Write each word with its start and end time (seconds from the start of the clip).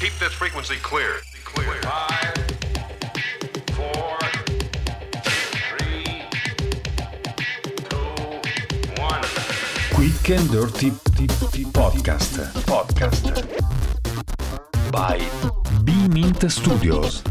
Keep 0.00 0.18
this 0.18 0.32
frequency 0.32 0.76
clear. 0.76 1.16
Clear. 1.44 1.82
Five, 1.82 2.34
four, 3.72 4.18
three, 5.68 6.22
two, 7.90 7.96
one. 8.98 9.22
Quick 9.92 10.30
and 10.30 10.50
Dirty 10.50 10.90
Podcast. 11.68 12.38
Podcast. 12.64 13.22
By 14.90 15.20
B-Mint 15.84 16.50
Studios. 16.50 17.22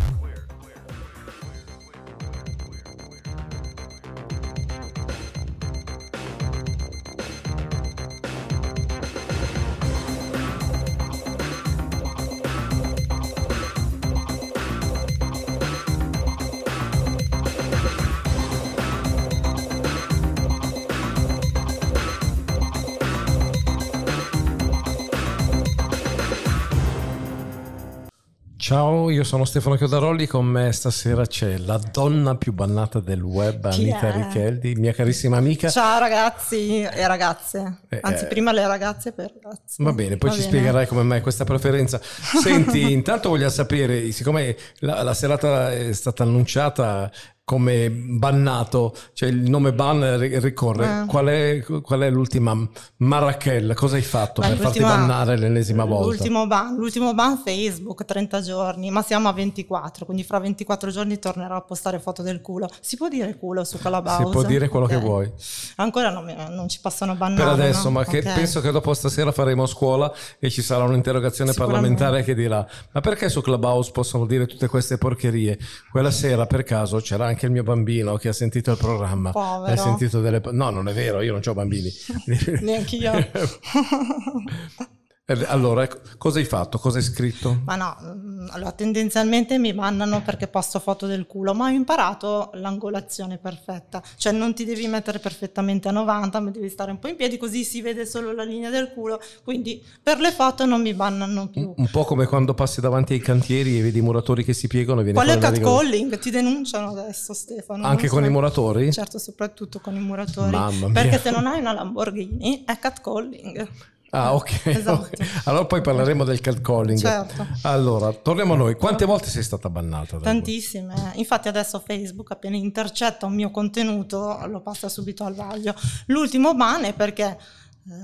Ciao, 28.69 29.09
io 29.09 29.23
sono 29.23 29.45
Stefano 29.45 29.75
Chiodarolli, 29.77 30.27
con 30.27 30.45
me 30.45 30.71
stasera 30.71 31.25
c'è 31.25 31.57
la 31.57 31.81
donna 31.91 32.35
più 32.35 32.53
bannata 32.53 32.99
del 32.99 33.23
web, 33.23 33.65
Anita? 33.65 34.11
Richeldi, 34.11 34.75
mia 34.75 34.93
carissima 34.93 35.37
amica. 35.37 35.71
Ciao 35.71 35.97
ragazzi 35.97 36.81
e 36.83 37.07
ragazze, 37.07 37.79
Eh, 37.89 37.97
anzi 37.99 38.25
eh. 38.25 38.27
prima 38.27 38.51
le 38.51 38.67
ragazze 38.67 39.09
i 39.09 39.13
ragazzi. 39.15 39.81
Va 39.81 39.91
bene, 39.91 40.17
poi 40.17 40.29
Va 40.29 40.35
ci 40.35 40.41
bene. 40.41 40.51
spiegherai 40.51 40.85
come 40.85 41.01
mai 41.01 41.21
questa 41.21 41.45
preferenza. 41.45 41.99
Senti, 42.43 42.91
intanto 42.93 43.29
voglio 43.29 43.49
sapere, 43.49 44.11
siccome 44.11 44.55
la, 44.81 45.01
la 45.01 45.15
serata 45.15 45.73
è 45.73 45.91
stata 45.91 46.21
annunciata 46.21 47.11
come 47.49 47.89
bannato, 47.89 48.93
cioè 49.13 49.27
il 49.29 49.49
nome 49.49 49.73
ban 49.73 50.19
ri- 50.19 50.37
ricorre, 50.37 50.85
Eh. 51.01 51.05
qual, 51.07 51.25
è, 51.25 51.63
qual 51.81 52.01
è 52.01 52.09
l'ultima 52.11 52.55
Marachella? 52.97 53.73
Cosa 53.73 53.95
hai 53.95 54.03
fatto 54.03 54.41
Beh, 54.41 54.49
per 54.49 54.57
farti 54.57 54.81
bannare 54.81 55.35
l'ennesima 55.35 55.83
volta? 55.83 56.05
L'ultimo 56.09 56.45
ban, 56.45 56.75
l'ultimo 56.75 57.15
ban 57.15 57.41
Facebook, 57.43 58.05
30 58.05 58.41
giorni, 58.41 58.91
ma 58.91 59.01
siamo 59.01 59.29
a 59.29 59.33
24, 59.33 60.05
quindi 60.05 60.23
fra 60.23 60.37
24 60.37 60.91
giorni 60.91 61.17
tornerò 61.17 61.55
a 61.55 61.61
postare 61.61 61.97
foto 61.99 62.21
del 62.21 62.39
culo. 62.41 62.69
Si 62.81 62.97
può 62.97 63.07
dire 63.07 63.35
culo 63.35 63.63
su 63.63 63.79
Calabaus? 63.79 64.25
Si 64.25 64.31
può 64.31 64.43
dire 64.43 64.67
quello 64.67 64.85
Ok. 64.85 64.91
che 64.91 64.97
vuoi. 64.99 65.31
Ancora 65.77 66.11
non, 66.11 66.25
non 66.51 66.69
ci 66.69 66.79
possono 66.81 67.15
bannare. 67.15 67.41
Per 67.41 67.51
adesso, 67.51 67.85
no? 67.85 67.91
ma 67.95 68.05
che 68.05 68.19
Ok. 68.19 68.31
penso 68.35 68.61
che 68.61 68.69
dopo 68.69 68.93
stasera 68.93 69.31
faremo 69.31 69.65
scuola 69.65 70.13
e 70.37 70.51
ci 70.51 70.61
sarà 70.61 70.83
un'interrogazione 70.83 71.53
parlamentare 71.53 72.21
che 72.23 72.35
dirà: 72.35 72.63
Ma 72.91 73.01
perché 73.01 73.27
su 73.27 73.41
Clubhouse 73.41 73.89
possono 73.91 74.27
dire 74.27 74.45
tutte 74.45 74.67
queste 74.67 74.99
porcherie? 74.99 75.57
Quella 75.89 76.11
sera, 76.11 76.45
per 76.45 76.61
caso, 76.63 76.99
c'era 76.99 77.25
anche 77.25 77.37
il 77.45 77.51
mio 77.51 77.63
bambino 77.63 78.15
che 78.17 78.29
ha 78.29 78.33
sentito 78.33 78.71
il 78.71 78.77
programma. 78.77 79.31
Povero. 79.31 79.73
Ha 79.73 79.77
sentito 79.77 80.21
delle. 80.21 80.41
No, 80.51 80.69
non 80.69 80.87
è 80.87 80.93
vero, 80.93 81.21
io 81.21 81.31
non 81.31 81.41
ho 81.45 81.53
bambini. 81.53 81.91
Neanch'io. 82.61 83.13
Eh, 83.13 83.29
allora, 85.47 85.83
ecco, 85.83 85.99
cosa 86.17 86.39
hai 86.39 86.45
fatto? 86.45 86.77
Cosa 86.79 86.97
hai 86.97 87.03
scritto? 87.03 87.61
Ma 87.65 87.75
no, 87.75 87.95
mm, 88.01 88.47
allora 88.49 88.71
tendenzialmente 88.71 89.57
mi 89.57 89.73
bannano 89.73 90.21
perché 90.21 90.47
posto 90.47 90.79
foto 90.79 91.05
del 91.05 91.27
culo, 91.27 91.53
ma 91.53 91.65
ho 91.65 91.69
imparato 91.69 92.49
l'angolazione 92.53 93.37
perfetta, 93.37 94.01
cioè 94.17 94.31
non 94.33 94.53
ti 94.53 94.65
devi 94.65 94.87
mettere 94.87 95.19
perfettamente 95.19 95.87
a 95.87 95.91
90, 95.91 96.39
ma 96.39 96.49
devi 96.49 96.69
stare 96.69 96.91
un 96.91 96.99
po' 96.99 97.07
in 97.07 97.15
piedi 97.15 97.37
così 97.37 97.63
si 97.63 97.81
vede 97.81 98.05
solo 98.05 98.31
la 98.33 98.43
linea 98.43 98.69
del 98.69 98.91
culo, 98.91 99.19
quindi 99.43 99.83
per 100.01 100.19
le 100.19 100.31
foto 100.31 100.65
non 100.65 100.81
mi 100.81 100.93
bannano 100.93 101.47
più. 101.47 101.73
Un, 101.75 101.89
po' 101.91 102.05
come 102.05 102.25
quando 102.25 102.53
passi 102.53 102.81
davanti 102.81 103.13
ai 103.13 103.19
cantieri 103.19 103.77
e 103.77 103.81
vedi 103.81 103.99
i 103.99 104.01
muratori 104.01 104.43
che 104.43 104.53
si 104.53 104.67
piegano 104.67 105.01
e 105.01 105.03
viene 105.03 105.17
Quello 105.17 105.33
è 105.33 105.37
catcalling, 105.37 106.17
ti 106.17 106.31
denunciano 106.31 106.89
adesso 106.89 107.33
Stefano. 107.33 107.85
Anche 107.85 108.07
con 108.07 108.25
i 108.25 108.29
muratori? 108.29 108.91
Certo, 108.91 109.19
soprattutto 109.19 109.79
con 109.79 109.95
i 109.95 109.99
muratori. 109.99 110.51
Mamma 110.51 110.87
mia. 110.87 111.01
Perché 111.01 111.19
se 111.19 111.31
non 111.31 111.45
hai 111.45 111.59
una 111.59 111.73
Lamborghini 111.73 112.63
è 112.65 112.77
catcalling. 112.79 113.67
Ah, 114.11 114.33
ok. 114.35 114.65
Esatto. 114.65 115.01
ok. 115.01 115.41
Allora 115.45 115.65
poi 115.65 115.81
parleremo 115.81 116.23
del 116.23 116.41
catcalling. 116.41 116.97
Certo. 116.99 117.45
Allora, 117.63 118.11
torniamo 118.13 118.53
a 118.53 118.57
noi. 118.57 118.75
Quante 118.75 119.05
volte 119.05 119.29
sei 119.29 119.43
stata 119.43 119.69
bannata? 119.69 120.17
Tantissime, 120.17 121.11
infatti 121.15 121.47
adesso 121.47 121.81
Facebook 121.85 122.31
appena 122.31 122.55
intercetta 122.55 123.25
un 123.25 123.35
mio 123.35 123.51
contenuto 123.51 124.39
lo 124.47 124.61
passa 124.61 124.89
subito 124.89 125.23
al 125.23 125.35
vaglio. 125.35 125.73
L'ultimo 126.07 126.53
ban 126.55 126.85
è 126.85 126.93
perché 126.93 127.25
eh, 127.25 127.37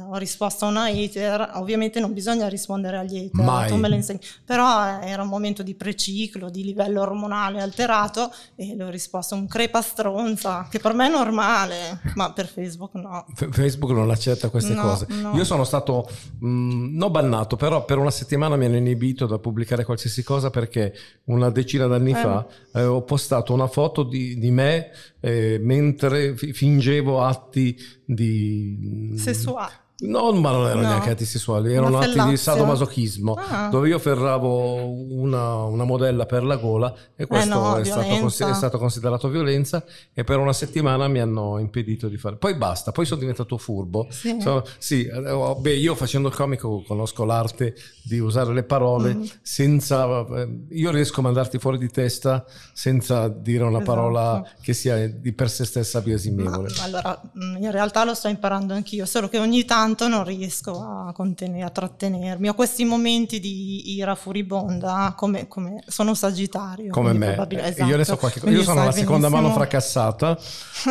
ho 0.09 0.15
risposto 0.17 0.65
a 0.65 0.69
una 0.69 0.85
hater, 0.89 1.51
ovviamente 1.55 1.99
non 1.99 2.13
bisogna 2.13 2.47
rispondere 2.47 2.97
agli 2.97 3.17
hater, 3.17 3.43
Mai. 3.45 4.19
però 4.43 4.99
eh, 5.01 5.07
era 5.09 5.21
un 5.21 5.27
momento 5.27 5.61
di 5.63 5.75
preciclo, 5.75 6.49
di 6.49 6.63
livello 6.63 7.01
ormonale 7.01 7.61
alterato 7.61 8.31
e 8.55 8.75
le 8.75 8.83
ho 8.83 8.89
risposto 8.89 9.35
un 9.35 9.47
crepa 9.47 9.81
stronza, 9.81 10.67
che 10.69 10.79
per 10.79 10.93
me 10.93 11.07
è 11.07 11.09
normale, 11.09 11.99
ma 12.15 12.31
per 12.33 12.47
Facebook 12.47 12.93
no. 12.95 13.25
Facebook 13.51 13.91
non 13.91 14.09
accetta 14.09 14.49
queste 14.49 14.73
No, 14.73 14.81
cose. 14.81 15.05
no. 15.09 15.33
Io 15.35 15.43
sono 15.43 15.63
stato 15.63 16.07
mh, 16.39 16.97
non 16.97 17.11
bannato, 17.11 17.55
però 17.55 17.85
per 17.85 17.97
una 17.97 18.11
settimana 18.11 18.55
mi 18.55 18.65
hanno 18.65 18.77
inibito 18.77 19.25
da 19.27 19.37
pubblicare 19.39 19.85
qualsiasi 19.85 20.23
cosa 20.23 20.49
perché 20.49 20.93
una 21.25 21.49
decina 21.49 21.85
d'anni 21.87 22.11
Eh. 22.11 22.15
fa 22.15 22.45
eh, 22.73 22.83
ho 22.85 23.01
postato 23.03 23.53
una 23.53 23.67
foto 23.67 24.03
di, 24.03 24.37
di 24.39 24.51
me 24.51 24.89
eh, 25.25 25.57
mentre 25.59 26.35
fi- 26.35 26.53
fingevo 26.53 27.23
atti 27.23 27.75
di... 28.05 29.13
Sessuale. 29.17 29.84
No, 29.97 30.31
ma 30.33 30.51
non 30.51 30.65
erano 30.65 30.81
No. 30.81 30.87
neanche 30.89 31.11
atti 31.11 31.23
sessuali, 31.23 31.73
erano 31.73 31.99
atti 31.99 32.21
di 32.27 32.35
sadomasochismo, 32.35 33.33
Ah. 33.33 33.69
dove 33.69 33.87
io 33.87 33.97
ferravo 33.97 34.83
una, 34.89 35.63
una 35.63 35.85
modella 35.85 36.25
per 36.25 36.43
la 36.43 36.57
gola 36.57 36.93
e 37.15 37.25
questo 37.25 37.49
Eh 37.49 37.57
no, 37.57 37.75
è, 37.77 37.85
stato, 37.85 38.51
è 38.51 38.53
stato 38.53 38.77
considerato 38.77 39.29
violenza 39.29 39.83
e 40.13 40.25
per 40.25 40.37
una 40.39 40.51
settimana 40.51 41.07
mi 41.07 41.19
hanno 41.19 41.59
impedito 41.59 42.09
di 42.09 42.17
fare. 42.17 42.35
Poi 42.35 42.55
basta, 42.55 42.91
poi 42.91 43.05
sono 43.05 43.21
diventato 43.21 43.57
furbo. 43.57 44.07
Sì. 44.09 44.35
Sono- 44.41 44.63
sì, 44.77 45.05
eh, 45.05 45.29
oh, 45.31 45.55
beh, 45.55 45.75
io 45.75 45.95
facendo 45.95 46.27
il 46.27 46.35
comico 46.35 46.83
conosco 46.85 47.23
l'arte 47.23 47.73
di 48.03 48.19
usare 48.19 48.53
le 48.53 48.63
parole 48.63 49.13
Mm. 49.15 49.23
senza... 49.41 50.25
eh, 50.35 50.65
io 50.71 50.91
riesco 50.91 51.21
a 51.21 51.23
mandarti 51.23 51.57
fuori 51.57 51.77
di 51.77 51.89
testa 51.89 52.43
senza 52.73 53.29
dire 53.29 53.63
una 53.63 53.77
Esatto. 53.79 53.91
parola 53.93 54.45
che 54.61 54.73
sia 54.73 55.07
di 55.07 55.31
per 55.31 55.49
sé 55.49 55.63
stessa 55.63 56.01
biasimevole. 56.01 56.69
Ma, 56.77 56.83
allora, 56.83 57.21
mh, 57.31 57.63
in 57.63 57.71
realtà 57.71 58.03
lo 58.03 58.13
sto 58.13 58.27
imparando 58.27 58.73
anch'io, 58.73 59.05
solo 59.05 59.29
che 59.29 59.39
ogni 59.39 59.63
tanto 59.63 59.83
non 60.07 60.23
riesco 60.23 60.79
a 60.81 61.11
contenere, 61.13 61.63
a 61.63 61.69
trattenermi. 61.69 62.47
Ho 62.49 62.53
questi 62.53 62.83
momenti 62.85 63.39
di 63.39 63.95
ira 63.95 64.15
furibonda, 64.15 65.13
come, 65.15 65.47
come- 65.47 65.83
sono 65.87 66.13
sagittario. 66.13 66.89
come 66.91 67.13
me. 67.13 67.27
probabil- 67.33 67.59
Eh, 67.59 67.83
Io 67.85 67.85
ne 67.97 68.03
so 68.03 68.13
esatto. 68.13 68.17
qualche 68.17 68.49
Io 68.49 68.63
sono 68.63 68.83
la 68.83 68.91
seconda 68.91 69.29
mano 69.29 69.51
fracassata. 69.51 70.37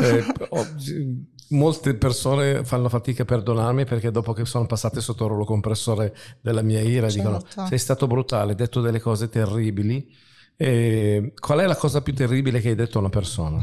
Eh, 0.03 0.25
ho- 0.51 0.67
molte 1.51 1.95
persone 1.95 2.65
fanno 2.65 2.89
fatica 2.89 3.23
a 3.23 3.27
perdonarmi 3.27 3.85
perché 3.85 4.11
dopo 4.11 4.33
che 4.33 4.45
sono 4.47 4.67
passate 4.67 5.01
sotto 5.01 5.25
il 5.25 5.31
rullo 5.31 5.45
compressore 5.45 6.17
della 6.41 6.63
mia 6.63 6.81
ira 6.81 7.07
dicono 7.09 7.41
Certo. 7.43 7.67
sei 7.67 7.79
stato 7.79 8.07
brutale, 8.07 8.51
hai 8.53 8.57
detto 8.57 8.81
delle 8.81 9.01
cose 9.01 9.29
terribili. 9.29 10.11
E 10.57 11.33
qual 11.39 11.59
è 11.59 11.67
la 11.67 11.75
cosa 11.77 12.01
più 12.01 12.15
terribile 12.15 12.61
che 12.61 12.69
hai 12.71 12.75
detto 12.77 12.99
a 12.99 13.01
una 13.01 13.11
persona? 13.11 13.61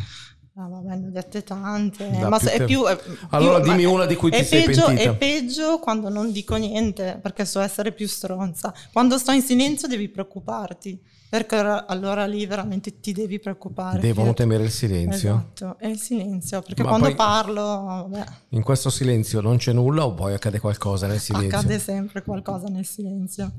Ah, 0.56 0.68
vabbè, 0.68 0.96
ne 0.98 1.08
ho 1.08 1.10
dette 1.12 1.44
tante, 1.44 2.10
Da 2.10 2.28
ma 2.28 2.38
più 2.38 2.48
è 2.50 2.66
più... 2.66 2.84
è 2.84 3.00
Allora 3.30 3.62
più- 3.62 3.72
dimmi 3.72 3.86
una 3.86 4.06
di 4.06 4.16
cui 4.16 4.32
ti 4.32 4.44
sei 4.44 4.66
peggio, 4.66 4.86
pentita. 4.88 5.10
È 5.12 5.16
peggio 5.16 5.80
quando 5.80 6.10
non 6.10 6.34
dico 6.34 6.58
niente, 6.58 7.18
perché 7.22 7.46
so 7.46 7.62
essere 7.62 7.94
più 7.94 8.06
stronza. 8.06 8.74
Quando 8.92 9.18
sto 9.18 9.32
in 9.32 9.42
silenzio 9.42 9.88
devi 9.88 10.10
preoccuparti, 10.10 11.02
perché 11.30 11.56
ora- 11.58 11.88
allora 11.88 12.26
lì 12.26 12.46
veramente 12.46 13.00
ti 13.00 13.14
devi 13.14 13.40
preoccupare. 13.40 14.02
Devono 14.02 14.34
temere 14.34 14.64
il 14.66 14.72
silenzio. 14.72 15.30
Esatto, 15.56 15.78
è 15.80 15.88
il 15.88 15.98
silenzio, 16.00 16.62
perché 16.62 16.84
Ma 16.84 16.90
quando 16.90 17.16
parlo, 17.16 17.64
vabbè, 17.64 18.24
In 18.50 18.62
questo 18.64 18.90
silenzio 18.90 19.40
non 19.40 19.56
c'è 19.56 19.72
nulla 19.72 20.06
o 20.06 20.14
poi 20.14 20.34
accade 20.34 20.60
qualcosa 20.60 21.08
nel 21.08 21.20
silenzio? 21.22 21.58
accade 21.58 21.80
sempre 21.80 22.24
qualcosa 22.24 22.68
nel 22.68 22.86
silenzio. 22.86 23.54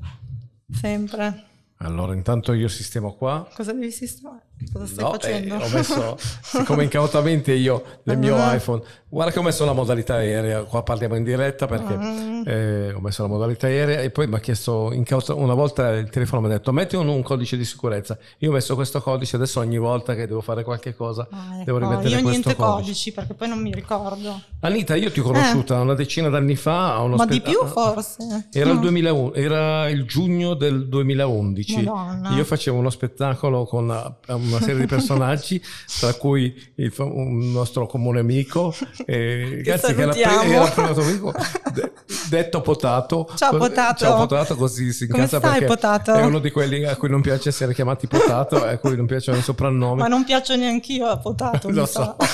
Sempre. 0.71 1.45
Allora 1.79 2.15
intanto 2.15 2.53
io 2.53 2.69
sistemo 2.69 3.15
qua. 3.15 3.49
Cosa 3.55 3.73
devi 3.73 3.91
sistemare? 3.91 4.51
Cosa 4.73 4.87
stai 4.87 5.05
No, 5.05 5.11
facendo? 5.11 5.55
eh, 5.57 5.65
ho 5.65 5.69
messo, 5.71 6.17
siccome 6.41 6.85
incautamente 6.85 7.53
io 7.53 7.83
nel 8.05 8.17
mio 8.17 8.37
Ah. 8.37 8.55
iPhone, 8.55 8.81
guarda 9.09 9.33
che 9.33 9.41
ho 9.41 9.43
messo 9.43 9.65
la 9.65 9.73
modalità 9.73 10.15
aerea, 10.15 10.63
qua 10.63 10.85
parliamo 10.85 11.17
in 11.17 11.25
diretta 11.25 11.67
perché 11.67 11.95
Ah. 11.95 12.43
eh, 12.49 12.93
ho 12.93 13.01
messo 13.01 13.23
la 13.23 13.29
modalità 13.29 13.67
aerea 13.67 14.01
e 14.03 14.11
poi 14.11 14.29
mi 14.29 14.37
ha 14.37 14.39
chiesto, 14.39 14.93
incauta- 14.93 15.35
una 15.35 15.55
volta 15.55 15.91
il 15.95 16.09
telefono 16.11 16.43
mi 16.43 16.47
ha 16.47 16.51
detto 16.51 16.71
metti 16.71 16.95
un, 16.95 17.09
un 17.09 17.23
codice 17.23 17.57
di 17.57 17.65
sicurezza, 17.65 18.17
io 18.39 18.51
ho 18.51 18.53
messo 18.53 18.77
questo 18.77 19.01
codice, 19.03 19.35
adesso 19.35 19.59
ogni 19.59 19.79
volta 19.79 20.15
che 20.15 20.29
devo 20.29 20.41
fare 20.41 20.63
qualche 20.63 20.95
cosa 20.95 21.27
Ah, 21.33 21.55
ecco. 21.57 21.65
devo 21.65 21.79
rimettere 21.79 22.09
Io 22.11 22.23
questo 22.23 22.31
niente 22.31 22.55
codice. 22.55 22.83
codici 22.85 23.13
perché 23.13 23.35
poi 23.35 23.49
non 23.49 23.59
mi 23.61 23.73
ricordo. 23.73 24.41
Anita, 24.61 24.95
io 24.95 25.11
ti 25.11 25.19
ho 25.19 25.25
conosciuta 25.25 25.81
una 25.81 25.95
decina 25.95 26.29
d'anni 26.29 26.55
fa 26.55 26.95
a 26.95 27.01
uno 27.03 27.15
Eh. 27.15 27.19
Ma 27.19 27.25
spe- 27.25 27.33
di 27.33 27.41
più 27.41 27.65
forse? 27.67 28.49
Era 28.53 28.69
il, 28.71 28.77
No. 28.77 28.81
2001 28.83 29.35
era 29.35 29.89
il 29.89 30.05
giugno 30.07 30.55
del 30.55 30.87
2011. 30.89 31.83
Madonna. 31.83 32.31
Io 32.31 32.45
facevo 32.45 32.79
uno 32.79 32.91
spettacolo 32.91 33.65
con 33.65 33.91
eh, 33.91 34.33
una 34.47 34.61
serie 34.61 34.81
di 34.81 34.87
personaggi, 34.87 35.63
tra 36.01 36.15
cui 36.15 36.55
il 36.77 36.93
un 36.99 37.51
nostro 37.53 37.87
comune 37.87 38.21
amico, 38.21 38.75
eh, 39.07 39.61
Che 39.63 39.71
ragazzi, 39.71 39.95
che 39.95 40.03
era, 40.03 40.15
era 40.15 40.65
il 40.65 40.73
primo 40.73 41.03
amico, 41.03 41.33
detto 42.33 42.61
potato. 42.63 43.29
Ciao, 43.37 43.57
Potato. 43.59 44.05
Ciao 44.05 44.17
potato, 44.17 44.57
così 44.57 44.91
si 44.93 45.07
Come 45.07 45.25
incazza 45.25 45.39
stai, 45.39 45.51
perché 45.61 45.67
Potato? 45.67 46.15
è 46.15 46.25
uno 46.25 46.39
di 46.39 46.51
quelli 46.51 46.85
a 46.85 46.97
cui 46.97 47.11
non 47.11 47.21
piace 47.21 47.51
essere 47.51 47.75
chiamati 47.75 48.07
potato 48.07 48.65
e 48.67 48.73
a 48.73 48.79
cui 48.79 48.97
non 48.97 49.05
piacciono 49.07 49.37
i 49.39 49.43
soprannomi. 49.43 50.01
Ma 50.01 50.09
non 50.09 50.25
piaccio 50.25 50.57
neanch'io 50.57 51.07
a 51.07 51.19
Potato, 51.19 51.69
Lo 51.71 51.85
so. 51.85 52.17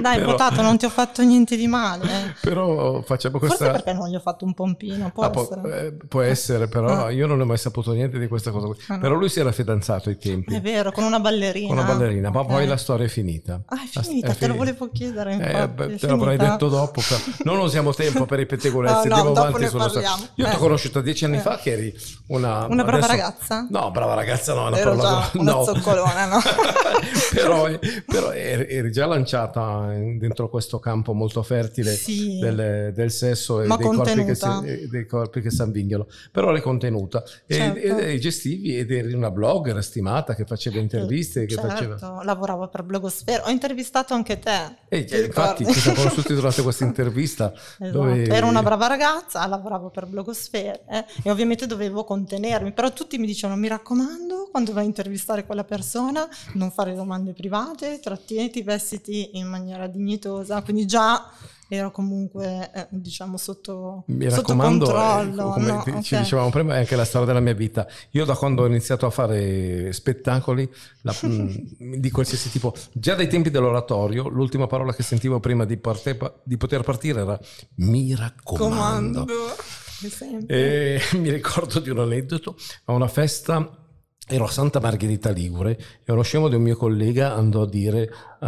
Dai, 0.00 0.18
Però- 0.18 0.30
Potato, 0.32 0.60
non 0.62 0.76
ti 0.76 0.84
ho 0.84 0.90
fatto 0.90 1.22
niente 1.22 1.56
di 1.56 1.66
male. 1.66 2.04
eh. 2.04 2.34
Però 2.40 3.02
facciamo 3.02 3.38
Forse 3.38 3.56
questa... 3.56 3.72
perché 3.72 3.92
non 3.92 4.08
gli 4.08 4.14
ho 4.14 4.20
fatto 4.20 4.44
un 4.44 4.54
pompino, 4.54 5.10
può 5.12 5.24
Ah, 5.24 5.30
essere. 5.34 5.86
eh, 5.86 5.92
può 6.08 6.20
essere, 6.20 6.68
però 6.68 7.06
Ah. 7.06 7.10
io 7.10 7.26
non 7.26 7.40
ho 7.40 7.44
mai 7.44 7.56
saputo 7.58 7.92
niente 7.92 8.18
di 8.18 8.26
questa 8.28 8.50
cosa. 8.50 8.66
Ah, 8.88 8.94
no. 8.94 9.00
Però 9.00 9.14
lui 9.14 9.28
si 9.28 9.40
era 9.40 9.52
fidanzato 9.52 10.08
ai 10.08 10.18
tempi 10.18 10.54
È 10.54 10.60
vero, 10.60 10.92
con 10.92 11.04
una 11.04 11.20
ballerina. 11.20 11.68
con 11.68 11.78
una 11.78 11.86
ballerina, 11.86 12.30
ma 12.30 12.40
Ok. 12.40 12.46
poi 12.48 12.66
la 12.66 12.76
storia 12.76 13.06
è 13.06 13.08
finita. 13.08 13.60
Ah, 13.66 13.76
è 13.82 13.88
La- 13.94 14.02
finita, 14.02 14.34
te 14.34 14.46
lo 14.46 14.54
volevo 14.54 14.88
chiedere. 14.92 15.32
Eh, 15.32 15.34
infatti, 15.36 15.72
beh, 15.74 15.94
è 15.94 15.98
te 15.98 16.06
l'avrei 16.06 16.36
finita. 16.36 16.50
detto 16.52 16.68
dopo. 16.68 17.00
però 17.06 17.20
Non 17.54 17.64
usiamo 17.64 17.92
tempo 17.94 18.26
per 18.32 18.40
i 18.40 18.46
pettegolezzi, 18.46 19.08
No, 19.08 19.16
no, 19.16 19.22
dopo 19.24 19.40
avanti 19.40 19.68
sulla 19.68 19.88
storia. 19.90 20.10
Io 20.36 20.44
ti 20.46 20.50
ho 20.52 20.54
Eh. 20.54 20.56
conosciuta 20.56 21.02
dieci 21.02 21.26
anni 21.26 21.36
Eh. 21.36 21.40
fa 21.40 21.58
che 21.58 21.70
eri 21.72 21.94
una... 22.28 22.64
Una 22.64 22.82
brava 22.82 23.04
adesso- 23.04 23.06
ragazza? 23.12 23.66
No, 23.68 23.90
brava 23.90 24.14
ragazza 24.14 24.54
no, 24.54 24.64
è 24.64 24.68
una 24.68 24.78
Ero 24.78 24.96
parola... 24.96 25.10
già 25.30 25.38
una 25.38 25.52
no. 25.52 25.64
zoccolona, 25.64 26.24
no? 26.26 26.38
però, 27.34 27.68
però 28.06 28.32
eri, 28.32 28.90
già 28.90 29.04
lanciata 29.04 29.88
dentro 30.16 30.48
questo 30.48 30.78
campo 30.78 31.12
molto 31.12 31.42
fertile 31.42 31.92
Sì. 31.94 32.38
del, 32.38 32.92
del 32.94 33.10
sesso 33.10 33.60
e 33.60 33.66
Ma 33.66 33.76
dei 33.76 33.86
corpi, 33.86 34.24
che 34.24 34.88
dei 34.88 35.06
corpi 35.06 35.40
che 35.42 35.50
si 35.50 35.60
avvinghiano. 35.60 36.06
Però 36.30 36.50
eri 36.50 36.62
contenuta 36.62 37.22
Certo. 37.46 37.78
e- 37.78 38.14
e 38.14 38.18
gestivi 38.18 38.78
ed 38.78 38.90
eri 38.90 39.12
una 39.12 39.30
blogger 39.30 39.82
stimata 39.84 40.34
che 40.34 40.46
faceva 40.46 40.78
interviste, 40.78 41.44
che 41.44 41.54
certo, 41.54 41.68
faceva... 41.68 42.22
lavoravo 42.24 42.68
per 42.68 42.82
Blogosfera. 42.82 43.44
Ho 43.46 43.50
intervistato 43.50 44.14
anche 44.14 44.38
te. 44.38 44.76
E 44.88 45.04
ti 45.04 45.16
infatti 45.18 45.66
ci 45.66 45.80
siamo 45.80 45.98
conosciuti 46.02 46.32
durante 46.34 46.62
questa 46.62 46.84
intervista 46.84 47.52
Esatto. 47.52 47.90
dove 47.90 48.21
Ero 48.30 48.46
una 48.46 48.62
brava 48.62 48.86
ragazza, 48.86 49.46
lavoravo 49.46 49.90
per 49.90 50.06
Blogosfera 50.06 50.80
eh, 50.88 51.04
e 51.22 51.30
ovviamente 51.30 51.66
dovevo 51.66 52.04
contenermi, 52.04 52.72
però 52.72 52.92
tutti 52.92 53.18
mi 53.18 53.26
dicevano 53.26 53.58
mi 53.60 53.68
raccomando 53.68 54.48
quando 54.50 54.72
vai 54.72 54.84
a 54.84 54.86
intervistare 54.86 55.46
quella 55.46 55.64
persona 55.64 56.28
non 56.54 56.70
fare 56.70 56.94
domande 56.94 57.32
private, 57.32 58.00
trattieniti, 58.00 58.62
vestiti 58.62 59.30
in 59.38 59.46
maniera 59.46 59.86
dignitosa, 59.86 60.62
quindi 60.62 60.86
già 60.86 61.30
ero 61.74 61.90
comunque 61.90 62.70
eh, 62.74 62.86
diciamo 62.90 63.38
sotto, 63.38 64.04
Mi 64.08 64.24
sotto 64.28 64.36
raccomando, 64.42 64.84
controllo. 64.84 65.50
eh, 65.50 65.52
come 65.54 65.72
no? 65.92 66.02
ci 66.02 66.14
Ok. 66.14 66.20
dicevamo 66.20 66.50
prima, 66.50 66.74
è 66.74 66.78
anche 66.80 66.96
la 66.96 67.04
storia 67.06 67.26
della 67.28 67.40
mia 67.40 67.54
vita. 67.54 67.86
Io 68.10 68.26
da 68.26 68.34
quando 68.36 68.62
ho 68.62 68.66
iniziato 68.66 69.06
a 69.06 69.10
fare 69.10 69.90
spettacoli 69.92 70.70
la- 71.00 71.14
mh, 71.22 71.96
di 71.96 72.10
qualsiasi 72.10 72.50
tipo, 72.50 72.74
già 72.92 73.14
dai 73.14 73.26
tempi 73.28 73.48
dell'oratorio, 73.50 74.28
l'ultima 74.28 74.66
parola 74.66 74.92
che 74.92 75.02
sentivo 75.02 75.40
prima 75.40 75.64
di, 75.64 75.78
parte- 75.78 76.18
di 76.44 76.56
poter 76.58 76.82
partire 76.82 77.20
era 77.22 77.40
mi 77.76 78.14
raccomando. 78.14 79.24
Comando. 79.24 80.46
E 80.48 81.00
mi 81.16 81.30
ricordo 81.30 81.78
di 81.80 81.88
un 81.88 82.00
aneddoto, 82.00 82.56
a 82.86 82.92
una 82.92 83.08
festa 83.08 83.81
ero 84.28 84.44
a 84.44 84.50
Santa 84.50 84.80
Margherita 84.80 85.30
Ligure 85.30 85.78
e 86.04 86.12
uno 86.12 86.22
scemo 86.22 86.48
di 86.48 86.54
un 86.54 86.62
mio 86.62 86.76
collega 86.76 87.34
andò 87.34 87.62
a 87.62 87.68
dire 87.68 88.08
eh, 88.40 88.46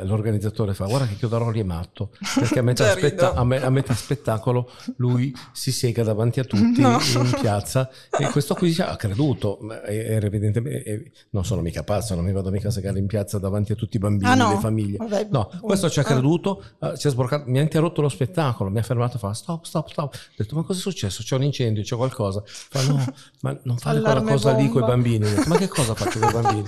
all'organizzatore 0.00 0.74
fa 0.74 0.84
guarda 0.86 1.06
che 1.06 1.16
Chiodoroli 1.16 1.60
è 1.60 1.64
matto 1.64 2.10
perché 2.34 2.58
a 2.58 2.62
metà, 2.62 2.90
spetta- 2.96 3.34
a 3.34 3.44
me- 3.44 3.62
a 3.62 3.70
metà 3.70 3.94
spettacolo 3.94 4.70
lui 4.96 5.34
si 5.52 5.72
sega 5.72 6.02
davanti 6.02 6.40
a 6.40 6.44
tutti 6.44 6.80
No. 6.90 6.98
in 7.14 7.36
piazza 7.40 7.90
e 8.16 8.28
questo 8.30 8.54
qui 8.54 8.74
ha 8.78 8.96
creduto 8.96 9.58
era 9.84 10.26
evidentemente 10.26 11.12
non 11.30 11.44
sono 11.44 11.62
mica 11.62 11.82
pazzo 11.82 12.14
non 12.14 12.24
mi 12.24 12.32
vado 12.32 12.50
mica 12.50 12.68
a 12.68 12.70
segare 12.70 12.98
in 12.98 13.06
piazza 13.06 13.38
davanti 13.38 13.72
a 13.72 13.74
tutti 13.74 13.96
i 13.96 13.98
bambini 13.98 14.30
Ah, 14.30 14.34
no? 14.34 14.50
le 14.52 14.58
famiglie 14.60 14.96
Vabbè, 14.98 15.28
no 15.30 15.50
questo 15.62 15.88
ci 15.90 15.98
ha 15.98 16.02
ah. 16.02 16.06
creduto 16.06 16.62
ci 16.96 17.06
ha 17.06 17.10
sborcato, 17.10 17.44
mi 17.50 17.58
ha 17.58 17.62
interrotto 17.62 18.02
lo 18.02 18.08
spettacolo 18.08 18.70
mi 18.70 18.78
ha 18.78 18.82
fermato 18.82 19.18
fa 19.18 19.32
stop 19.32 19.64
stop 19.64 19.88
stop 19.88 20.14
ho 20.14 20.18
detto 20.36 20.54
ma 20.54 20.62
cosa 20.62 20.78
è 20.78 20.82
successo 20.82 21.22
c'è 21.22 21.34
un 21.36 21.44
incendio 21.44 21.82
c'è 21.82 21.96
qualcosa 21.96 22.42
fa 22.44 22.82
no 22.84 23.04
ma 23.40 23.58
non 23.64 23.78
fare 23.78 23.98
quella 24.00 24.10
Allarme 24.10 24.32
cosa 24.52 24.62
lì 24.62 24.68
con 24.68 24.76
i 24.82 24.84
bomba. 24.84 24.86
bambini 24.94 25.24
Ho 25.24 25.28
detto, 25.34 25.48
ma 25.48 25.56
che 25.56 25.68
cosa 25.68 25.94
faccio 25.94 26.18
con 26.18 26.28
i 26.28 26.32
bambini 26.32 26.64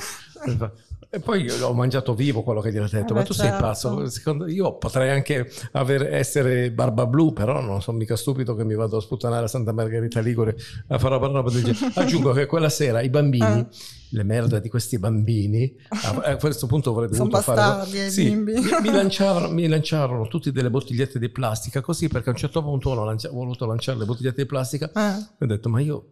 e 1.14 1.20
poi 1.20 1.46
l'ho 1.58 1.74
mangiato 1.74 2.14
vivo 2.14 2.42
quello 2.42 2.60
che 2.62 2.72
gli 2.72 2.78
ho 2.78 2.88
detto 2.90 3.12
Eh 3.12 3.16
ma 3.16 3.22
tu 3.22 3.34
sei 3.34 3.48
certo. 3.50 3.62
pazzo 3.62 4.08
Secondo- 4.08 4.46
io 4.48 4.78
potrei 4.78 5.10
anche 5.10 5.46
aver- 5.72 6.10
essere 6.10 6.70
barba 6.72 7.04
blu 7.06 7.34
però 7.34 7.60
non 7.60 7.82
sono 7.82 7.98
mica 7.98 8.16
stupido 8.16 8.54
che 8.54 8.64
mi 8.64 8.74
vado 8.74 8.96
a 8.96 9.00
sputtanare 9.02 9.44
a 9.44 9.48
Santa 9.48 9.72
Margherita 9.72 10.20
Ligure 10.20 10.56
a 10.88 10.98
fare 10.98 11.16
una 11.16 11.26
roba 11.26 11.50
del 11.50 11.64
genere 11.64 11.92
aggiungo 11.96 12.32
che 12.32 12.46
quella 12.46 12.70
sera 12.70 13.02
i 13.02 13.10
bambini 13.10 13.58
Eh. 13.58 13.66
le 14.08 14.22
merda 14.22 14.58
di 14.58 14.70
questi 14.70 14.98
bambini 14.98 15.70
a, 15.90 16.22
a 16.32 16.36
questo 16.36 16.66
punto 16.66 16.92
avrei 16.92 17.10
dovuto 17.10 17.42
fare 17.42 17.86
i 17.90 18.10
Sì, 18.10 18.34
mi, 18.34 18.54
mi 18.54 18.88
lanciarono, 18.90 19.50
mi 19.52 19.68
lanciarono 19.68 20.26
tutte 20.28 20.50
delle 20.50 20.70
bottigliette 20.70 21.18
di 21.18 21.28
plastica 21.28 21.82
così 21.82 22.08
perché 22.08 22.30
a 22.30 22.32
un 22.32 22.38
certo 22.38 22.62
punto 22.62 22.88
uno 22.90 23.04
lancia- 23.04 23.28
ho 23.28 23.34
voluto 23.34 23.66
lanciare 23.66 23.98
le 23.98 24.06
bottigliette 24.06 24.40
di 24.40 24.48
plastica 24.48 24.90
Eh. 24.94 25.18
e 25.38 25.44
ho 25.44 25.46
detto 25.46 25.68
ma 25.68 25.78
io 25.80 26.04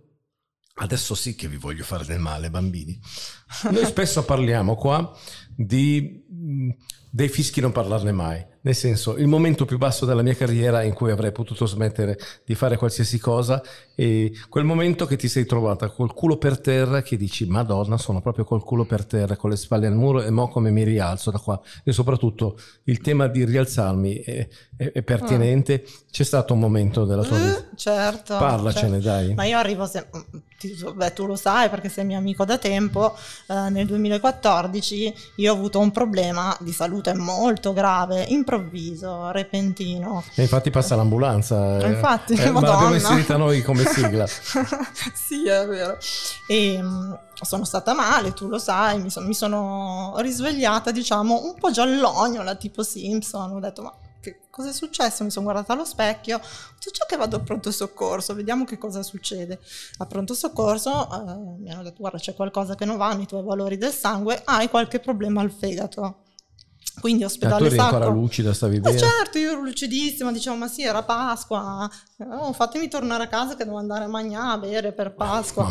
adesso 0.81 1.15
sì 1.15 1.35
che 1.35 1.49
vi 1.49 1.57
voglio 1.57 1.85
fare 1.85 2.05
del 2.05 2.19
male 2.19 2.51
bambini. 2.51 2.99
Noi 3.71 3.85
spesso 3.85 4.25
parliamo 4.25 4.75
qua 4.77 5.17
di 5.55 6.25
mh, 6.29 6.71
dei 7.11 7.29
fischi 7.29 7.61
non 7.61 7.73
parlarne 7.73 8.13
mai 8.13 8.45
nel 8.63 8.75
senso 8.75 9.17
il 9.17 9.27
momento 9.27 9.65
più 9.65 9.79
basso 9.79 10.05
della 10.05 10.23
mia 10.23 10.35
carriera 10.35 10.83
in 10.83 10.93
cui 10.93 11.11
avrei 11.11 11.33
potuto 11.33 11.67
smettere 11.67 12.19
di 12.45 12.55
fare 12.55 12.77
qualsiasi 12.77 13.19
cosa 13.19 13.63
e 13.95 14.33
quel 14.49 14.65
momento 14.65 15.07
che 15.07 15.17
ti 15.17 15.29
sei 15.29 15.47
trovata 15.47 15.89
col 15.91 16.13
culo 16.13 16.37
per 16.37 16.61
terra 16.61 17.03
che 17.03 17.17
dici 17.17 17.47
madonna 17.47 17.97
sono 17.97 18.21
proprio 18.21 18.45
col 18.45 18.63
culo 18.63 18.85
per 18.85 19.07
terra 19.07 19.37
con 19.37 19.51
le 19.51 19.57
spalle 19.57 19.87
al 19.87 19.95
muro 19.95 20.23
e 20.23 20.31
mo 20.31 20.49
come 20.49 20.71
mi 20.71 20.83
rialzo 20.85 21.31
da 21.31 21.39
qua 21.39 21.61
e 21.85 21.93
soprattutto 21.93 22.59
il 22.85 23.01
tema 23.01 23.29
di 23.29 23.45
rialzarmi 23.45 24.15
è, 24.17 24.49
è- 24.77 24.93
è 24.93 25.03
pertinente 25.03 25.85
c'è 26.11 26.25
stato 26.25 26.53
un 26.55 26.59
momento 26.61 27.05
della 27.05 27.23
tua 27.23 27.37
vita 27.39 27.59
Eh, 27.59 27.77
certo. 27.77 28.37
parlacene 28.37 29.01
certo. 29.01 29.09
dai 29.09 29.35
Ma 29.35 29.45
io 29.45 29.59
arrivo 29.59 29.87
sempre, 29.87 30.25
beh 30.95 31.13
tu 31.13 31.27
lo 31.27 31.37
sai 31.37 31.69
perché 31.71 31.89
sei 31.89 32.05
mio 32.05 32.19
amico 32.19 32.45
da 32.45 32.59
tempo, 32.59 33.15
eh, 33.49 33.71
nel 33.71 33.87
2014 33.87 35.15
io 35.37 35.53
ho 35.53 35.57
avuto 35.57 35.79
un 35.79 35.91
problema 35.91 36.57
di 36.61 36.73
salute 36.73 37.15
molto 37.15 37.73
grave, 37.73 38.25
improvviso, 38.51 39.31
repentino. 39.31 40.25
E 40.35 40.43
infatti 40.43 40.71
passa 40.71 40.97
l'ambulanza. 40.97 41.79
Eh, 41.79 41.89
infatti, 41.89 42.35
eh, 42.35 42.47
ma 42.47 42.61
Madonna. 42.61 42.73
l'abbiamo 42.73 42.95
inserita 42.95 43.37
noi 43.37 43.63
come 43.63 43.85
sigla. 43.85 44.27
sì, 45.15 45.47
è 45.47 45.67
vero. 45.67 45.97
E 46.49 46.83
mm, 46.83 47.13
sono 47.41 47.65
stata 47.65 47.95
male, 47.95 48.33
tu 48.33 48.49
lo 48.49 48.59
sai, 48.59 49.01
mi, 49.01 49.11
son- 49.11 49.27
mi 49.27 49.35
sono 49.35 50.15
risvegliata, 50.19 50.91
diciamo, 50.91 51.45
un 51.45 51.55
po' 51.55 51.71
giallognola, 51.71 52.55
tipo 52.57 52.83
Simpson. 52.83 53.53
Ho 53.53 53.61
detto, 53.61 53.83
ma 53.83 53.95
che 54.21 54.41
cosa 54.51 54.69
è 54.69 54.73
successo? 54.73 55.25
Mi 55.25 55.31
sono 55.31 55.47
guardata 55.47 55.73
allo 55.73 55.85
specchio, 55.85 56.37
ho 56.37 56.41
detto, 56.41 56.91
ciò 56.91 57.07
che 57.07 57.17
vado 57.17 57.37
a 57.37 57.41
pronto 57.41 57.71
soccorso, 57.71 58.35
vediamo 58.35 58.65
che 58.65 58.79
cosa 58.79 59.03
succede. 59.03 59.61
A 59.99 60.07
pronto 60.07 60.35
soccorso 60.35 61.09
eh, 61.11 61.59
mi 61.61 61.71
hanno 61.71 61.83
detto, 61.83 62.01
guarda, 62.01 62.19
c'è 62.19 62.35
qualcosa 62.35 62.75
che 62.75 62.85
non 62.85 62.97
va 62.97 63.15
nei 63.15 63.27
tuoi 63.27 63.43
valori 63.43 63.79
del 63.79 63.93
sangue, 63.93 64.43
hai 64.45 64.69
qualche 64.69 65.01
problema 65.01 65.41
al 65.41 65.51
fegato. 65.51 66.25
Quindi 67.01 67.25
ospedale 67.25 67.67
eri 67.67 67.79
ancora 67.79 68.07
lucida, 68.07 68.53
stavi 68.53 68.77
Eh 68.77 68.81
bene. 68.81 68.99
certo, 68.99 69.39
io 69.39 69.53
ero 69.53 69.63
lucidissima, 69.63 70.31
dicevo 70.31 70.57
ma 70.57 70.69
sì 70.69 70.83
era 70.83 71.03
Pasqua, 71.03 71.91
oh, 72.19 72.53
fatemi 72.53 72.89
tornare 72.89 73.25
a 73.25 73.29
casa 73.29 73.57
che 73.57 73.65
devo 73.65 73.79
andare 73.79 74.05
a 74.05 74.09
mangiare, 74.09 74.53
a 74.53 74.59
bere 74.59 74.93
per 74.93 75.15
Pasqua. 75.15 75.69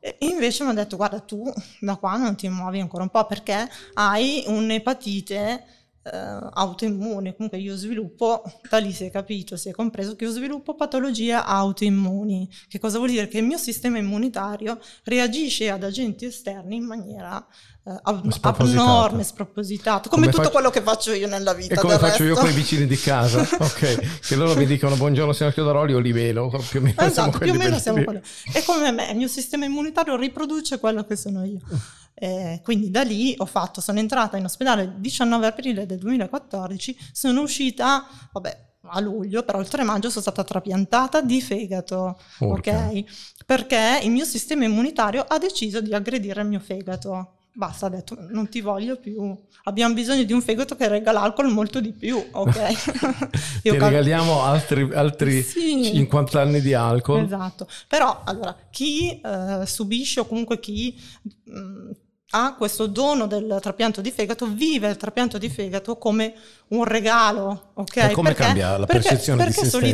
E 0.00 0.16
invece 0.20 0.64
mi 0.64 0.70
ha 0.70 0.74
detto 0.74 0.96
guarda 0.96 1.20
tu 1.20 1.44
da 1.80 1.96
qua 1.96 2.16
non 2.16 2.34
ti 2.34 2.48
muovi 2.48 2.80
ancora 2.80 3.04
un 3.04 3.10
po' 3.10 3.24
perché 3.26 3.68
hai 3.94 4.42
un'epatite 4.46 5.64
eh, 6.04 6.50
autoimmune, 6.52 7.34
comunque 7.36 7.58
io 7.58 7.76
sviluppo, 7.76 8.42
da 8.68 8.78
lì 8.78 8.92
si 8.92 9.04
è 9.04 9.10
capito, 9.10 9.56
si 9.56 9.68
è 9.68 9.72
compreso 9.72 10.16
che 10.16 10.24
io 10.24 10.30
sviluppo 10.30 10.74
patologie 10.74 11.32
autoimmuni. 11.34 12.48
Che 12.68 12.78
cosa 12.78 12.98
vuol 12.98 13.10
dire? 13.10 13.28
Che 13.28 13.38
il 13.38 13.44
mio 13.44 13.58
sistema 13.58 13.98
immunitario 13.98 14.78
reagisce 15.04 15.70
ad 15.70 15.84
agenti 15.84 16.24
esterni 16.24 16.76
in 16.76 16.84
maniera 16.84 17.46
eh, 17.84 17.98
ab- 18.02 18.38
abnorme, 18.42 19.24
spropositato, 19.24 20.08
come, 20.08 20.22
Come 20.22 20.26
tutto 20.26 20.36
faccio- 20.42 20.50
quello 20.52 20.70
che 20.70 20.82
faccio 20.82 21.12
io 21.12 21.26
nella 21.26 21.52
vita. 21.52 21.74
E 21.74 21.78
come 21.78 21.98
faccio 21.98 22.22
io 22.22 22.30
resto. 22.30 22.44
con 22.44 22.50
i 22.50 22.54
vicini 22.54 22.86
di 22.86 22.96
casa, 22.96 23.40
ok? 23.58 24.20
Che 24.20 24.36
loro 24.36 24.54
mi 24.56 24.66
dicono 24.66 24.94
buongiorno 24.96 25.32
signor 25.32 25.52
Chiodoroli, 25.52 25.92
io 25.92 25.98
li 25.98 26.12
velo, 26.12 26.48
più 26.68 26.78
o 26.78 26.82
meno 26.82 26.94
siamo 26.96 27.10
Esatto, 27.10 27.30
più 27.30 27.38
quelli 27.38 27.56
o 27.56 27.58
meno 27.58 27.78
siamo 27.78 28.04
quelli. 28.04 28.20
E 28.52 28.62
come 28.64 28.90
me, 28.92 29.10
il 29.10 29.16
mio 29.16 29.28
sistema 29.28 29.64
immunitario 29.64 30.16
riproduce 30.16 30.78
quello 30.78 31.04
che 31.04 31.16
sono 31.16 31.44
io. 31.44 31.58
Eh, 32.14 32.60
quindi 32.62 32.90
da 32.90 33.02
lì 33.02 33.34
ho 33.38 33.46
fatto, 33.46 33.80
sono 33.80 33.98
entrata 33.98 34.36
in 34.36 34.44
ospedale 34.44 34.82
il 34.82 34.92
19 34.98 35.46
aprile 35.46 35.86
del 35.86 35.98
2014, 35.98 36.96
sono 37.10 37.40
uscita, 37.40 38.06
vabbè, 38.30 38.58
a 38.90 39.00
luglio, 39.00 39.42
però 39.42 39.58
il 39.60 39.66
3 39.66 39.82
maggio 39.82 40.08
sono 40.08 40.20
stata 40.20 40.44
trapiantata 40.44 41.20
di 41.20 41.40
fegato, 41.40 42.20
Urca. 42.40 42.88
ok? 42.90 43.04
Perché 43.44 44.00
il 44.04 44.10
mio 44.10 44.24
sistema 44.24 44.64
immunitario 44.64 45.24
ha 45.26 45.38
deciso 45.38 45.80
di 45.80 45.92
aggredire 45.94 46.42
il 46.42 46.46
mio 46.48 46.60
fegato. 46.60 47.38
Basta, 47.54 47.86
ha 47.86 47.88
detto, 47.90 48.16
non 48.30 48.48
ti 48.48 48.62
voglio 48.62 48.96
più. 48.96 49.38
Abbiamo 49.64 49.92
bisogno 49.92 50.22
di 50.22 50.32
un 50.32 50.40
fegato 50.40 50.74
che 50.74 50.88
regga 50.88 51.12
l'alcol 51.12 51.50
molto 51.52 51.80
di 51.80 51.92
più, 51.92 52.22
ok? 52.30 53.30
Ti 53.62 53.70
regaliamo 53.70 54.42
altri, 54.42 54.88
altri 54.94 55.42
Sì. 55.44 55.84
50 55.84 56.40
anni 56.40 56.60
di 56.62 56.72
alcol. 56.72 57.22
Esatto, 57.24 57.68
però 57.88 58.22
allora 58.24 58.56
chi 58.70 59.20
eh, 59.20 59.66
subisce 59.66 60.20
o 60.20 60.26
comunque 60.26 60.60
chi 60.60 60.98
mh, 61.44 61.90
ha 62.30 62.54
questo 62.56 62.86
dono 62.86 63.26
del 63.26 63.58
trapianto 63.60 64.00
di 64.00 64.10
fegato, 64.10 64.46
vive 64.46 64.88
il 64.88 64.96
trapianto 64.96 65.36
di 65.36 65.50
fegato 65.50 65.98
come 65.98 66.32
un 66.68 66.84
regalo, 66.84 67.72
ok? 67.74 67.96
E 67.96 68.10
come 68.12 68.30
perché, 68.30 68.44
cambia 68.44 68.78
la 68.78 68.86
perché- 68.86 69.08
percezione 69.08 69.38
di 69.38 69.44
perché 69.44 69.60
se 69.60 69.68
stessi? 69.68 69.84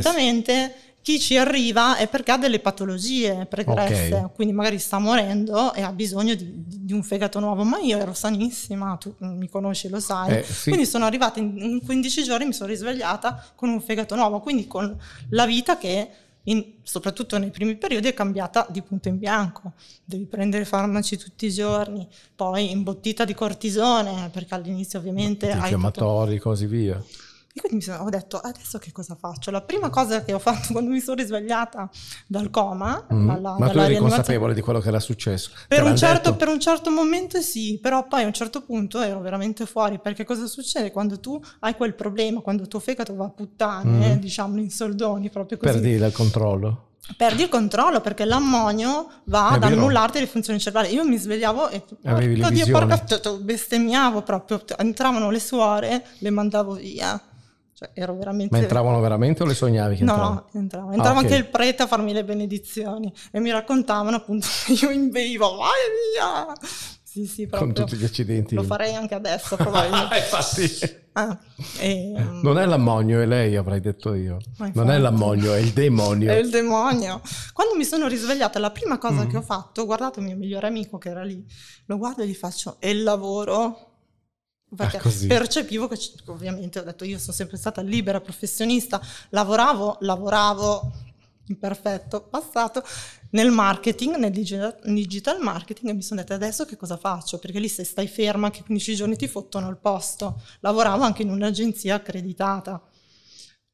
Chi 1.08 1.18
ci 1.18 1.38
arriva 1.38 1.96
è 1.96 2.06
perché 2.06 2.32
ha 2.32 2.36
delle 2.36 2.58
patologie 2.60 3.46
pregresse, 3.46 4.12
Ok. 4.14 4.34
quindi 4.34 4.52
magari 4.52 4.78
sta 4.78 4.98
morendo 4.98 5.72
e 5.72 5.80
ha 5.80 5.90
bisogno 5.90 6.34
di, 6.34 6.52
di 6.66 6.92
un 6.92 7.02
fegato 7.02 7.40
nuovo, 7.40 7.64
ma 7.64 7.78
io 7.78 7.96
ero 7.96 8.12
sanissima, 8.12 8.94
tu 9.00 9.14
mi 9.20 9.48
conosci, 9.48 9.88
lo 9.88 10.00
sai. 10.00 10.36
Eh, 10.36 10.42
sì. 10.42 10.68
Quindi 10.68 10.84
sono 10.84 11.06
arrivata 11.06 11.38
in, 11.40 11.56
in 11.56 11.82
15 11.82 12.22
giorni, 12.24 12.44
mi 12.44 12.52
sono 12.52 12.68
risvegliata 12.68 13.42
con 13.54 13.70
un 13.70 13.80
fegato 13.80 14.16
nuovo, 14.16 14.40
quindi 14.40 14.66
con 14.66 14.94
la 15.30 15.46
vita 15.46 15.78
che 15.78 16.10
in- 16.42 16.72
soprattutto 16.82 17.38
nei 17.38 17.48
primi 17.50 17.76
periodi 17.76 18.08
è 18.08 18.12
cambiata 18.12 18.66
di 18.68 18.82
punto 18.82 19.08
in 19.08 19.16
bianco. 19.16 19.72
Devi 20.04 20.26
prendere 20.26 20.66
farmaci 20.66 21.16
tutti 21.16 21.46
i 21.46 21.50
giorni, 21.50 22.06
poi 22.36 22.70
imbottita 22.70 23.24
di 23.24 23.32
cortisone, 23.32 24.28
perché 24.30 24.54
all'inizio 24.54 24.98
ovviamente 24.98 25.46
hai 25.46 25.52
tutto- 25.52 25.62
Infiammatori, 25.64 26.38
così 26.38 26.66
via. 26.66 27.02
E 27.58 27.60
quindi 27.60 27.76
mi 27.78 27.82
sono- 27.82 28.04
ho 28.04 28.08
detto, 28.08 28.38
adesso 28.38 28.78
che 28.78 28.92
cosa 28.92 29.16
faccio? 29.18 29.50
La 29.50 29.60
prima 29.62 29.90
cosa 29.90 30.22
che 30.24 30.32
ho 30.32 30.38
fatto 30.38 30.68
quando 30.72 30.90
mi 30.90 31.00
sono 31.00 31.16
risvegliata 31.16 31.88
dal 32.26 32.50
coma, 32.50 33.06
Mm. 33.12 33.26
dalla, 33.28 33.56
Ma 33.58 33.68
tu 33.68 33.78
eri 33.78 33.96
consapevole 33.96 34.54
di 34.54 34.60
quello 34.60 34.78
che 34.80 34.88
era 34.88 35.00
successo? 35.00 35.50
Per 35.66 35.82
un, 35.82 35.96
certo, 35.96 36.36
per 36.36 36.48
un 36.48 36.60
certo 36.60 36.90
momento 36.90 37.40
sì, 37.40 37.78
però 37.82 38.06
poi 38.06 38.22
a 38.22 38.26
un 38.26 38.32
certo 38.32 38.62
punto 38.62 39.00
ero 39.00 39.20
veramente 39.20 39.66
fuori, 39.66 39.98
perché 39.98 40.24
cosa 40.24 40.46
succede 40.46 40.90
quando 40.90 41.18
tu 41.20 41.40
hai 41.60 41.74
quel 41.74 41.94
problema, 41.94 42.40
quando 42.40 42.62
il 42.62 42.68
tuo 42.68 42.78
fegato 42.80 43.14
va 43.14 43.24
a 43.26 43.30
puttane, 43.30 44.14
Mm. 44.14 44.18
diciamo 44.18 44.58
in 44.58 44.70
soldoni, 44.70 45.28
proprio 45.30 45.58
così, 45.58 45.72
Perdi 45.72 45.90
il 45.90 46.12
controllo. 46.12 46.84
perdi 47.16 47.42
il 47.42 47.48
controllo 47.48 48.00
perché 48.02 48.24
l'ammonio 48.26 49.08
va 49.24 49.50
È 49.50 49.54
ad 49.54 49.60
vero. 49.60 49.74
annullarti 49.76 50.20
le 50.20 50.26
funzioni 50.26 50.58
cerebrali. 50.58 50.92
Io 50.92 51.04
mi 51.06 51.16
svegliavo 51.16 51.68
e 51.70 51.80
porca 51.80 52.18
Dio, 52.26 52.48
visioni. 52.50 52.70
porca- 52.70 53.30
bestemmiavo 53.40 54.22
proprio, 54.22 54.60
entravano 54.76 55.30
le 55.30 55.40
suore, 55.40 56.04
le 56.18 56.30
mandavo 56.30 56.74
via. 56.74 57.18
Cioè, 57.78 57.90
ero 57.94 58.16
veramente... 58.16 58.52
Ma 58.56 58.60
entravano 58.60 58.98
veramente 59.00 59.44
o 59.44 59.46
le 59.46 59.54
sognavi 59.54 59.94
che 59.96 60.02
No, 60.02 60.10
entravano? 60.12 60.44
no, 60.52 60.60
entrava. 60.60 60.92
Entrava 60.94 61.14
Ah, 61.14 61.18
ok. 61.18 61.24
anche 61.24 61.36
il 61.36 61.46
prete 61.46 61.82
a 61.84 61.86
farmi 61.86 62.12
le 62.12 62.24
benedizioni 62.24 63.12
e 63.30 63.38
mi 63.38 63.52
raccontavano 63.52 64.16
appunto 64.16 64.48
che 64.66 64.72
io 64.84 64.90
inveivo, 64.90 65.54
vai 65.56 65.70
via! 66.16 66.52
Sì, 67.04 67.24
sì, 67.26 67.46
proprio. 67.46 67.72
Con 67.72 67.84
tutti 67.84 67.96
gli 67.96 68.04
accidenti. 68.04 68.54
Lo 68.56 68.62
farei 68.64 68.94
anche 68.94 69.14
adesso, 69.14 69.54
probabilmente. 69.56 70.14
Ah, 70.14 70.18
infatti. 70.18 70.96
Ah, 71.12 71.38
e, 71.78 72.14
mm, 72.18 72.40
Non 72.42 72.58
è 72.58 72.66
l'ammonio, 72.66 73.20
è 73.20 73.26
lei, 73.26 73.56
avrei 73.56 73.80
detto 73.80 74.12
io. 74.14 74.36
Non 74.74 74.90
è 74.90 74.98
l'ammonio, 74.98 75.54
è 75.54 75.58
il 75.58 75.70
demonio. 75.72 76.30
È 76.32 76.34
il 76.36 76.50
demonio. 76.50 77.20
Quando 77.52 77.74
mi 77.76 77.84
sono 77.84 78.08
risvegliata, 78.08 78.58
la 78.58 78.70
prima 78.70 78.98
cosa 78.98 79.24
Mm. 79.24 79.28
che 79.28 79.36
ho 79.38 79.42
fatto, 79.42 79.86
guardate 79.86 80.20
il 80.20 80.26
mio 80.26 80.36
migliore 80.36 80.66
amico 80.66 80.98
che 80.98 81.08
era 81.10 81.22
lì, 81.22 81.44
lo 81.86 81.96
guardo 81.96 82.22
e 82.22 82.26
gli 82.26 82.34
faccio, 82.34 82.76
e 82.80 82.90
il 82.90 83.02
lavoro? 83.04 83.87
Perché 84.74 84.98
Ah, 84.98 85.26
percepivo 85.26 85.88
che, 85.88 85.98
ovviamente, 86.26 86.78
ho 86.78 86.82
detto, 86.82 87.04
io 87.04 87.18
sono 87.18 87.32
sempre 87.32 87.56
stata 87.56 87.80
libera 87.80 88.20
professionista, 88.20 89.00
lavoravo, 89.30 89.98
lavoravo, 90.00 90.92
imperfetto, 91.46 92.22
passato, 92.24 92.84
nel 93.30 93.50
marketing, 93.50 94.16
nel 94.16 94.30
digital, 94.30 94.78
digital 94.84 95.40
marketing 95.40 95.90
e 95.90 95.94
mi 95.94 96.02
sono 96.02 96.20
detta 96.20 96.34
adesso 96.34 96.64
che 96.64 96.76
cosa 96.76 96.96
faccio? 96.96 97.38
Perché 97.38 97.58
lì 97.58 97.68
se 97.68 97.84
stai 97.84 98.08
ferma 98.08 98.50
che 98.50 98.62
15 98.62 98.94
giorni 98.94 99.16
ti 99.16 99.26
fottono 99.26 99.68
il 99.68 99.78
posto. 99.78 100.42
Lavoravo 100.60 101.02
anche 101.02 101.22
in 101.22 101.30
un'agenzia 101.30 101.96
accreditata. 101.96 102.82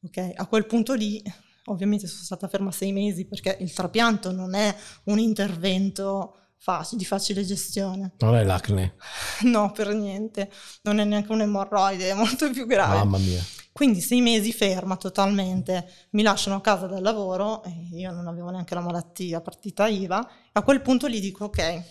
Ok, 0.01 0.31
a 0.35 0.45
quel 0.47 0.65
punto 0.65 0.93
lì 0.93 1.21
ovviamente 1.65 2.07
sono 2.07 2.23
stata 2.23 2.47
ferma 2.47 2.71
sei 2.71 2.91
mesi 2.91 3.25
perché 3.25 3.57
il 3.59 3.73
trapianto 3.73 4.31
non 4.31 4.53
è 4.53 4.73
un 5.05 5.19
intervento 5.19 6.44
di 6.91 7.05
facile 7.05 7.45
gestione. 7.45 8.13
Non 8.19 8.35
è 8.35 8.43
l'acne. 8.43 8.95
No, 9.43 9.71
per 9.71 9.93
niente. 9.93 10.49
Non 10.83 10.99
è 10.99 11.03
neanche 11.03 11.31
un'emorroide, 11.31 12.09
è 12.09 12.13
molto 12.13 12.49
più 12.49 12.65
grave. 12.65 12.97
Mamma 12.97 13.17
mia. 13.17 13.43
Quindi 13.71 13.99
sei 13.99 14.21
mesi 14.21 14.53
ferma 14.53 14.95
totalmente, 14.95 16.07
mi 16.11 16.23
lasciano 16.23 16.55
a 16.55 16.61
casa 16.61 16.87
dal 16.87 17.01
lavoro 17.03 17.61
e 17.63 17.89
io 17.91 18.09
non 18.11 18.25
avevo 18.25 18.49
neanche 18.49 18.73
la 18.73 18.79
malattia, 18.79 19.41
partita 19.41 19.85
IVA. 19.87 20.29
A 20.53 20.61
quel 20.63 20.81
punto 20.81 21.09
gli 21.09 21.19
dico 21.19 21.43
ok, 21.45 21.83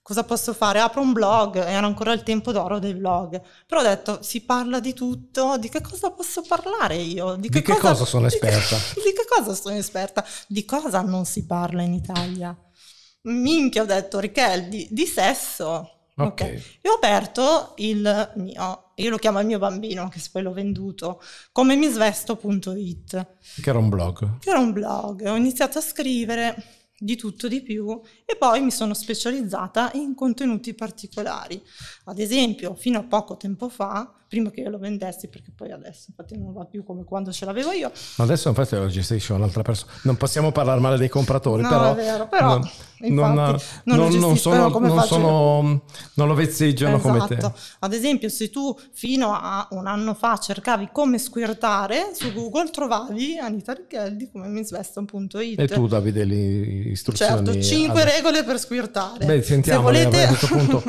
cosa 0.00 0.22
posso 0.22 0.54
fare? 0.54 0.78
Apro 0.78 1.00
un 1.00 1.12
blog, 1.12 1.56
era 1.56 1.84
ancora 1.86 2.12
il 2.12 2.22
tempo 2.22 2.52
d'oro 2.52 2.78
dei 2.78 2.94
blog, 2.94 3.42
però 3.66 3.80
ho 3.80 3.84
detto 3.84 4.22
si 4.22 4.42
parla 4.42 4.78
di 4.78 4.94
tutto, 4.94 5.58
di 5.58 5.68
che 5.68 5.80
cosa 5.80 6.12
posso 6.12 6.42
parlare 6.42 6.94
io? 6.96 7.34
Di 7.34 7.48
che 7.48 7.62
cosa 7.62 8.04
sono 8.04 8.28
di 8.30 8.38
che- 8.38 8.46
esperta? 8.46 8.76
Di 9.02 9.12
che 9.12 9.24
cosa 9.28 9.54
sono 9.54 9.74
esperta? 9.74 10.24
Di 10.46 10.64
cosa 10.64 11.00
non 11.02 11.24
si 11.24 11.44
parla 11.46 11.82
in 11.82 11.94
Italia? 11.94 12.56
Minchia, 13.22 13.82
ho 13.82 13.86
detto 13.86 14.18
Richel, 14.18 14.68
di, 14.68 15.06
sesso. 15.06 15.90
Ok. 16.16 16.26
Ok. 16.26 16.40
E 16.40 16.88
ho 16.88 16.94
aperto 16.94 17.72
il 17.76 18.32
mio, 18.36 18.92
io 18.96 19.10
lo 19.10 19.16
chiamo 19.16 19.40
il 19.40 19.46
mio 19.46 19.58
bambino, 19.58 20.08
che 20.08 20.20
poi 20.30 20.42
l'ho 20.42 20.52
venduto, 20.52 21.22
come 21.52 21.74
misvesto.it, 21.76 23.26
Che 23.62 23.68
era 23.70 23.78
un 23.78 23.88
blog. 23.88 24.38
che 24.38 24.50
era 24.50 24.58
un 24.58 24.72
blog. 24.72 25.24
Ho 25.26 25.36
iniziato 25.36 25.78
a 25.78 25.82
scrivere 25.82 26.80
di 26.98 27.16
tutto 27.16 27.48
di 27.48 27.62
più 27.62 28.00
e 28.24 28.36
poi 28.36 28.60
mi 28.60 28.70
sono 28.70 28.94
specializzata 28.94 29.90
in 29.94 30.14
contenuti 30.14 30.74
particolari. 30.74 31.60
Ad 32.04 32.18
esempio, 32.18 32.74
fino 32.74 32.98
a 32.98 33.02
poco 33.04 33.36
tempo 33.36 33.68
fa, 33.68 34.12
prima 34.32 34.50
che 34.50 34.62
io 34.62 34.70
lo 34.70 34.78
vendessi, 34.78 35.28
perché 35.28 35.52
poi 35.54 35.72
adesso 35.72 36.06
infatti 36.08 36.38
non 36.38 36.54
va 36.54 36.64
più 36.64 36.82
come 36.84 37.04
quando 37.04 37.30
ce 37.32 37.44
l'avevo 37.44 37.70
io, 37.72 37.92
Ma 38.16 38.24
adesso 38.24 38.48
infatti 38.48 38.74
lo 38.76 38.86
gestisce 38.86 39.34
un'altra 39.34 39.60
persona. 39.60 39.92
Non 40.04 40.16
possiamo 40.16 40.52
parlare 40.52 40.80
male 40.80 40.96
dei 40.96 41.10
compratori, 41.10 41.60
No, 41.60 41.68
però, 41.68 41.92
è 41.92 41.94
vero, 41.94 42.28
però, 42.28 42.46
non, 42.56 42.70
infatti, 43.00 43.64
non 43.84 43.98
lo 43.98 44.04
gestiscono 44.08 44.36
sono, 44.36 44.70
come 44.70 44.88
non, 44.88 45.02
sono- 45.02 45.82
non 46.14 46.28
lo 46.28 46.32
vezzeggiano 46.32 46.98
come 46.98 47.26
te. 47.26 47.34
Esatto. 47.36 47.58
Ad 47.80 47.92
esempio, 47.92 48.30
se 48.30 48.48
tu 48.48 48.74
fino 48.92 49.34
a 49.34 49.68
un 49.72 49.86
anno 49.86 50.14
fa 50.14 50.38
cercavi 50.38 50.88
come 50.90 51.18
squirtare 51.18 52.12
su 52.14 52.32
Google, 52.32 52.70
trovavi 52.70 53.36
Anita 53.36 53.74
Richeldi 53.74 54.30
come 54.30 54.48
misveston.it. 54.48 55.60
E 55.60 55.68
tu 55.68 55.86
davi 55.86 56.10
delle 56.10 56.34
istruzioni. 56.34 57.44
Certo, 57.44 57.60
5 57.60 58.00
ad- 58.00 58.08
regole 58.08 58.44
per 58.44 58.58
squirtare. 58.58 59.26
Beh, 59.26 59.42
sentiamo, 59.42 59.92
Se 59.92 60.04
volete... 60.04 60.22
a 60.24 60.26
questo 60.28 60.46
punto. 60.46 60.82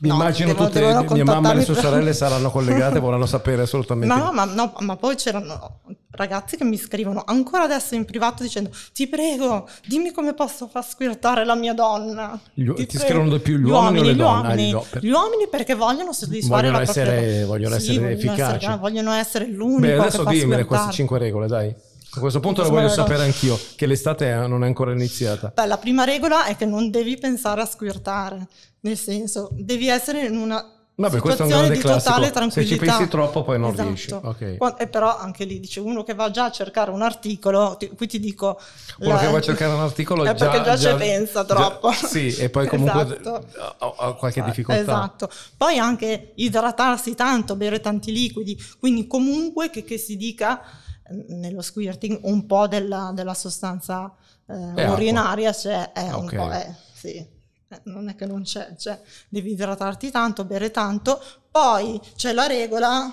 Mi 0.00 0.08
No, 0.08 0.14
immagino 0.16 0.48
devono- 0.48 0.66
tutte 0.66 0.80
devono 0.80 1.12
mia 1.12 1.24
mamma 1.24 1.52
e 1.52 1.54
le 1.54 1.62
sue 1.62 1.74
sorelle 1.76 2.12
saranno 2.12 2.50
collegate, 2.52 2.98
vorranno 2.98 3.26
sapere 3.26 3.62
assolutamente. 3.62 4.12
No, 4.12 4.32
ma, 4.32 4.44
no, 4.44 4.72
ma 4.80 4.96
poi 4.96 5.14
c'erano 5.14 5.80
ragazzi 6.10 6.56
che 6.56 6.64
mi 6.64 6.76
scrivono 6.76 7.22
ancora 7.24 7.62
adesso 7.64 7.94
in 7.94 8.04
privato 8.04 8.42
dicendo 8.42 8.70
ti 8.92 9.06
prego, 9.06 9.68
dimmi 9.86 10.10
come 10.12 10.34
posso 10.34 10.66
far 10.66 10.84
squirtare 10.84 11.44
la 11.44 11.54
mia 11.54 11.74
donna. 11.74 12.38
Gli- 12.54 12.72
ti 12.72 12.86
prego." 12.86 13.04
scrivono 13.04 13.28
di 13.30 13.38
più 13.38 13.58
gli 13.58 13.70
uomini 13.70 14.12
gli 14.12 14.16
donne? 14.16 14.46
Ah, 14.46 14.50
Uomini, 14.50 14.68
gli 14.68 14.72
do- 14.72 14.86
per- 14.90 15.02
Gli 15.04 15.10
uomini 15.10 15.46
perché 15.48 15.74
vogliono 15.74 16.12
soddisfare 16.12 16.62
Vogliono 16.68 16.78
la 16.78 16.84
propria 16.84 17.02
essere- 17.12 17.32
donna. 17.34 17.46
vogliono 17.46 17.78
Sì, 17.78 17.90
essere 17.90 18.10
efficaci. 18.12 18.56
essere- 18.64 18.76
vogliono 18.78 19.12
essere 19.12 19.46
l'unico 19.46 19.80
Beh, 19.80 19.98
adesso 19.98 20.24
dimmene 20.24 20.64
queste 20.64 20.90
cinque 20.90 21.18
regole, 21.20 21.46
dai. 21.46 21.74
A 22.16 22.20
questo 22.20 22.40
punto 22.40 22.62
Come 22.62 22.76
voglio 22.82 22.88
sapere 22.88 23.24
anch'io, 23.24 23.58
che 23.76 23.86
l'estate 23.86 24.30
eh, 24.30 24.46
non 24.46 24.62
è 24.62 24.66
ancora 24.66 24.92
iniziata. 24.92 25.52
Beh, 25.54 25.66
la 25.66 25.78
prima 25.78 26.04
regola 26.04 26.44
è 26.46 26.56
che 26.56 26.64
non 26.66 26.90
devi 26.90 27.16
pensare 27.18 27.60
a 27.60 27.66
squirtare, 27.66 28.46
nel 28.80 28.96
senso, 28.96 29.48
devi 29.52 29.88
essere 29.88 30.26
in 30.26 30.36
una 30.36 30.64
Vabbè, 30.96 31.14
situazione 31.16 31.70
di 31.70 31.78
classico. 31.78 32.14
totale 32.14 32.22
Se 32.26 32.28
ci 32.28 32.32
tranquillità. 32.34 32.84
pensi 32.96 33.08
troppo 33.08 33.42
poi 33.42 33.58
non 33.58 33.72
Esatto. 33.72 33.88
riesci. 33.88 34.12
Ok. 34.12 34.56
Qua- 34.58 34.76
E 34.76 34.86
però 34.86 35.18
anche 35.18 35.44
lì 35.44 35.58
dice 35.58 35.80
uno 35.80 36.04
che 36.04 36.14
va 36.14 36.30
già 36.30 36.44
a 36.44 36.50
cercare 36.52 36.92
un 36.92 37.02
articolo, 37.02 37.74
ti- 37.76 37.88
qui 37.88 38.06
ti 38.06 38.20
dico... 38.20 38.60
Uno 39.00 39.14
la- 39.14 39.18
che 39.18 39.26
va 39.26 39.38
a 39.38 39.40
cercare 39.40 39.74
un 39.74 39.80
articolo 39.80 40.22
È 40.24 40.32
già, 40.34 40.48
perché 40.48 40.62
già 40.62 40.76
ci 40.90 40.94
pensa 40.96 41.44
già- 41.44 41.54
troppo. 41.54 41.90
sì, 41.90 42.28
e 42.36 42.48
poi 42.48 42.68
comunque 42.68 43.02
Esatto. 43.20 43.44
ha, 43.98 44.14
qualche 44.14 44.40
difficoltà. 44.44 44.80
Esatto. 44.80 45.28
Poi 45.56 45.78
anche 45.78 46.30
idratarsi 46.36 47.16
tanto, 47.16 47.56
bere 47.56 47.80
tanti 47.80 48.12
liquidi, 48.12 48.56
quindi 48.78 49.08
comunque 49.08 49.70
che, 49.70 49.82
che 49.82 49.98
si 49.98 50.16
dica 50.16 50.60
eh, 50.60 50.72
nello 51.28 51.60
squirting 51.62 52.20
un 52.22 52.46
po' 52.46 52.66
della, 52.66 53.12
della 53.14 53.34
sostanza 53.34 54.12
eh, 54.46 54.74
È 54.74 54.88
urinaria 54.88 55.52
c'è, 55.52 55.92
è 55.92 56.12
Ok. 56.14 56.20
un 56.32 56.36
po', 56.38 56.52
eh, 56.52 56.74
sì. 56.94 57.14
Eh, 57.16 57.80
Non 57.84 58.08
è 58.08 58.14
che 58.14 58.26
non 58.26 58.42
c'è, 58.42 58.74
cioè 58.76 59.00
devi 59.28 59.52
idratarti 59.52 60.10
tanto, 60.10 60.44
bere 60.44 60.70
tanto, 60.70 61.20
poi 61.50 62.00
c'è 62.16 62.32
la 62.32 62.46
regola 62.46 63.12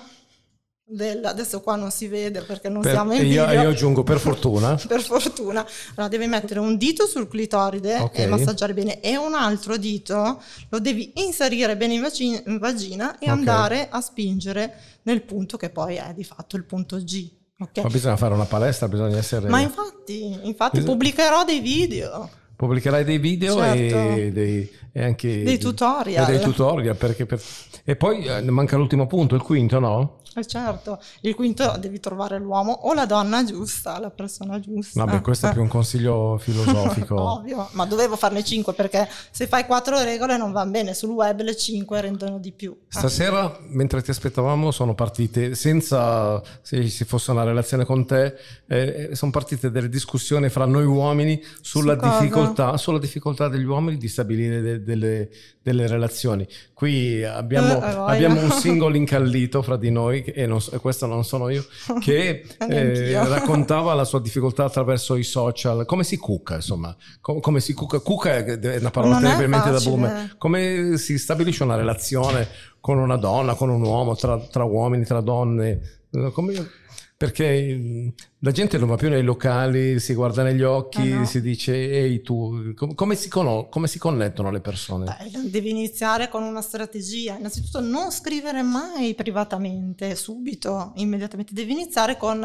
del, 0.84 1.24
adesso 1.24 1.60
qua 1.62 1.76
non 1.76 1.90
si 1.90 2.06
vede 2.06 2.42
perché 2.42 2.68
non 2.68 2.82
Per- 2.82 2.92
siamo 2.92 3.12
in 3.14 3.20
e 3.20 3.24
io, 3.24 3.46
video. 3.46 3.62
io 3.62 3.68
aggiungo 3.70 4.02
per 4.02 4.18
fortuna. 4.18 4.74
Per 4.86 5.00
fortuna, 5.00 5.66
allora 5.94 6.08
devi 6.08 6.26
mettere 6.26 6.60
un 6.60 6.76
dito 6.76 7.06
sul 7.06 7.28
clitoride 7.28 7.98
Ok. 7.98 8.18
e 8.18 8.26
massaggiare 8.26 8.74
bene, 8.74 9.00
e 9.00 9.16
un 9.16 9.32
altro 9.34 9.76
dito 9.78 10.42
lo 10.68 10.78
devi 10.80 11.12
inserire 11.16 11.76
bene 11.78 11.94
in, 11.94 12.00
vagina, 12.02 12.42
in 12.46 12.58
vagina 12.58 13.18
e 13.18 13.24
Ok. 13.26 13.30
andare 13.30 13.88
a 13.90 14.00
spingere 14.02 14.74
nel 15.04 15.22
punto 15.22 15.56
che 15.56 15.70
poi 15.70 15.96
è 15.96 16.12
di 16.14 16.24
fatto 16.24 16.56
il 16.56 16.64
punto 16.64 16.98
G. 16.98 17.40
ok? 17.62 17.82
Ma 17.82 17.88
bisogna 17.88 18.16
fare 18.16 18.34
una 18.34 18.44
palestra, 18.44 18.88
bisogna 18.88 19.16
essere... 19.18 19.48
Ma 19.48 19.60
infatti, 19.60 20.38
infatti 20.46 20.78
Bisogna- 20.78 20.92
pubblicherò 20.92 21.44
dei 21.44 21.60
video. 21.60 22.28
Pubblicherai 22.56 23.02
dei 23.04 23.18
video 23.18 23.56
Certo. 23.58 23.96
e, 23.96 24.30
dei, 24.32 24.70
e 24.92 25.02
anche 25.02 25.42
Dei 25.42 25.58
tutorial. 25.58 26.28
e 26.28 26.32
dei 26.32 26.40
tutorial 26.40 26.96
perché 26.96 27.24
per- 27.26 27.42
e 27.84 27.96
poi 27.96 28.24
eh, 28.24 28.42
manca 28.50 28.76
l'ultimo 28.76 29.06
punto, 29.06 29.34
il 29.34 29.42
quinto, 29.42 29.78
no? 29.80 30.20
Eh, 30.34 30.46
certo, 30.46 30.98
il 31.22 31.34
quinto 31.34 31.76
devi 31.78 32.00
trovare 32.00 32.38
l'uomo 32.38 32.72
o 32.72 32.94
la 32.94 33.04
donna 33.04 33.44
giusta, 33.44 33.98
la 33.98 34.08
persona 34.08 34.58
giusta. 34.60 35.04
Vabbè, 35.04 35.20
questo 35.20 35.48
è 35.48 35.52
più 35.52 35.60
un 35.60 35.68
consiglio 35.68 36.38
filosofico. 36.40 37.20
Ovvio, 37.20 37.68
ma 37.72 37.84
dovevo 37.84 38.16
farne 38.16 38.42
cinque 38.42 38.72
perché 38.72 39.06
se 39.30 39.46
fai 39.46 39.66
quattro 39.66 40.02
regole 40.02 40.38
non 40.38 40.50
va 40.52 40.64
bene, 40.64 40.94
sul 40.94 41.10
web 41.10 41.42
le 41.42 41.54
cinque 41.54 42.00
rendono 42.00 42.38
di 42.38 42.50
più. 42.52 42.74
Stasera, 42.88 43.58
mentre 43.68 44.00
ti 44.00 44.10
aspettavamo, 44.10 44.70
sono 44.70 44.94
partite, 44.94 45.54
senza 45.54 46.40
se 46.62 46.88
ci 46.88 47.04
fosse 47.04 47.30
una 47.32 47.44
relazione 47.44 47.84
con 47.84 48.06
te, 48.06 48.34
eh, 48.68 49.10
sono 49.12 49.30
partite 49.30 49.70
delle 49.70 49.90
discussioni 49.90 50.48
fra 50.48 50.64
noi 50.64 50.86
uomini 50.86 51.42
sulla, 51.60 51.98
Su 52.00 52.08
difficoltà, 52.08 52.76
sulla 52.78 52.98
difficoltà 52.98 53.48
degli 53.48 53.64
uomini 53.64 53.98
di 53.98 54.08
stabilire 54.08 54.81
de- 54.82 54.92
delle, 54.92 55.28
delle 55.62 55.86
relazioni. 55.86 56.46
Qui 56.74 57.22
abbiamo, 57.24 57.74
voglia. 57.74 58.04
abbiamo 58.04 58.40
un 58.40 58.50
singolo 58.52 58.96
incallito 58.96 59.62
fra 59.62 59.76
di 59.76 59.90
noi, 59.90 60.22
e, 60.22 60.46
non 60.46 60.60
e 60.70 60.78
questo 60.78 61.06
non 61.06 61.24
sono 61.24 61.48
io, 61.48 61.64
che 62.00 62.44
eh, 62.68 63.12
raccontava 63.28 63.94
la 63.94 64.04
sua 64.04 64.20
difficoltà 64.20 64.64
attraverso 64.64 65.16
i 65.16 65.24
social, 65.24 65.84
come 65.86 66.04
si 66.04 66.16
cucca, 66.16 66.56
insomma, 66.56 66.94
Com- 67.20 67.40
come 67.40 67.60
si 67.60 67.72
cucca. 67.74 68.00
Cucca 68.00 68.36
è 68.44 68.78
una 68.78 68.90
parola 68.90 69.18
Non 69.18 69.22
terribilmente 69.22 69.70
da 69.70 69.80
boomer. 69.80 70.34
Come 70.38 70.96
si 70.96 71.18
stabilisce 71.18 71.62
una 71.62 71.76
relazione 71.76 72.48
con 72.80 72.98
una 72.98 73.16
donna, 73.16 73.54
con 73.54 73.68
un 73.70 73.82
uomo, 73.82 74.16
tra, 74.16 74.38
tra 74.38 74.64
uomini, 74.64 75.04
tra 75.04 75.20
donne? 75.20 76.00
Come- 76.32 76.80
perché 77.26 78.12
la 78.40 78.50
gente 78.50 78.78
non 78.78 78.88
va 78.88 78.96
più 78.96 79.08
nei 79.08 79.22
locali, 79.22 80.00
si 80.00 80.12
guarda 80.12 80.42
negli 80.42 80.62
occhi, 80.62 81.12
Ah, 81.12 81.18
no. 81.20 81.24
si 81.24 81.40
dice 81.40 81.72
ehi 81.72 82.20
tu, 82.20 82.72
com- 82.74 82.94
come 82.96 83.14
si, 83.14 83.28
cono- 83.28 83.68
come 83.68 83.86
si 83.86 84.00
connettono 84.00 84.50
le 84.50 84.60
persone? 84.60 85.04
Beh, 85.04 85.48
devi 85.48 85.70
iniziare 85.70 86.28
con 86.28 86.42
una 86.42 86.60
strategia. 86.60 87.36
Innanzitutto 87.38 87.78
non 87.80 88.10
scrivere 88.10 88.62
mai 88.62 89.14
privatamente, 89.14 90.16
subito, 90.16 90.92
immediatamente. 90.96 91.54
Devi 91.54 91.70
iniziare 91.70 92.16
con 92.16 92.40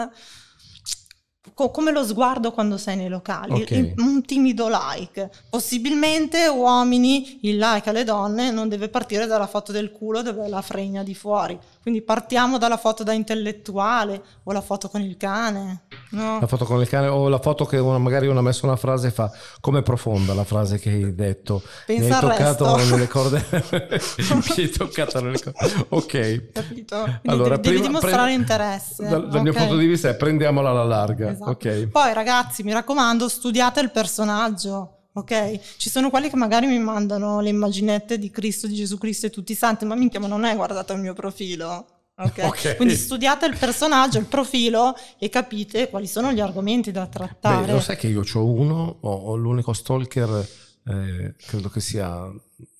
co- 1.57 1.71
come 1.71 1.91
lo 1.91 2.05
sguardo 2.05 2.51
quando 2.51 2.77
sei 2.77 2.95
nei 2.97 3.09
locali, 3.09 3.63
Ok. 3.63 3.71
il- 3.71 3.93
un 3.97 4.23
timido 4.23 4.67
like. 4.69 5.27
Possibilmente 5.49 6.47
uomini, 6.47 7.39
il 7.41 7.57
like 7.57 7.89
alle 7.89 8.03
donne 8.03 8.51
non 8.51 8.69
deve 8.69 8.89
partire 8.89 9.25
dalla 9.25 9.47
foto 9.47 9.71
del 9.71 9.91
culo 9.91 10.21
dove 10.21 10.45
è 10.45 10.47
la 10.47 10.61
fregna 10.61 11.01
di 11.01 11.15
fuori. 11.15 11.57
Quindi 11.81 12.03
partiamo 12.03 12.59
dalla 12.59 12.77
foto 12.77 13.03
da 13.03 13.13
intellettuale 13.13 14.21
o 14.43 14.51
la 14.51 14.61
foto 14.61 14.87
con 14.89 15.01
il 15.01 15.17
cane. 15.17 15.81
No? 16.11 16.39
La 16.39 16.45
foto 16.47 16.65
con 16.65 16.79
il 16.79 16.87
cane 16.87 17.07
o 17.07 17.27
la 17.27 17.39
foto 17.39 17.65
che 17.65 17.77
una- 17.77 17.97
magari 17.97 18.27
uno 18.27 18.37
ha 18.39 18.43
messo 18.43 18.65
una 18.67 18.75
frase 18.75 19.07
e 19.07 19.11
fa 19.11 19.31
come 19.59 19.81
profonda 19.81 20.33
la 20.35 20.43
frase 20.43 20.77
che 20.79 20.89
hai 20.89 21.15
detto. 21.15 21.61
Pensa 21.85 22.03
Mi 22.07 22.13
hai 22.13 22.19
toccato 22.37 22.75
resto. 22.75 22.91
nelle 22.95 23.07
corde. 23.07 23.45
Mi 24.29 24.63
hai 24.63 24.69
toccato 24.69 25.21
nelle 25.21 25.39
corde. 25.41 25.85
Ok. 25.89 26.51
Capito? 26.51 26.97
Quindi 27.01 27.19
Allora, 27.25 27.55
devi, 27.57 27.69
prima- 27.79 27.87
dimostrare 27.87 28.23
pre- 28.23 28.33
interesse. 28.33 29.07
Dal, 29.07 29.27
dal 29.29 29.41
mio 29.41 29.51
ok? 29.51 29.57
punto 29.57 29.75
di 29.77 29.85
vista 29.87 30.09
è 30.09 30.15
prendiamola 30.15 30.69
alla 30.69 30.83
larga. 30.83 31.31
Esatto. 31.31 31.47
Ok. 31.51 31.88
Poi 31.88 32.13
ragazzi, 32.13 32.63
mi 32.63 32.74
raccomando, 32.74 33.27
studiate 33.30 33.80
il 33.80 33.92
personaggio, 33.92 35.08
ok? 35.13 35.60
Ci 35.77 35.89
sono 35.89 36.10
quelli 36.10 36.30
che 36.30 36.36
magari 36.36 36.68
mi 36.68 36.80
mandano 36.80 37.39
le 37.42 37.50
immaginette 37.50 38.18
di 38.20 38.30
Cristo, 38.30 38.68
di 38.68 38.75
Gesù 38.75 38.98
Cristo 38.98 39.25
e 39.25 39.30
tutti 39.30 39.51
i 39.54 39.56
santi, 39.56 39.86
ma 39.86 39.96
minchia, 39.96 40.20
ma 40.20 40.27
non 40.27 40.44
hai 40.44 40.56
guardato 40.56 40.94
il 40.94 41.00
mio 41.00 41.13
profilo. 41.13 41.86
ok? 42.16 42.44
Ok. 42.46 42.75
Quindi 42.75 42.96
studiate 42.96 43.46
il 43.46 43.56
personaggio, 43.58 44.18
il 44.18 44.25
profilo 44.25 44.96
e 45.18 45.30
capite 45.30 45.89
quali 45.89 46.08
sono 46.08 46.32
gli 46.32 46.39
argomenti 46.39 46.92
da 46.92 47.06
trattare. 47.08 47.66
Beh, 47.66 47.72
lo 47.74 47.80
sai 47.80 47.96
che 47.96 48.08
io 48.08 48.24
ho 48.34 48.46
uno, 48.46 48.98
ho, 49.01 49.10
ho 49.13 49.36
l'unico 49.36 49.72
stalker, 49.74 50.48
eh, 50.88 51.36
credo 51.46 51.70
che 51.70 51.80
sia 51.80 52.25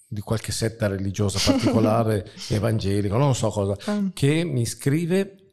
di 0.10 0.22
qualche 0.22 0.52
setta 0.52 0.88
religiosa 0.88 1.38
particolare, 1.52 2.32
evangelico, 2.50 3.18
non 3.18 3.36
so 3.36 3.50
cosa, 3.50 3.76
Mm. 3.92 4.08
che 4.14 4.44
mi 4.46 4.66
scrive, 4.66 5.47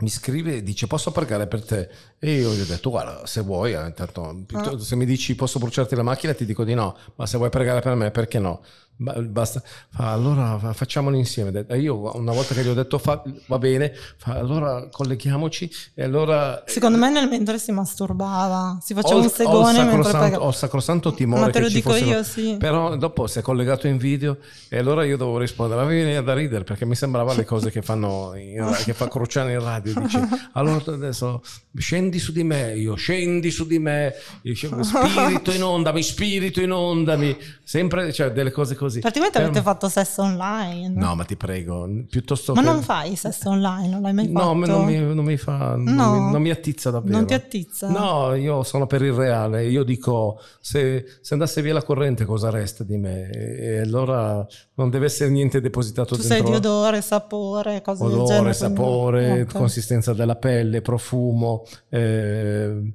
mi 0.00 0.08
scrive 0.08 0.56
e 0.56 0.62
dice 0.62 0.86
posso 0.86 1.10
pregare 1.12 1.46
per 1.46 1.64
te? 1.64 1.88
E 2.18 2.32
io 2.34 2.52
gli 2.52 2.60
ho 2.60 2.64
detto 2.64 2.90
guarda 2.90 3.26
se 3.26 3.40
vuoi, 3.40 3.72
eh, 3.74 3.84
intanto, 3.86 4.42
piuttosto- 4.46 4.78
se 4.84 4.96
mi 4.96 5.04
dici 5.06 5.34
posso 5.34 5.58
bruciarti 5.58 5.94
la 5.94 6.02
macchina 6.02 6.32
ti 6.34 6.44
dico 6.44 6.64
di 6.64 6.74
no, 6.74 6.96
ma 7.16 7.26
se 7.26 7.36
vuoi 7.36 7.50
pregare 7.50 7.80
per 7.80 7.94
me 7.94 8.10
perché 8.10 8.38
no? 8.38 8.62
Ba- 9.00 9.14
Basta. 9.20 9.62
Fa, 9.90 10.12
allora 10.12 10.58
fa- 10.58 10.72
facciamolo 10.72 11.16
insieme. 11.16 11.64
E 11.68 11.78
io 11.78 12.16
una 12.16 12.32
volta 12.32 12.52
che 12.52 12.64
gli 12.64 12.68
ho 12.68 12.74
detto 12.74 12.98
fa, 12.98 13.22
va 13.46 13.58
bene, 13.58 13.92
fa, 14.16 14.32
allora 14.34 14.88
colleghiamoci 14.90 15.70
e 15.94 16.02
allora... 16.02 16.64
Secondo 16.66 16.98
me 16.98 17.08
nel 17.08 17.28
mentre 17.28 17.58
si 17.60 17.70
masturbava, 17.70 18.78
si 18.82 18.94
faceva 18.94 19.14
Ho- 19.14 19.20
un 19.20 19.26
ho 19.26 19.28
segone 19.28 19.84
mentre 19.84 20.02
sacrosanto, 20.02 20.38
ho 20.40 20.50
sacrosanto 20.50 21.12
timore 21.14 21.40
Ma 21.42 21.50
te 21.50 21.60
lo 21.60 21.68
dico 21.68 21.90
fossero- 21.90 22.10
io, 22.10 22.22
sì. 22.24 22.56
Però 22.58 22.96
dopo 22.96 23.28
si 23.28 23.38
è 23.38 23.42
collegato 23.42 23.86
in 23.86 23.98
video 23.98 24.38
e 24.68 24.78
allora 24.78 25.04
io 25.04 25.16
dovevo 25.16 25.38
rispondere. 25.38 25.80
Ma 25.80 25.86
veniva 25.86 26.20
da 26.20 26.34
ridere 26.34 26.64
perché 26.64 26.84
mi 26.84 26.96
sembrava 26.96 27.34
le 27.34 27.44
cose 27.44 27.70
che 27.70 27.82
fanno 27.82 28.32
in- 28.34 28.74
che 28.84 28.94
fa 28.94 29.06
Cruciano 29.08 29.50
in 29.50 29.62
radio. 29.62 29.94
Dice, 30.00 30.20
allora 30.54 30.82
adesso 30.92 31.40
scendi 31.76 32.18
su 32.18 32.32
di 32.32 32.42
me, 32.42 32.74
io 32.76 32.96
scendi 32.96 33.52
su 33.52 33.64
di 33.64 33.78
me, 33.78 34.12
io 34.42 34.56
spirito 34.82 35.52
inondami, 35.52 36.02
spirito 36.02 36.60
inondami. 36.60 37.36
Sempre 37.62 38.12
cioè, 38.12 38.32
delle 38.32 38.50
cose 38.50 38.74
così. 38.74 38.86
Praticamente 38.90 39.38
Per- 39.38 39.48
avete 39.48 39.62
fatto 39.62 39.88
sesso 39.88 40.22
online. 40.22 40.88
No, 40.88 41.14
ma 41.14 41.24
ti 41.24 41.36
prego, 41.36 41.88
piuttosto 42.08 42.54
Ma 42.54 42.60
che... 42.62 42.66
non 42.66 42.82
fai 42.82 43.16
sesso 43.16 43.50
online, 43.50 43.88
non 43.88 44.02
l'hai 44.02 44.12
mai 44.12 44.28
fatto? 44.32 44.54
No, 44.54 44.66
non 44.66 44.84
mi, 44.84 44.98
non 44.98 45.24
mi 45.24 45.36
fa, 45.36 45.74
non, 45.76 45.94
No. 45.94 46.12
mi, 46.26 46.32
non 46.32 46.42
mi 46.42 46.50
attizza 46.50 46.90
davvero. 46.90 47.16
Non 47.16 47.26
ti 47.26 47.34
attizza? 47.34 47.88
No, 47.88 48.34
io 48.34 48.62
sono 48.62 48.86
per 48.86 49.02
il 49.02 49.12
reale. 49.12 49.66
Io 49.66 49.82
dico, 49.84 50.40
se, 50.60 51.04
se 51.20 51.34
andasse 51.34 51.60
via 51.62 51.72
la 51.74 51.82
corrente 51.82 52.24
cosa 52.24 52.50
resta 52.50 52.84
di 52.84 52.96
me? 52.96 53.30
E, 53.30 53.78
allora 53.80 54.46
non 54.74 54.90
deve 54.90 55.06
essere 55.06 55.30
niente 55.30 55.60
depositato 55.60 56.14
Tu 56.16 56.22
sei 56.22 56.42
dentro. 56.42 56.50
di 56.58 56.66
odore, 56.66 57.00
sapore, 57.02 57.82
cose 57.82 58.02
del 58.04 58.12
genere. 58.12 58.34
Odore, 58.38 58.52
sapore, 58.54 59.40
Ok. 59.42 59.52
consistenza 59.52 60.12
della 60.14 60.36
pelle, 60.36 60.80
profumo, 60.80 61.64
eh, 61.90 62.92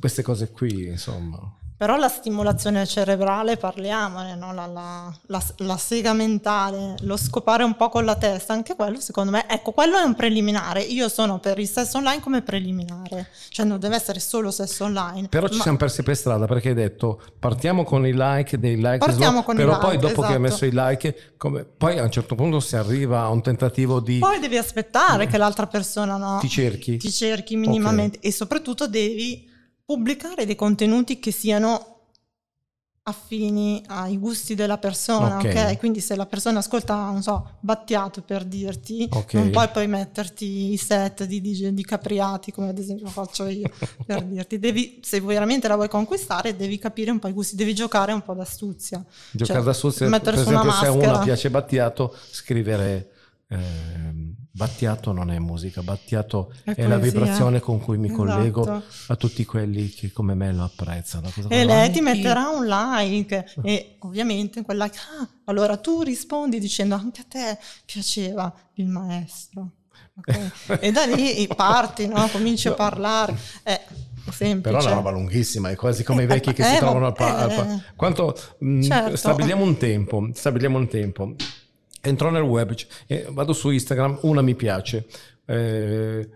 queste 0.00 0.22
cose 0.22 0.50
qui, 0.50 0.86
insomma. 0.86 1.38
Però 1.78 1.96
la 1.98 2.08
stimolazione 2.08 2.86
cerebrale, 2.86 3.58
parliamone, 3.58 4.34
no? 4.34 4.54
la, 4.54 4.64
la- 4.66 5.14
la- 5.26 5.42
la 5.58 5.76
sega 5.76 6.14
mentale, 6.14 6.94
lo 7.00 7.18
scopare 7.18 7.64
un 7.64 7.76
po' 7.76 7.90
con 7.90 8.06
la 8.06 8.16
testa, 8.16 8.54
anche 8.54 8.74
quello 8.74 8.98
secondo 8.98 9.30
me, 9.30 9.46
ecco, 9.46 9.72
quello 9.72 9.98
è 9.98 10.02
un 10.02 10.14
preliminare. 10.14 10.80
Io 10.80 11.10
sono 11.10 11.38
per 11.38 11.58
il 11.58 11.68
sesso 11.68 11.98
online 11.98 12.20
come 12.20 12.40
preliminare, 12.40 13.28
cioè 13.50 13.66
non 13.66 13.78
deve 13.78 13.96
essere 13.96 14.20
solo 14.20 14.50
sesso 14.50 14.84
online. 14.84 15.28
Però 15.28 15.48
ci 15.48 15.56
ma- 15.56 15.62
siamo 15.64 15.76
persi 15.76 16.02
per 16.02 16.16
strada 16.16 16.46
perché 16.46 16.68
hai 16.68 16.74
detto 16.74 17.20
partiamo 17.38 17.84
con 17.84 18.06
i 18.06 18.12
like, 18.14 18.58
dei 18.58 18.76
like, 18.76 18.96
Partiamo 18.96 19.30
slow, 19.32 19.44
con 19.44 19.54
i 19.56 19.58
però 19.58 19.72
like, 19.72 19.84
poi 19.84 19.98
dopo 19.98 20.20
che 20.22 20.26
hai 20.28 20.32
esatto. 20.32 20.40
messo 20.40 20.64
i 20.64 20.70
like, 20.72 21.34
come- 21.36 21.64
poi 21.64 21.98
a 21.98 22.02
un 22.04 22.10
certo 22.10 22.34
punto 22.34 22.58
si 22.60 22.76
arriva 22.76 23.20
a 23.20 23.28
un 23.28 23.42
tentativo 23.42 24.00
di 24.00 24.18
Poi 24.18 24.38
devi 24.40 24.56
aspettare 24.56 25.26
che 25.26 25.36
l'altra 25.36 25.66
persona 25.66 26.16
no, 26.16 26.38
ti 26.40 26.48
cerchi. 26.48 26.96
ti 26.96 27.10
cerchi 27.12 27.54
minimamente 27.56 28.18
e 28.20 28.32
soprattutto 28.32 28.86
devi 28.88 29.52
pubblicare 29.86 30.44
dei 30.44 30.56
contenuti 30.56 31.18
che 31.20 31.30
siano 31.30 31.94
affini 33.08 33.84
ai 33.86 34.18
gusti 34.18 34.56
della 34.56 34.78
persona, 34.78 35.36
Ok. 35.36 35.44
ok? 35.44 35.78
Quindi 35.78 36.00
se 36.00 36.16
la 36.16 36.26
persona 36.26 36.58
ascolta, 36.58 36.96
non 37.08 37.22
so, 37.22 37.58
Battiato 37.60 38.22
per 38.22 38.44
dirti, 38.44 39.06
Ok. 39.12 39.34
non 39.34 39.50
puoi 39.50 39.68
poi 39.68 39.86
metterti 39.86 40.72
i 40.72 40.76
set 40.76 41.22
di, 41.22 41.40
di, 41.40 41.72
di 41.72 41.84
Capriati, 41.84 42.50
come 42.50 42.70
ad 42.70 42.78
esempio 42.78 43.06
faccio 43.06 43.46
io, 43.46 43.70
per 44.04 44.24
dirti. 44.24 44.58
Devi, 44.58 44.98
se 45.04 45.20
veramente 45.20 45.68
la 45.68 45.76
vuoi 45.76 45.88
conquistare, 45.88 46.56
devi 46.56 46.78
capire 46.78 47.12
un 47.12 47.20
po' 47.20 47.28
i 47.28 47.32
gusti, 47.32 47.54
devi 47.54 47.76
giocare 47.76 48.12
un 48.12 48.22
po' 48.22 48.34
d'astuzia. 48.34 49.04
Giocare 49.30 49.58
Cioè, 49.60 49.66
da 49.66 49.72
sul, 49.72 49.94
per 49.94 50.08
mettere 50.08 50.36
su 50.38 50.42
esempio 50.42 50.62
una 50.62 50.72
se 50.72 50.86
a 50.86 50.90
uno 50.90 51.18
piace 51.20 51.48
Battiato, 51.48 52.12
scrivere 52.32 53.10
ehm, 53.46 54.35
Battiato 54.56 55.12
non 55.12 55.30
è 55.30 55.38
musica, 55.38 55.82
Battiato 55.82 56.50
È 56.64 56.72
è, 56.74 56.86
la 56.86 56.96
vibrazione 56.96 57.60
con 57.60 57.78
cui 57.78 57.98
mi 57.98 58.06
Esatto. 58.06 58.22
collego 58.24 58.82
a 59.08 59.16
tutti 59.16 59.44
quelli 59.44 59.90
che 59.90 60.10
come 60.12 60.32
me 60.34 60.50
lo 60.50 60.64
apprezzano. 60.64 61.30
Cosa 61.34 61.48
E 61.48 61.64
lei 61.66 61.90
ti 61.90 62.00
metterà 62.00 62.48
un 62.48 62.64
like 62.66 63.52
e 63.62 63.96
ovviamente 63.98 64.60
in 64.60 64.64
quel 64.64 64.78
like, 64.78 64.96
ah, 65.20 65.28
allora 65.44 65.76
tu 65.76 66.00
rispondi 66.00 66.58
dicendo 66.58 66.94
anche 66.94 67.20
a 67.20 67.24
te 67.28 67.58
piaceva 67.84 68.50
il 68.74 68.86
maestro. 68.86 69.72
ok? 70.16 70.78
E 70.80 70.90
da 70.90 71.04
lì 71.04 71.46
parti, 71.54 72.06
no? 72.08 72.26
cominci 72.28 72.68
a 72.68 72.72
parlare. 72.72 73.36
È 73.62 73.78
semplice. 74.30 74.60
Però 74.74 74.78
è 74.78 74.86
una 74.86 74.94
roba 74.94 75.10
lunghissima, 75.10 75.68
è 75.68 75.76
quasi 75.76 76.02
come 76.02 76.22
i 76.22 76.26
vecchi 76.26 76.54
che 76.54 76.62
Eh, 76.62 76.64
si 76.64 76.72
ma- 76.72 76.78
trovano 76.78 77.06
al, 77.06 77.12
pa- 77.12 77.36
al 77.36 77.54
pa- 77.54 77.74
eh. 77.74 77.82
Quanto 77.94 78.34
mh, 78.60 78.80
Certo. 78.80 79.16
stabiliamo 79.16 79.62
un 79.62 79.76
tempo, 79.76 80.30
stabiliamo 80.32 80.78
un 80.78 80.88
tempo. 80.88 81.34
Entro 82.06 82.30
nel 82.30 82.42
web, 82.42 82.74
vado 83.30 83.52
su 83.52 83.70
Instagram, 83.70 84.18
una 84.22 84.42
mi 84.42 84.54
piace. 84.54 85.06
Eh, 85.44 86.28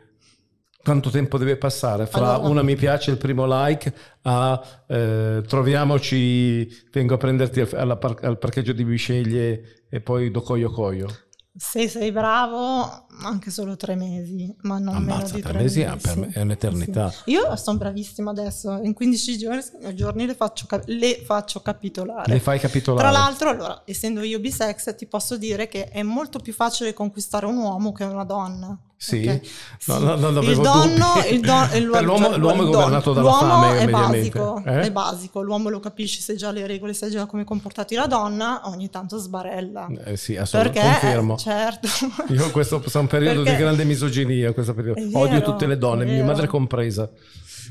quanto 0.82 1.10
tempo 1.10 1.38
deve 1.38 1.56
passare 1.56 2.06
fra 2.06 2.34
Allora. 2.34 2.48
una 2.48 2.62
mi 2.62 2.74
piace 2.74 3.10
il 3.10 3.18
primo 3.18 3.44
like 3.46 3.92
a 4.22 4.60
eh, 4.88 5.42
troviamoci, 5.46 6.66
vengo 6.90 7.14
a 7.14 7.18
prenderti 7.18 7.60
al, 7.60 7.98
par- 7.98 8.18
al 8.22 8.38
parcheggio 8.38 8.72
di 8.72 8.84
Bisceglie 8.84 9.84
e 9.88 10.00
poi 10.00 10.30
do 10.30 10.40
coio 10.40 10.70
coio. 10.70 11.06
Se 11.52 11.88
sei 11.88 12.12
bravo, 12.12 13.06
anche 13.22 13.50
solo 13.50 13.76
tre 13.76 13.96
mesi, 13.96 14.54
ma 14.62 14.78
non 14.78 15.02
meno 15.02 15.14
Ammazza, 15.16 15.34
di 15.34 15.40
tre 15.42 15.50
tre 15.50 15.62
mesi 15.62 15.84
mesi. 15.84 15.92
è 15.92 16.00
per 16.00 16.16
me- 16.16 16.28
è 16.32 16.40
un'eternità. 16.40 17.10
Sì. 17.10 17.30
Io 17.30 17.56
sono 17.56 17.76
bravissima 17.76 18.30
adesso, 18.30 18.78
in 18.82 18.94
15 18.94 19.38
giorni, 19.38 19.62
giorni 19.94 20.26
le, 20.26 20.34
faccio, 20.34 20.66
le 20.86 21.22
faccio 21.24 21.60
capitolare. 21.60 22.32
Le 22.32 22.40
fai 22.40 22.60
capitolare. 22.60 23.08
Tra 23.08 23.18
l'altro, 23.18 23.50
allora, 23.50 23.82
essendo 23.84 24.22
io 24.22 24.38
bisex, 24.38 24.94
ti 24.94 25.06
posso 25.06 25.36
dire 25.36 25.66
che 25.66 25.88
è 25.88 26.02
molto 26.02 26.38
più 26.38 26.52
facile 26.52 26.94
conquistare 26.94 27.46
un 27.46 27.56
uomo 27.56 27.92
che 27.92 28.04
una 28.04 28.24
donna. 28.24 28.78
Sì, 29.02 29.26
ok? 29.26 29.40
No, 29.86 29.98
no, 30.16 30.26
avevo 30.26 30.50
il 30.50 30.56
donno, 30.60 31.06
il 31.30 31.40
don- 31.40 31.70
il- 31.74 31.88
Per 31.90 32.04
l'uomo- 32.04 32.26
cioè, 32.28 32.36
l'uomo 32.36 32.62
è 32.62 32.66
governato 32.66 33.12
dalla 33.14 33.30
l'uomo 33.30 33.62
fame, 33.62 33.78
è 33.78 33.88
basico, 33.88 34.62
Eh? 34.66 34.80
è 34.82 34.92
basico, 34.92 35.40
l'uomo 35.40 35.70
lo 35.70 35.80
capisce 35.80 36.20
se 36.20 36.34
già 36.36 36.50
le 36.50 36.66
regole, 36.66 36.92
sai 36.92 37.10
già 37.10 37.24
come 37.24 37.44
comportati 37.44 37.94
la 37.94 38.06
donna, 38.06 38.60
ogni 38.68 38.90
tanto 38.90 39.16
sbarella. 39.16 39.88
Eh 40.04 40.18
sì, 40.18 40.36
assolutamente, 40.36 40.80
Perché, 40.86 41.00
confermo. 41.00 41.36
certo. 41.38 41.88
Io 42.28 42.44
in 42.44 42.50
questo 42.52 42.82
è 42.92 42.96
un 42.98 43.06
periodo 43.06 43.42
Perché- 43.42 43.56
di 43.56 43.62
grande 43.62 43.84
misoginia, 43.84 44.48
in 44.48 44.52
questo 44.52 44.74
periodo. 44.74 45.00
È 45.00 45.04
odio 45.14 45.38
vero, 45.38 45.44
tutte 45.50 45.66
le 45.66 45.78
donne, 45.78 46.04
mia 46.04 46.12
vero. 46.16 46.26
madre 46.26 46.46
compresa. 46.46 47.08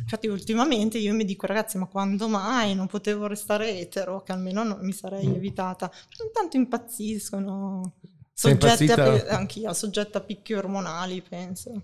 Infatti 0.01 0.25
ultimamente 0.27 0.97
io 0.97 1.13
mi 1.13 1.25
dico 1.25 1.45
ragazzi 1.45 1.77
ma 1.77 1.85
quando 1.85 2.27
mai 2.27 2.73
non 2.73 2.87
potevo 2.87 3.27
restare 3.27 3.77
etero 3.77 4.23
che 4.23 4.31
almeno 4.31 4.63
non 4.63 4.79
mi 4.81 4.93
sarei 4.93 5.27
Mm. 5.27 5.35
evitata. 5.35 5.91
Intanto 6.25 6.57
impazziscono. 6.57 7.93
Soggetti 8.39 8.89
a, 8.91 9.25
anch'io, 9.35 9.73
soggetti 9.73 10.15
a 10.17 10.21
picchi 10.21 10.53
ormonali 10.53 11.21
penso. 11.27 11.81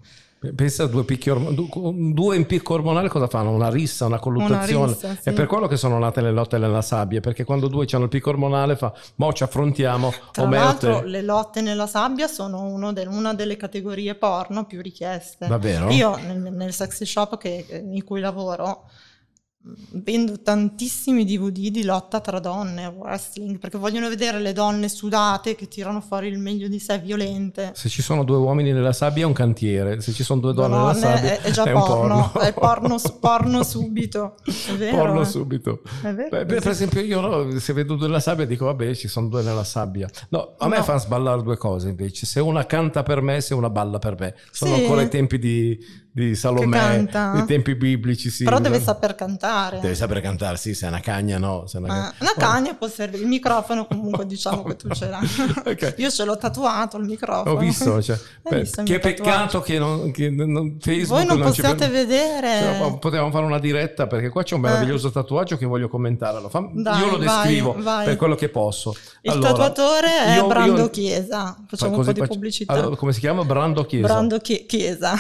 Pensa 0.56 0.84
a 0.84 0.88
due 0.88 1.04
picchi 1.04 1.30
ormo- 1.32 1.52
du- 1.52 2.12
due 2.14 2.36
in 2.36 2.46
picco 2.46 2.76
ormonale 2.76 3.10
cosa 3.10 3.28
fanno? 3.28 3.50
Una 3.52 3.70
rissa, 3.70 4.06
una 4.06 4.20
colluttazione. 4.20 4.92
rissa, 4.94 5.16
sì. 5.20 5.30
È 5.30 5.34
per 5.34 5.48
quello 5.48 5.66
che 5.68 5.76
sono 5.76 5.98
nate 5.98 6.22
le 6.22 6.32
lotte 6.32 6.58
nella 6.60 6.84
sabbia, 6.84 7.20
perché 7.20 7.44
quando 7.44 7.68
due 7.68 7.86
hanno 7.92 8.04
il 8.04 8.10
picco 8.10 8.30
ormonale 8.30 8.76
fa, 8.76 8.94
mo 9.16 9.34
ci 9.34 9.44
affrontiamo, 9.44 10.14
Tra 10.32 10.48
l'altro 10.48 11.00
te. 11.00 11.08
le 11.08 11.22
lotte 11.24 11.62
nella 11.62 11.88
sabbia 11.88 12.28
sono 12.28 12.62
uno 12.62 12.94
de- 12.94 13.08
una 13.08 13.34
delle 13.34 13.58
categorie 13.58 14.14
porno 14.16 14.66
più 14.66 14.82
richieste. 14.82 15.48
Davvero? 15.48 15.90
Io 15.90 16.16
nel, 16.16 16.40
nel 16.54 16.74
sexy 16.74 17.06
shop 17.06 17.38
che- 17.38 17.66
in 17.84 18.04
cui 18.04 18.20
lavoro 18.22 18.88
vendo 19.92 20.42
tantissimi 20.42 21.26
DVD 21.26 21.70
di 21.70 21.84
lotta 21.84 22.20
tra 22.20 22.40
donne, 22.40 22.86
wrestling, 22.88 23.58
perché 23.58 23.78
vogliono 23.78 24.10
vedere 24.10 24.40
le 24.40 24.54
donne 24.54 24.90
sudate 24.90 25.56
che 25.56 25.68
tirano 25.68 26.02
fuori 26.02 26.28
il 26.28 26.38
meglio 26.38 26.68
di 26.68 26.80
sé, 26.80 27.00
violente. 27.00 27.72
Se 27.74 27.90
ci 27.90 28.02
sono 28.02 28.24
due 28.24 28.38
uomini 28.38 28.72
nella 28.72 28.94
sabbia 28.94 29.24
è 29.24 29.26
un 29.26 29.34
cantiere, 29.34 30.02
se 30.02 30.12
ci 30.12 30.24
sono 30.24 30.40
due 30.42 30.54
donne 30.54 30.76
nella 30.76 30.92
Donne, 30.92 31.00
sabbia 31.16 31.32
è, 31.32 31.42
è 31.42 31.52
già 31.52 31.64
un 31.64 31.72
porno, 31.74 32.30
porno. 32.32 32.40
è 32.48 32.54
porno, 32.54 32.96
porno 33.20 33.64
subito. 33.66 34.36
È 34.44 34.74
vero. 34.74 34.98
Porno 34.98 35.22
eh. 35.22 35.26
subito. 35.26 35.82
È 36.02 36.14
vero. 36.14 36.30
Beh, 36.30 36.46
per 36.46 36.68
esempio 36.68 37.02
io 37.02 37.20
no, 37.22 37.60
se 37.60 37.74
vedo 37.74 37.96
due 37.96 38.08
nella 38.08 38.20
sabbia 38.20 38.46
dico 38.46 38.66
vabbè 38.66 38.94
ci 38.94 39.08
sono 39.08 39.28
due 39.28 39.42
nella 39.42 39.64
sabbia. 39.64 40.10
No, 40.30 40.56
a 40.58 40.68
me 40.68 40.78
No. 40.78 40.84
fanno 40.84 41.00
sballare 41.00 41.42
due 41.42 41.58
cose 41.58 41.90
invece. 41.90 42.26
Se 42.26 42.40
una 42.40 42.66
canta 42.66 43.02
per 43.04 43.22
me, 43.22 43.42
se 43.42 43.54
una 43.54 43.70
balla 43.70 43.98
per 44.00 44.16
me. 44.20 44.36
Sono 44.52 44.76
Sì. 44.76 44.82
ancora 44.82 45.02
i 45.02 45.10
tempi 45.10 45.40
di, 45.40 45.78
di 46.16 46.34
Salomè, 46.34 46.78
canta. 46.78 47.34
i 47.42 47.46
tempi 47.46 47.76
biblici. 47.76 48.30
Sì. 48.30 48.46
Però 48.46 48.60
deve 48.60 48.80
saper 48.80 49.16
cantare. 49.16 49.82
Deve 49.82 49.96
sapere 49.96 50.22
cantare, 50.22 50.56
sì, 50.56 50.74
se 50.74 50.86
è 50.86 50.88
una 50.88 51.02
cagna 51.02 51.38
no. 51.38 51.66
Se 51.68 51.78
una, 51.78 51.88
Ma 51.88 52.14
una 52.20 52.34
cagna 52.38 52.74
può 52.74 52.88
servire, 52.88 53.22
il 53.22 53.28
microfono 53.28 53.86
comunque 53.86 54.24
diciamo 54.28 54.64
che 54.64 54.78
tu 54.78 54.88
ce 54.94 55.10
l'hai. 55.10 55.28
Ok. 55.66 55.96
Io 55.98 56.10
ce 56.10 56.24
l'ho 56.24 56.38
tatuato 56.38 56.96
il 56.96 57.04
microfono. 57.04 57.56
Ho 57.56 57.58
visto, 57.58 58.00
cioè, 58.02 58.18
beh, 58.50 58.60
visto 58.62 58.84
che 58.84 59.00
peccato 59.00 59.60
che, 59.60 59.78
non, 59.78 60.12
che 60.12 60.30
non- 60.30 60.78
Facebook 60.80 61.26
Voi 61.26 61.26
non 61.26 61.38
ci 61.54 61.62
possiate 61.62 61.90
vedere. 61.90 62.60
Cioè, 62.80 62.98
potevamo 62.98 63.30
fare 63.32 63.44
una 63.46 63.60
diretta 63.60 64.08
perché 64.08 64.30
qua 64.30 64.44
c'è 64.44 64.56
un 64.56 64.62
meraviglioso 64.62 65.12
tatuaggio 65.12 65.58
che 65.58 65.66
voglio 65.66 65.90
commentare. 65.90 66.40
Lo 66.40 66.48
fa- 66.48 66.60
Eh. 66.60 66.82
Dai, 66.82 67.00
io 67.02 67.06
lo 67.12 67.18
vai, 67.18 67.26
descrivo 67.28 67.76
vai. 67.80 68.06
per 68.06 68.16
quello 68.16 68.36
che 68.36 68.48
posso. 68.48 68.96
Il 69.20 69.32
Allora, 69.32 69.50
tatuatore 69.50 70.08
è 70.28 70.36
io- 70.36 70.48
Brando 70.48 70.78
io- 70.84 70.90
Chiesa. 70.90 71.58
Facciamo 71.68 71.98
un 71.98 72.06
po' 72.06 72.12
di 72.14 72.20
faccio- 72.22 72.32
pubblicità. 72.34 72.72
Allora, 72.72 72.96
come 72.96 73.12
si 73.12 73.20
chiama? 73.20 73.44
Brando 73.44 73.84
Chiesa. 73.86 74.08
Brando 74.08 74.38
Chi- 74.40 74.66
Chiesa. 74.66 75.14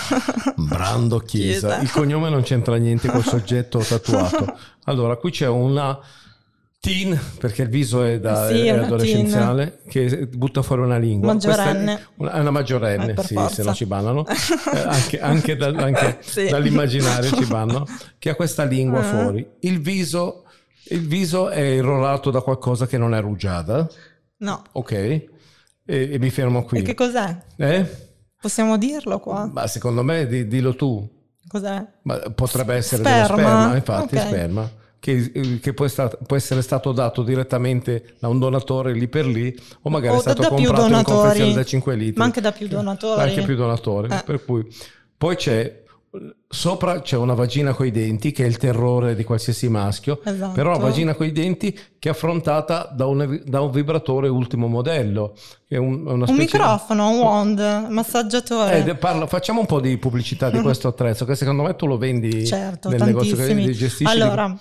Brando 0.55 0.84
Chiesa. 0.93 1.67
Chiesa. 1.67 1.78
Il 1.82 1.91
cognome 1.91 2.30
non 2.30 2.41
c'entra 2.43 2.76
niente 2.78 3.08
col 3.10 3.24
soggetto 3.24 3.80
tatuato. 3.88 4.58
Allora, 4.86 5.15
qui 5.17 5.32
c'è 5.32 5.48
una 5.48 5.98
teen, 6.80 7.19
perché 7.39 7.63
il 7.63 7.69
viso 7.69 8.04
è, 8.04 8.19
da, 8.19 8.48
Sì, 8.48 8.67
è 8.67 8.69
adolescenziale, 8.69 9.80
che 9.89 10.28
butta 10.28 10.62
fuori 10.62 10.84
una 10.84 10.98
lingua. 10.98 11.34
Maggiorenne. 11.34 11.93
È 11.95 12.02
una, 12.17 12.32
è 12.34 12.39
una 12.39 12.52
maggiorenne, 12.52 13.13
Eh, 13.17 13.24
sì, 13.24 13.34
forza. 13.34 13.56
se 13.56 13.63
no 13.63 13.74
ci 13.74 13.86
bannano. 13.86 14.24
Eh, 14.30 14.80
anche 14.80 15.19
anche 15.19 15.56
dal- 15.56 15.76
anche 15.80 16.19
Sì. 16.26 16.48
dall'immaginario 16.48 17.32
ci 17.32 17.45
bannano. 17.45 17.86
Che 18.19 18.30
ha 18.30 18.36
questa 18.36 18.63
lingua 18.65 19.00
Ah. 19.00 19.04
fuori. 19.04 19.48
Il 19.62 19.82
viso, 19.82 20.43
il 20.89 21.08
viso 21.08 21.50
è 21.50 21.60
irrorato 21.62 22.30
da 22.30 22.41
qualcosa 22.41 22.86
che 22.86 22.98
non 23.00 23.15
è 23.15 23.21
rugiada. 23.21 23.88
No. 24.38 24.62
Ok? 24.74 24.91
E, 24.91 25.24
e 25.86 26.19
mi 26.19 26.30
fermo 26.30 26.63
qui. 26.65 26.80
E 26.80 26.82
che 26.84 26.93
cos'è? 26.93 27.36
Eh? 27.58 27.86
Possiamo 28.41 28.78
dirlo 28.78 29.19
qua? 29.19 29.50
Ma 29.52 29.67
secondo 29.67 30.04
me 30.04 30.28
di- 30.28 30.48
dillo 30.48 30.76
tu. 30.76 31.08
Cos'è? 31.48 31.86
Ma 32.04 32.17
potrebbe 32.34 32.76
essere 32.76 33.02
Sperma? 33.04 33.26
dello 33.28 33.39
sperma, 33.41 33.76
infatti, 33.76 34.15
Ok. 34.15 34.21
sperma, 34.28 34.71
che, 35.00 35.60
che 35.62 35.74
può, 35.74 35.88
sta- 35.88 36.08
può 36.10 36.36
essere 36.36 36.62
stato 36.62 36.91
dato 36.91 37.21
direttamente 37.24 38.15
da 38.19 38.28
un 38.28 38.39
donatore 38.39 38.93
lì 38.93 39.08
per 39.08 39.26
lì, 39.28 39.56
o 39.84 39.89
magari 39.89 40.15
O 40.15 40.17
è 40.17 40.21
stato 40.21 40.41
da 40.41 40.48
più 40.54 40.65
comprato 40.65 40.93
in 40.95 41.04
confezione 41.04 41.54
da 41.54 41.63
5 41.63 41.95
litri. 41.95 42.17
Ma 42.17 42.26
anche 42.26 42.41
da 42.41 42.52
più 42.52 42.67
donatori. 42.67 43.21
Anche 43.21 43.43
più 43.43 43.56
donatori. 43.56 44.13
Eh. 44.13 44.21
Per 44.26 44.43
cui. 44.43 44.65
Poi 45.17 45.36
c'è. 45.36 45.84
Sopra 46.47 47.01
c'è 47.01 47.17
una 47.17 47.34
vagina 47.34 47.73
coi 47.73 47.91
denti 47.91 48.32
che 48.32 48.43
è 48.43 48.47
il 48.47 48.58
terrore 48.58 49.15
di 49.15 49.23
qualsiasi 49.23 49.67
maschio, 49.69 50.21
Esatto. 50.23 50.54
però 50.54 50.69
una 50.69 50.78
vagina 50.80 51.13
coi 51.13 51.32
denti 51.32 51.71
che 51.99 52.10
è 52.10 52.12
affrontata 52.12 52.89
da 52.95 53.06
un, 53.06 53.41
da 53.45 53.62
un 53.62 53.71
vibratore 53.71 54.28
ultimo 54.28 54.67
modello. 54.67 55.36
È 55.67 55.78
un, 55.78 56.06
una 56.08 56.25
Un 56.28 56.36
microfono, 56.36 57.10
un 57.10 57.17
wand, 57.19 57.88
massaggiatore. 57.89 58.86
eh, 58.86 58.95
parla- 58.95 59.28
facciamo 59.28 59.60
un 59.60 59.65
po' 59.65 59.80
di 59.80 59.97
pubblicità 59.97 60.49
di 60.49 60.60
questo 60.63 60.88
attrezzo 60.88 61.25
che 61.25 61.36
secondo 61.36 61.63
me 61.63 61.75
tu 61.75 61.88
lo 61.88 61.97
vendi 61.97 62.45
certo, 62.45 62.89
nel 62.89 63.01
negozio 63.04 63.36
che 63.36 63.47
tantissimi. 63.47 63.73
gestisci. 63.73 64.12
allora, 64.12 64.58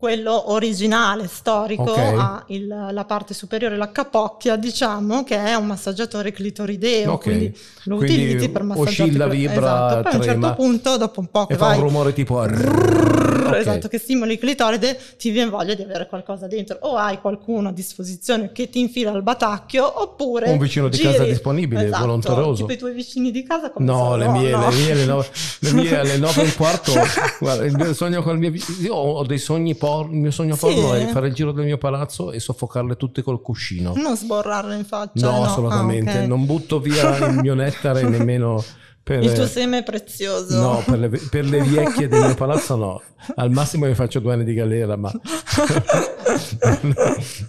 quello 0.00 0.52
originale, 0.52 1.28
storico, 1.28 1.82
Ok. 1.82 1.98
ha 1.98 2.42
il- 2.46 2.66
la 2.90 3.04
parte 3.04 3.34
superiore, 3.34 3.76
la 3.76 3.92
capocchia, 3.92 4.56
diciamo, 4.56 5.22
che 5.24 5.36
è 5.36 5.54
un 5.54 5.66
massaggiatore 5.66 6.32
clitorideo, 6.32 7.12
Ok. 7.12 7.22
quindi 7.22 7.54
lo 7.82 7.96
Quindi 7.96 8.14
utilizzi 8.14 8.48
per 8.48 8.62
massaggiare. 8.62 8.90
oscilla, 9.02 9.26
vibra, 9.28 9.54
esatto. 9.58 10.02
Poi 10.02 10.12
a 10.12 10.16
un 10.16 10.22
certo 10.22 10.54
punto, 10.54 10.96
dopo 10.96 11.20
un 11.20 11.26
po' 11.30 11.44
che 11.44 11.52
e 11.52 11.56
fa 11.58 11.66
vai... 11.66 11.76
un 11.76 11.82
rumore 11.82 12.12
tipo 12.14 12.40
Brrr, 12.40 13.29
Ok. 13.54 13.60
Esatto, 13.60 13.88
che 13.88 13.98
stimoli 13.98 14.32
il 14.34 14.38
clitoride, 14.38 14.98
ti 15.18 15.30
viene 15.30 15.50
voglia 15.50 15.74
di 15.74 15.82
avere 15.82 16.06
qualcosa 16.06 16.46
dentro. 16.46 16.78
O 16.82 16.96
hai 16.96 17.18
qualcuno 17.20 17.68
a 17.68 17.72
disposizione 17.72 18.52
che 18.52 18.68
ti 18.70 18.80
infila 18.80 19.10
il 19.12 19.22
batacchio, 19.22 20.02
oppure 20.02 20.50
Un 20.50 20.58
vicino 20.58 20.88
di 20.88 20.96
giri- 20.96 21.12
casa 21.12 21.24
disponibile, 21.24 21.84
Esatto, 21.86 22.00
volonteroso. 22.04 22.62
Tipo 22.62 22.72
i 22.72 22.78
tuoi 22.78 22.92
vicini 22.92 23.30
di 23.30 23.42
casa 23.42 23.70
come 23.70 23.86
No, 23.86 23.96
sono? 23.98 24.16
le 24.16 24.28
mie, 24.28 24.50
No. 24.50 24.68
le 24.70 24.76
mie, 24.76 24.92
alle 24.92 25.04
nove, 25.04 25.26
le 25.60 25.72
mie 25.74 25.98
alle 25.98 26.16
nove 26.18 26.40
e 26.40 26.44
un 26.44 26.54
quarto. 26.56 26.92
guarda, 27.38 27.64
il 27.64 27.74
mio 27.76 27.92
sogno 27.94 28.22
con 28.22 28.34
il 28.34 28.50
mio 28.50 28.62
io 28.80 28.94
ho 28.94 29.24
dei 29.24 29.38
sogni 29.38 29.74
porno. 29.74 30.12
Il 30.12 30.18
mio 30.18 30.30
sogno 30.30 30.54
Sì. 30.54 30.60
porno 30.60 30.94
è 30.94 31.06
fare 31.06 31.28
il 31.28 31.34
giro 31.34 31.52
del 31.52 31.64
mio 31.64 31.78
palazzo 31.78 32.32
e 32.32 32.40
soffocarle 32.40 32.96
tutte 32.96 33.22
col 33.22 33.40
cuscino. 33.40 33.92
Non 33.96 34.16
sborrarlo 34.16 34.72
in 34.72 34.84
faccia. 34.84 35.30
No, 35.30 35.38
no. 35.38 35.44
assolutamente. 35.44 36.10
Ah, 36.18 36.20
ok. 36.22 36.26
Non 36.28 36.46
butto 36.46 36.78
via 36.80 37.16
il 37.28 37.34
mio 37.40 37.54
nettare 37.54 38.02
nemmeno 38.02 38.62
per. 39.02 39.22
Il 39.22 39.32
tuo 39.32 39.46
seme 39.46 39.82
prezioso. 39.82 40.58
No, 40.60 40.82
per 40.84 40.98
le, 40.98 41.08
per 41.08 41.44
le 41.44 41.62
vecchie 41.62 42.08
del 42.08 42.20
mio 42.20 42.34
palazzo 42.34 42.76
no. 42.76 43.02
Al 43.36 43.50
massimo 43.50 43.86
mi 43.86 43.94
faccio 43.94 44.18
due 44.20 44.32
anni 44.34 44.44
di 44.44 44.54
galera, 44.54 44.96
ma... 44.96 45.10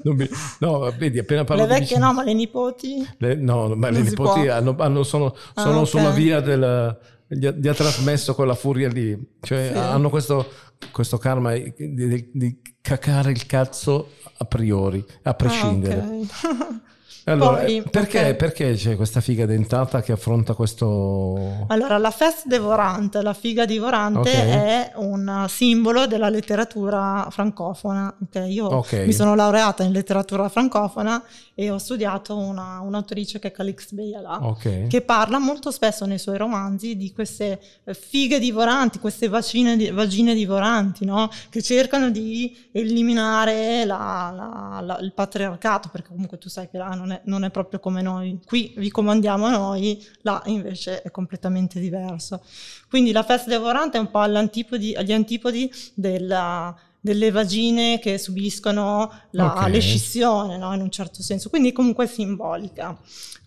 Non 0.03 0.15
mi- 0.15 0.29
No, 0.59 0.91
vedi, 0.97 1.19
appena 1.19 1.43
parlo 1.43 1.63
le 1.63 1.67
di 1.67 1.73
vecchie 1.79 1.95
vicini- 1.97 2.01
no, 2.05 2.13
ma 2.13 2.23
le 2.23 2.33
nipoti? 2.33 3.07
le- 3.17 3.35
no, 3.35 3.75
ma 3.75 3.89
le 3.89 3.97
Non 3.99 4.03
si 4.05 4.09
nipoti 4.11 4.47
hanno- 4.47 4.75
hanno- 4.79 5.03
sono, 5.03 5.35
Ah, 5.53 5.61
sono 5.61 5.79
ok. 5.81 5.87
sulla 5.87 6.09
via 6.11 6.39
del... 6.39 6.97
Gli 7.27 7.45
ha, 7.45 7.51
gli 7.51 7.67
ha 7.67 7.73
trasmesso 7.73 8.35
quella 8.35 8.55
furia 8.55 8.89
lì. 8.89 9.17
Cioè 9.39 9.69
Sì. 9.71 9.77
hanno 9.77 10.09
questo, 10.09 10.49
questo 10.91 11.17
karma 11.17 11.53
di, 11.53 11.73
di- 11.75 12.29
di 12.33 12.61
cacare 12.81 13.31
il 13.31 13.45
cazzo 13.45 14.09
a 14.37 14.43
priori, 14.45 15.03
a 15.23 15.33
prescindere. 15.33 16.01
Ah, 16.01 16.07
ok. 16.09 16.67
Allora, 17.25 17.61
Poi, 17.63 17.77
eh, 17.77 17.81
perché, 17.83 18.35
perché 18.35 18.73
c'è 18.73 18.95
questa 18.95 19.21
figa 19.21 19.45
dentata 19.45 20.01
che 20.01 20.11
affronta 20.11 20.53
questo... 20.53 21.65
Allora, 21.67 21.97
la 21.97 22.09
fest 22.11 22.47
devorante, 22.47 23.21
la 23.21 23.33
figa 23.33 23.65
divorante, 23.65 24.19
Ok. 24.29 24.35
è 24.35 24.91
un 24.95 25.45
simbolo 25.47 26.07
della 26.07 26.29
letteratura 26.29 27.27
francofona. 27.29 28.13
ok? 28.23 28.45
Io 28.47 28.65
Ok. 28.65 28.93
mi 29.05 29.13
sono 29.13 29.35
laureata 29.35 29.83
in 29.83 29.91
letteratura 29.91 30.49
francofona 30.49 31.21
e 31.53 31.69
ho 31.69 31.77
studiato 31.77 32.35
una, 32.37 32.79
un'autrice 32.79 33.37
che 33.39 33.49
è 33.49 33.51
Calix 33.51 33.91
Beyala. 33.91 34.39
Che 34.87 35.01
parla 35.01 35.37
molto 35.37 35.69
spesso 35.69 36.05
nei 36.05 36.17
suoi 36.17 36.37
romanzi 36.37 36.97
di 36.97 37.11
queste 37.13 37.59
eh, 37.83 37.93
fighe 37.93 38.39
divoranti, 38.39 38.97
queste 38.99 39.27
vagine, 39.27 39.91
vagine 39.91 40.33
divoranti, 40.33 41.05
no? 41.05 41.29
che 41.49 41.61
cercano 41.61 42.09
di 42.09 42.55
eliminare 42.71 43.85
la- 43.85 44.33
la- 44.35 44.81
la- 44.81 44.99
il 44.99 45.13
patriarcato, 45.13 45.89
perché 45.91 46.09
comunque 46.09 46.37
tu 46.39 46.49
sai 46.49 46.67
che 46.69 46.77
là 46.77 46.89
non 46.95 47.10
è, 47.11 47.21
non 47.25 47.43
è 47.43 47.51
proprio 47.51 47.79
come 47.79 48.01
noi, 48.01 48.39
qui 48.45 48.73
vi 48.77 48.89
comandiamo 48.89 49.49
noi, 49.49 50.03
là 50.21 50.41
invece 50.45 51.01
è 51.01 51.11
completamente 51.11 51.79
diverso. 51.79 52.43
Quindi 52.89 53.11
la 53.11 53.23
festa 53.23 53.49
divorante 53.49 53.97
è 53.97 53.99
un 53.99 54.09
po' 54.09 54.19
all'antipodi, 54.19 54.93
agli 54.95 55.13
antipodi 55.13 55.71
della 55.93 56.75
delle 57.03 57.31
vagine 57.31 57.97
che 57.97 58.19
subiscono 58.19 59.11
la, 59.31 59.53
Ok. 59.55 59.69
l'escissione, 59.69 60.57
no? 60.57 60.71
in 60.75 60.81
un 60.81 60.91
certo 60.91 61.23
senso, 61.23 61.49
quindi 61.49 61.71
comunque 61.71 62.05
simbolica. 62.05 62.95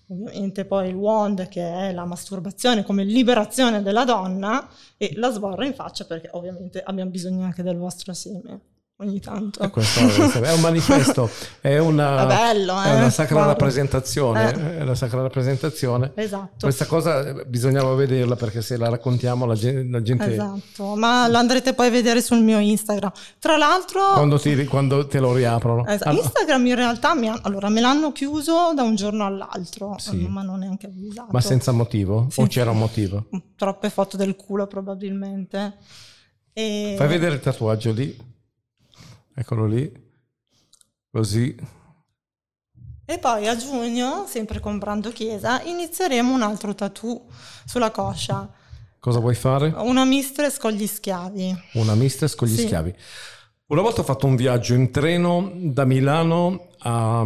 Ovviamente 0.09 0.66
poi 0.66 0.88
il 0.88 0.94
wand 0.94 1.48
che 1.48 1.62
è 1.62 1.92
la 1.92 2.05
masturbazione 2.05 2.83
come 2.83 3.05
liberazione 3.05 3.81
della 3.81 4.05
donna 4.05 4.68
e 4.98 5.12
la 5.16 5.31
sborra 5.31 5.64
in 5.64 5.72
faccia 5.72 6.05
perché 6.05 6.29
ovviamente 6.33 6.83
abbiamo 6.83 7.11
bisogno 7.11 7.44
anche 7.44 7.62
del 7.62 7.77
vostro 7.77 8.12
seme. 8.12 8.61
Ogni 8.99 9.19
tanto. 9.21 9.69
Questo 9.71 10.01
è 10.43 10.53
un 10.53 10.61
manifesto, 10.61 11.29
è 11.61 11.79
una, 11.79 12.23
È 12.25 12.27
bello, 12.27 12.81
è 12.81 12.89
eh, 12.91 12.95
una 12.97 13.11
sacra 13.11 13.35
guarda. 13.35 13.51
rappresentazione. 13.53 14.51
Eh. 14.53 14.79
È 14.79 14.83
una 14.83 14.95
sacra 14.95 15.21
rappresentazione. 15.23 16.13
Esatto. 16.15 16.57
Questa 16.61 16.87
cosa 16.87 17.27
eh, 17.27 17.45
bisognava 17.47 17.95
vederla 17.95 18.37
perché 18.37 18.63
se 18.63 18.77
la 18.77 18.89
raccontiamo 18.89 19.47
la 19.47 19.55
gente, 19.55 19.91
la 19.91 20.03
gente 20.03 20.33
Esatto, 20.33 20.95
ma 20.97 21.27
lo 21.29 21.39
andrete 21.39 21.75
poi 21.75 21.89
a 21.89 21.91
vedere 21.91 22.23
sul 22.23 22.41
mio 22.41 22.59
Instagram. 22.59 23.11
Tra 23.39 23.57
l'altro, 23.57 24.13
quando, 24.13 24.39
ti- 24.39 24.65
quando 24.65 25.07
te 25.07 25.19
lo 25.19 25.35
riaprono. 25.35 25.87
Esa- 25.87 26.05
Allora- 26.09 26.25
Instagram 26.25 26.67
in 26.67 26.75
realtà 26.77 27.15
mi, 27.15 27.29
ha- 27.29 27.41
allora, 27.43 27.69
me 27.69 27.81
l'hanno 27.81 28.13
chiuso 28.13 28.73
da 28.75 28.83
un 28.83 28.95
giorno 28.95 29.27
all'altro, 29.27 29.97
Sì. 29.99 30.27
ma 30.29 30.43
non 30.43 30.61
neanche 30.61 30.87
avvisato. 30.87 31.29
ma 31.33 31.41
senza 31.41 31.73
motivo? 31.73 32.29
Sì. 32.31 32.41
O 32.41 32.47
c'era 32.47 32.71
un 32.71 32.79
motivo? 32.79 33.27
Troppe 33.57 33.91
foto 33.91 34.17
del 34.17 34.37
culo 34.37 34.67
probabilmente. 34.67 35.79
E... 36.53 36.95
Fai 36.97 37.09
vedere 37.09 37.35
il 37.35 37.41
tatuaggio 37.41 37.91
lì. 37.93 38.33
Eccolo 39.35 39.66
lì. 39.66 39.90
Così. 41.11 41.55
E 43.07 43.18
poi 43.18 43.49
a 43.49 43.57
giugno, 43.57 44.25
sempre 44.27 44.61
con 44.61 44.79
Brando 44.79 45.11
Chiesa, 45.11 45.61
inizieremo 45.62 46.33
un 46.33 46.42
altro 46.42 46.75
tattoo 46.75 47.27
sulla 47.64 47.90
coscia. 47.90 48.51
Cosa 48.99 49.18
vuoi 49.18 49.35
fare? 49.35 49.68
Una 49.77 50.05
mistress 50.05 50.57
con 50.57 50.73
gli 50.73 50.87
schiavi. 50.87 51.55
Una 51.75 51.94
mistress 51.94 52.35
con 52.35 52.49
gli 52.49 52.57
Sì. 52.57 52.62
schiavi. 52.62 52.94
Una 53.66 53.83
volta 53.83 54.01
ho 54.01 54.05
fatto 54.05 54.27
un 54.27 54.37
viaggio 54.37 54.75
in 54.75 54.90
treno 54.90 55.51
da 55.55 55.85
Milano 55.85 56.68
a, 56.79 57.25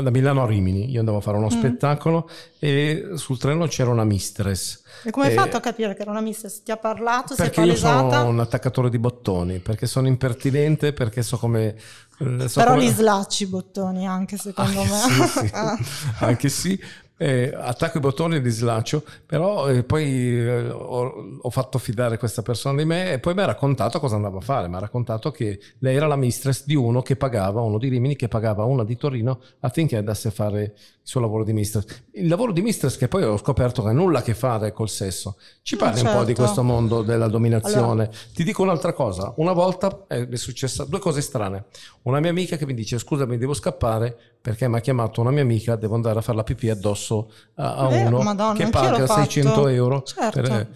da 0.00 0.10
Milano 0.10 0.42
a 0.42 0.46
Rimini. 0.46 0.90
Io 0.90 1.00
andavo 1.00 1.18
a 1.18 1.20
fare 1.20 1.36
uno 1.36 1.46
Mm. 1.46 1.58
spettacolo 1.58 2.28
e 2.58 3.10
sul 3.14 3.38
treno 3.38 3.66
c'era 3.66 3.90
una 3.90 4.04
mistress. 4.04 4.82
E 5.04 5.10
come 5.10 5.26
hai 5.26 5.32
Eh, 5.32 5.36
fatto 5.36 5.56
a 5.56 5.60
capire 5.60 5.94
che 5.94 6.02
era 6.02 6.10
una 6.10 6.20
mistress? 6.20 6.62
Ti 6.62 6.70
ha 6.70 6.76
parlato? 6.76 7.34
Perché 7.34 7.60
io 7.62 7.76
sono 7.76 8.28
un 8.28 8.40
attaccatore 8.40 8.88
di 8.90 8.98
bottoni, 8.98 9.58
perché 9.58 9.86
sono 9.86 10.08
impertinente, 10.08 10.92
perché 10.92 11.22
so 11.22 11.36
come... 11.38 11.76
eh, 12.18 12.48
so 12.48 12.60
Però 12.60 12.72
come- 12.72 12.84
li 12.84 12.90
slacci 12.90 13.44
i 13.44 13.46
bottoni 13.46 14.06
anche 14.06 14.36
secondo 14.36 14.80
Anche 14.80 14.90
me. 14.92 15.26
sì, 15.26 15.38
sì. 15.38 15.50
Ah. 15.54 15.78
Anche 16.20 16.48
sì. 16.48 16.80
Eh, 17.18 17.50
attacco 17.54 17.96
i 17.96 18.00
bottoni 18.00 18.36
e 18.36 18.40
li 18.40 18.50
slaccio, 18.50 19.02
però 19.24 19.68
eh, 19.68 19.84
poi 19.84 20.04
eh, 20.38 20.68
ho, 20.68 21.38
ho 21.40 21.50
fatto 21.50 21.78
fidare 21.78 22.18
questa 22.18 22.42
persona 22.42 22.76
di 22.76 22.84
me 22.84 23.12
e 23.12 23.18
poi 23.20 23.32
mi 23.32 23.40
ha 23.40 23.46
raccontato 23.46 23.98
cosa 24.00 24.16
andava 24.16 24.38
a 24.38 24.42
fare. 24.42 24.68
Mi 24.68 24.76
ha 24.76 24.80
raccontato 24.80 25.30
che 25.30 25.58
lei 25.78 25.96
era 25.96 26.06
la 26.06 26.16
mistress 26.16 26.64
di 26.66 26.74
uno 26.74 27.00
che 27.00 27.16
pagava, 27.16 27.62
uno 27.62 27.78
di 27.78 27.88
Rimini 27.88 28.16
che 28.16 28.28
pagava 28.28 28.64
una 28.64 28.84
di 28.84 28.96
Torino 28.96 29.40
affinché 29.60 29.96
andasse 29.96 30.28
a 30.28 30.30
fare 30.30 30.74
il 31.06 31.12
suo 31.12 31.20
lavoro 31.20 31.44
di 31.44 31.52
mistress. 31.52 31.84
Il 32.14 32.26
lavoro 32.26 32.50
di 32.50 32.60
mistress 32.62 32.96
che 32.96 33.06
poi 33.06 33.22
ho 33.22 33.36
scoperto 33.36 33.80
che 33.80 33.90
ha 33.90 33.92
nulla 33.92 34.18
a 34.18 34.22
che 34.22 34.34
fare 34.34 34.72
col 34.72 34.88
sesso. 34.88 35.36
Ci 35.62 35.76
No, 35.76 35.82
parli 35.84 36.00
un 36.00 36.06
po' 36.06 36.18
di 36.20 36.26
certo. 36.26 36.42
questo 36.42 36.62
mondo 36.64 37.02
della 37.02 37.28
dominazione. 37.28 38.10
Ti 38.34 38.42
dico 38.42 38.62
un'altra 38.64 38.92
cosa. 38.92 39.32
Una 39.36 39.52
volta 39.52 40.04
eh, 40.08 40.28
è 40.28 40.36
successa 40.36 40.84
due 40.84 40.98
cose 40.98 41.20
strane. 41.20 41.66
Una 42.02 42.18
mia 42.18 42.30
amica 42.30 42.56
che 42.56 42.66
mi 42.66 42.74
dice 42.74 42.98
scusami 42.98 43.38
devo 43.38 43.54
scappare 43.54 44.16
perché 44.40 44.66
mi 44.66 44.76
ha 44.78 44.80
chiamato 44.80 45.20
una 45.20 45.30
mia 45.30 45.42
amica, 45.42 45.76
devo 45.76 45.94
andare 45.94 46.18
a 46.18 46.22
fare 46.22 46.38
la 46.38 46.42
pipì 46.42 46.70
addosso 46.70 47.30
a, 47.54 47.76
a 47.76 47.94
Eh, 47.94 48.04
uno 48.06 48.22
Madonna, 48.22 48.58
che 48.58 48.68
paga 48.68 48.98
l'ho 48.98 49.06
fatto. 49.06 49.20
600 49.20 49.68
euro. 49.68 50.02
Certo. 50.02 50.40
per- 50.40 50.68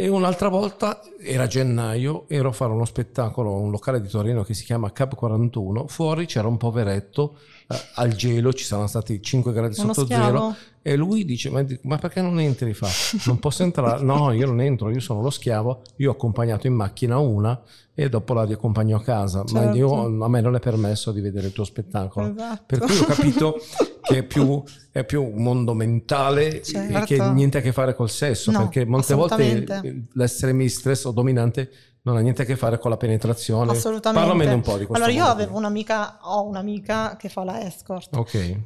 e 0.00 0.06
un'altra 0.06 0.48
volta, 0.48 1.00
era 1.20 1.48
gennaio, 1.48 2.26
ero 2.28 2.50
a 2.50 2.52
fare 2.52 2.70
uno 2.70 2.84
spettacolo 2.84 3.50
a 3.52 3.56
un 3.56 3.72
locale 3.72 4.00
di 4.00 4.06
Torino 4.06 4.44
che 4.44 4.54
si 4.54 4.62
chiama 4.62 4.92
Cab 4.92 5.16
41, 5.16 5.88
fuori 5.88 6.24
c'era 6.26 6.46
un 6.46 6.56
poveretto 6.56 7.36
eh, 7.66 7.74
al 7.96 8.12
gelo, 8.14 8.52
ci 8.52 8.64
saranno 8.64 8.86
stati 8.86 9.20
5 9.20 9.52
gradi 9.52 9.74
Uno 9.80 9.92
sotto 9.92 10.06
schiavo? 10.06 10.24
zero 10.24 10.56
e 10.82 10.94
lui 10.94 11.24
dice 11.24 11.50
ma, 11.50 11.64
ma 11.82 11.98
perché 11.98 12.22
non 12.22 12.38
entri? 12.38 12.74
Fa, 12.74 12.86
non 13.26 13.40
posso 13.40 13.64
entrare? 13.64 14.00
No, 14.04 14.30
io 14.30 14.46
non 14.46 14.60
entro, 14.60 14.88
io 14.88 15.00
sono 15.00 15.20
lo 15.20 15.30
schiavo, 15.30 15.82
io 15.96 16.10
ho 16.10 16.12
accompagnato 16.12 16.68
in 16.68 16.74
macchina 16.74 17.18
una 17.18 17.60
e 17.92 18.08
dopo 18.08 18.34
la 18.34 18.44
riaccompagno 18.44 18.96
a 18.98 19.02
casa, 19.02 19.42
ma 19.52 19.62
Certo. 19.62 19.76
io, 19.76 20.22
a 20.24 20.28
me 20.28 20.40
non 20.40 20.54
è 20.54 20.60
permesso 20.60 21.10
di 21.10 21.20
vedere 21.20 21.48
il 21.48 21.52
tuo 21.52 21.64
spettacolo. 21.64 22.30
Esatto. 22.30 22.62
Per 22.66 22.78
cui 22.78 22.96
ho 22.96 23.04
capito 23.04 23.56
che 24.08 24.18
è 24.18 24.22
più, 24.22 24.62
è 24.90 25.04
più 25.04 25.22
un 25.22 25.42
mondo 25.42 25.74
mentale 25.74 26.62
Certo. 26.62 26.98
e 26.98 27.02
che 27.04 27.30
niente 27.30 27.58
a 27.58 27.60
che 27.60 27.72
fare 27.72 27.94
col 27.94 28.10
sesso, 28.10 28.50
No, 28.50 28.60
perché 28.60 28.84
molte 28.86 29.14
volte 29.14 29.34
assolutamente. 29.34 30.06
l'essere 30.14 30.52
mistress 30.52 31.04
o 31.04 31.10
dominante 31.12 31.70
non 32.02 32.16
ha 32.16 32.20
niente 32.20 32.42
a 32.42 32.44
che 32.46 32.56
fare 32.56 32.78
con 32.78 32.90
la 32.90 32.96
penetrazione. 32.96 33.72
Assolutamente. 33.72 34.26
Parlamene 34.26 34.54
un 34.54 34.62
po' 34.62 34.78
di 34.78 34.86
questo. 34.86 34.94
Allora, 34.94 35.10
io 35.12 35.24
mondo 35.24 35.42
avevo 35.42 35.56
un'amica, 35.58 36.18
ho 36.22 36.46
un'amica 36.46 37.16
che 37.16 37.28
fa 37.28 37.44
la 37.44 37.64
escort. 37.66 38.16
Ok. 38.16 38.34
Eh, 38.34 38.62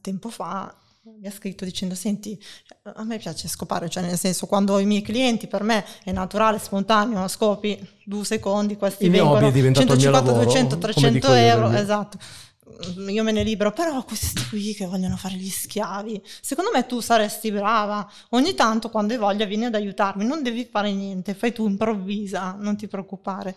tempo 0.00 0.28
fa 0.28 0.74
mi 1.20 1.26
ha 1.26 1.30
scritto 1.30 1.66
dicendo 1.66 1.94
senti 1.94 2.38
a 2.82 3.04
me 3.04 3.18
piace 3.18 3.46
scopare 3.46 3.90
cioè 3.90 4.02
nel 4.02 4.16
senso 4.16 4.46
quando 4.46 4.72
ho 4.72 4.78
i 4.78 4.86
miei 4.86 5.02
clienti 5.02 5.46
per 5.46 5.62
me 5.62 5.84
è 6.02 6.12
naturale 6.12 6.58
spontaneo 6.58 7.28
scopi 7.28 7.78
due 8.06 8.24
secondi 8.24 8.78
questi 8.78 9.04
Il 9.04 9.10
vengono 9.10 9.34
hobby 9.36 9.48
è 9.48 9.52
diventato 9.52 9.92
il 9.92 9.98
mio 9.98 10.10
150 10.12 10.30
lavoro, 10.30 10.44
200 10.44 10.78
come 10.78 10.92
300 10.92 11.12
dico 11.12 11.28
io, 11.32 11.36
euro 11.36 11.70
esatto 11.72 12.18
io 13.08 13.22
me 13.22 13.32
ne 13.32 13.42
libero 13.42 13.72
però 13.72 14.02
questi 14.04 14.48
qui 14.48 14.74
che 14.74 14.86
vogliono 14.86 15.16
fare 15.16 15.34
gli 15.34 15.48
schiavi 15.48 16.20
secondo 16.40 16.70
me 16.72 16.86
tu 16.86 17.00
saresti 17.00 17.50
brava. 17.52 18.10
Ogni 18.30 18.54
tanto 18.54 18.90
quando 18.90 19.12
hai 19.12 19.18
voglia 19.18 19.44
vieni 19.44 19.66
ad 19.66 19.74
aiutarmi 19.74 20.24
non 20.24 20.42
devi 20.42 20.66
fare 20.70 20.92
niente 20.92 21.34
fai 21.34 21.52
tu 21.52 21.66
improvvisa 21.66 22.56
non 22.58 22.76
ti 22.76 22.86
preoccupare. 22.86 23.54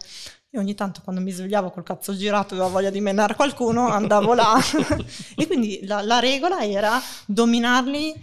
Io 0.52 0.62
ogni 0.62 0.76
tanto 0.76 1.02
quando 1.04 1.22
mi 1.22 1.32
svegliavo 1.32 1.72
col 1.72 1.84
cazzo 1.84 2.16
girato 2.16 2.54
e 2.54 2.58
avevo 2.58 2.72
voglia 2.72 2.90
di 2.90 3.02
menare 3.02 3.36
qualcuno 3.36 3.90
andavo 3.90 4.34
là. 4.34 4.58
E 5.36 5.46
quindi 5.46 5.86
la, 5.86 6.02
la 6.02 6.20
regola 6.20 6.66
era 6.66 7.00
dominarli 7.26 8.14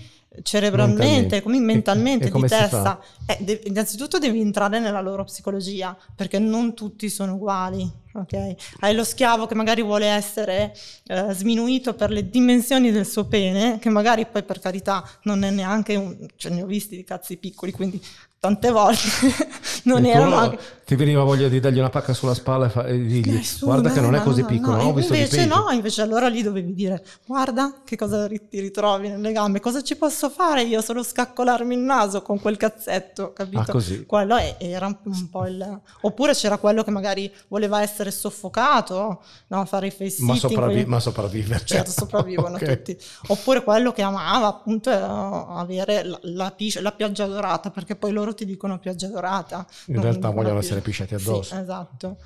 cerebralmente, 0.43 1.05
Mentalmente. 1.05 1.43
come 1.43 1.59
mentalmente, 1.61 2.25
E- 2.25 2.29
e 2.29 2.31
come 2.31 2.47
di 2.49 2.55
testa. 2.55 3.01
Eh, 3.27 3.39
de- 3.41 3.61
innanzitutto 3.67 4.19
devi 4.19 4.41
entrare 4.41 4.79
nella 4.81 5.01
loro 5.01 5.25
psicologia, 5.25 5.97
perché 6.15 6.39
non 6.39 6.75
tutti 6.75 7.09
sono 7.09 7.35
uguali, 7.35 7.89
ok? 8.15 8.55
Hai 8.81 8.95
lo 8.95 9.05
schiavo 9.05 9.47
che 9.47 9.55
magari 9.55 9.83
vuole 9.83 10.07
essere 10.07 10.75
eh, 11.07 11.33
sminuito 11.33 11.95
per 11.95 12.11
le 12.11 12.29
dimensioni 12.29 12.91
del 12.91 13.07
suo 13.07 13.27
pene, 13.27 13.79
che 13.79 13.91
magari 13.91 14.27
poi 14.27 14.43
per 14.43 14.59
carità 14.61 15.09
non 15.23 15.43
è 15.45 15.51
neanche 15.51 15.95
un... 15.97 16.27
cioè 16.37 16.53
ne 16.53 16.63
ho 16.63 16.67
visti 16.67 16.97
di 16.97 17.05
cazzi 17.05 17.37
piccoli, 17.37 17.73
quindi 17.73 18.03
tante 18.45 18.71
volte 18.71 19.09
non 19.85 20.05
E 20.05 20.09
erano 20.11 20.29
no, 20.31 20.37
anche... 20.37 20.59
Ti 20.85 20.97
veniva 20.97 21.23
voglia 21.23 21.49
di 21.49 21.61
dargli 21.61 21.79
una 21.79 21.89
pacca 21.89 22.13
sulla 22.13 22.35
spalla 22.35 22.67
e, 22.67 22.69
fa- 22.69 22.85
e 22.85 22.99
dirgli 23.07 23.31
Nessuno, 23.33 23.73
guarda 23.73 23.91
che 23.91 24.03
non 24.03 24.15
è 24.15 24.21
così 24.21 24.45
piccolo, 24.45 24.77
no, 24.77 24.83
no, 24.93 24.99
invece 25.01 25.47
no, 25.47 25.71
invece 25.71 26.03
allora 26.03 26.29
lì 26.29 26.43
dovevi 26.43 26.75
dire 26.75 27.03
guarda 27.27 27.77
che 27.87 27.97
cosa 27.97 28.29
ti 28.29 28.61
ritrovi 28.61 29.09
nelle 29.09 29.33
gambe, 29.33 29.61
cosa 29.61 29.83
ci 29.83 29.97
posso 29.97 30.29
fare 30.29 30.63
io 30.65 30.83
solo 30.83 31.03
scaccolarmi 31.03 31.73
il 31.75 31.81
naso 31.81 32.21
con 32.21 32.39
quel 32.39 32.59
cazzetto, 32.59 33.33
capito? 33.33 33.61
Ah, 33.61 33.65
così. 33.65 34.05
Quello 34.05 34.37
è- 34.37 34.57
era 34.59 34.85
un, 34.85 35.29
po' 35.31 35.47
il... 35.47 35.81
Oppure 36.03 36.35
c'era 36.35 36.59
quello 36.59 36.85
che 36.85 36.91
magari 36.91 37.33
voleva 37.49 37.81
essere 37.81 38.11
soffocato, 38.11 39.23
no? 39.47 39.65
fare 39.65 39.87
i 39.87 39.91
face 39.91 40.17
ma, 40.23 40.35
sopravvi- 40.35 40.73
quindi- 40.73 40.91
ma 40.91 41.01
sopravvivere. 41.01 41.65
Certo, 41.65 41.93
sopravvivono 41.93 42.57
Ok. 42.61 42.65
tutti. 42.77 42.99
Oppure 43.29 43.65
quello 43.65 43.91
che 43.93 44.03
amava 44.03 44.49
appunto 44.49 44.91
avere 44.91 46.05
la, 46.05 46.19
la, 46.25 46.51
piscia- 46.51 46.83
la 46.83 46.93
piaggia 46.93 47.25
dorata, 47.25 47.71
perché 47.71 47.97
poi 47.97 48.13
loro 48.13 48.34
ti 48.35 48.45
dicono 48.45 48.79
piaggia 48.79 49.09
dorata. 49.09 49.67
In 49.87 50.01
realtà 50.01 50.31
vogliono 50.31 50.59
essere 50.59 50.81
pisciati 50.81 51.19
Sì, 51.19 51.29
addosso. 51.29 51.59
esatto. 51.59 52.17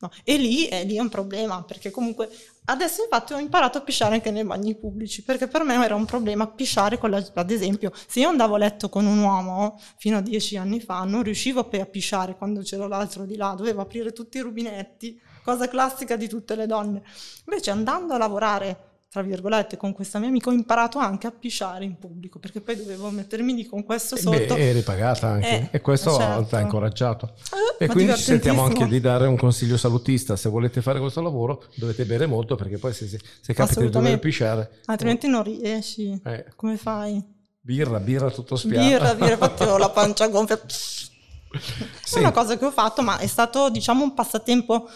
No, 0.00 0.12
E 0.22 0.36
lì, 0.36 0.68
e 0.68 0.84
lì 0.84 0.94
è 0.94 1.00
un 1.00 1.08
problema, 1.08 1.64
perché 1.64 1.90
comunque 1.90 2.28
adesso 2.66 3.02
infatti 3.02 3.32
ho 3.32 3.38
imparato 3.38 3.78
a 3.78 3.80
pisciare 3.80 4.14
anche 4.14 4.30
nei 4.30 4.44
bagni 4.44 4.76
pubblici, 4.76 5.24
perché 5.24 5.48
per 5.48 5.64
me 5.64 5.74
era 5.84 5.96
un 5.96 6.04
problema 6.04 6.46
pisciare 6.46 6.98
con 6.98 7.10
la, 7.10 7.20
ad 7.34 7.50
esempio, 7.50 7.90
se 8.06 8.20
io 8.20 8.28
andavo 8.28 8.54
a 8.54 8.58
letto 8.58 8.88
con 8.88 9.06
un 9.06 9.18
uomo 9.18 9.80
fino 9.96 10.18
a 10.18 10.20
dieci 10.20 10.56
anni 10.56 10.78
fa, 10.78 11.02
non 11.02 11.24
riuscivo 11.24 11.64
poi 11.64 11.80
a 11.80 11.86
pisciare 11.86 12.36
quando 12.36 12.60
c'era 12.60 12.86
l'altro 12.86 13.24
di 13.24 13.34
là, 13.34 13.54
dovevo 13.56 13.80
aprire 13.80 14.12
tutti 14.12 14.38
i 14.38 14.40
rubinetti, 14.40 15.20
cosa 15.42 15.66
classica 15.66 16.14
di 16.14 16.28
tutte 16.28 16.54
le 16.54 16.66
donne. 16.66 17.02
Invece 17.46 17.72
andando 17.72 18.14
a 18.14 18.18
lavorare 18.18 18.87
tra 19.10 19.22
virgolette 19.22 19.78
con 19.78 19.94
questa 19.94 20.18
mia 20.18 20.28
amica 20.28 20.50
ho 20.50 20.52
imparato 20.52 20.98
anche 20.98 21.26
a 21.26 21.30
pisciare 21.30 21.84
in 21.84 21.96
pubblico 21.98 22.38
perché 22.38 22.60
poi 22.60 22.76
dovevo 22.76 23.08
mettermi 23.10 23.54
lì 23.54 23.64
con 23.64 23.82
questo 23.82 24.16
Eh, 24.16 24.20
sotto 24.20 24.54
Beh, 24.54 24.68
eri 24.68 24.82
pagata 24.82 25.28
anche 25.28 25.48
Eh, 25.48 25.68
e 25.72 25.80
questo 25.80 26.14
certo. 26.14 26.44
ti 26.44 26.54
ha 26.56 26.60
incoraggiato. 26.60 27.32
Eh, 27.78 27.84
E 27.84 27.88
quindi 27.88 28.14
ci 28.16 28.22
sentiamo 28.22 28.62
anche 28.64 28.86
di 28.86 29.00
dare 29.00 29.26
un 29.26 29.36
consiglio 29.36 29.78
salutista. 29.78 30.36
Se 30.36 30.50
volete 30.50 30.82
fare 30.82 31.00
questo 31.00 31.22
lavoro 31.22 31.64
dovete 31.76 32.04
bere 32.04 32.26
molto 32.26 32.54
perché 32.54 32.76
poi 32.76 32.92
se, 32.92 33.08
se, 33.08 33.18
se 33.40 33.54
capita 33.54 33.80
di 33.80 33.88
dover 33.88 34.18
pisciare... 34.18 34.80
altrimenti 34.86 35.26
non 35.26 35.42
riesci 35.42 36.20
eh, 36.24 36.46
come 36.54 36.76
fai? 36.76 37.36
birra, 37.60 38.00
birra 38.00 38.30
tutto 38.30 38.56
spiato. 38.56 38.86
birra, 38.86 39.14
birra, 39.14 39.32
infatti 39.32 39.62
ho 39.62 39.76
la 39.78 39.90
pancia 39.90 40.28
gonfia. 40.28 40.60
Sì. 40.66 41.06
È 42.16 42.18
una 42.18 42.32
cosa 42.32 42.58
che 42.58 42.64
ho 42.64 42.70
fatto, 42.70 43.00
ma 43.02 43.18
è 43.18 43.26
stato 43.26 43.70
diciamo 43.70 44.02
un 44.02 44.12
passatempo 44.12 44.88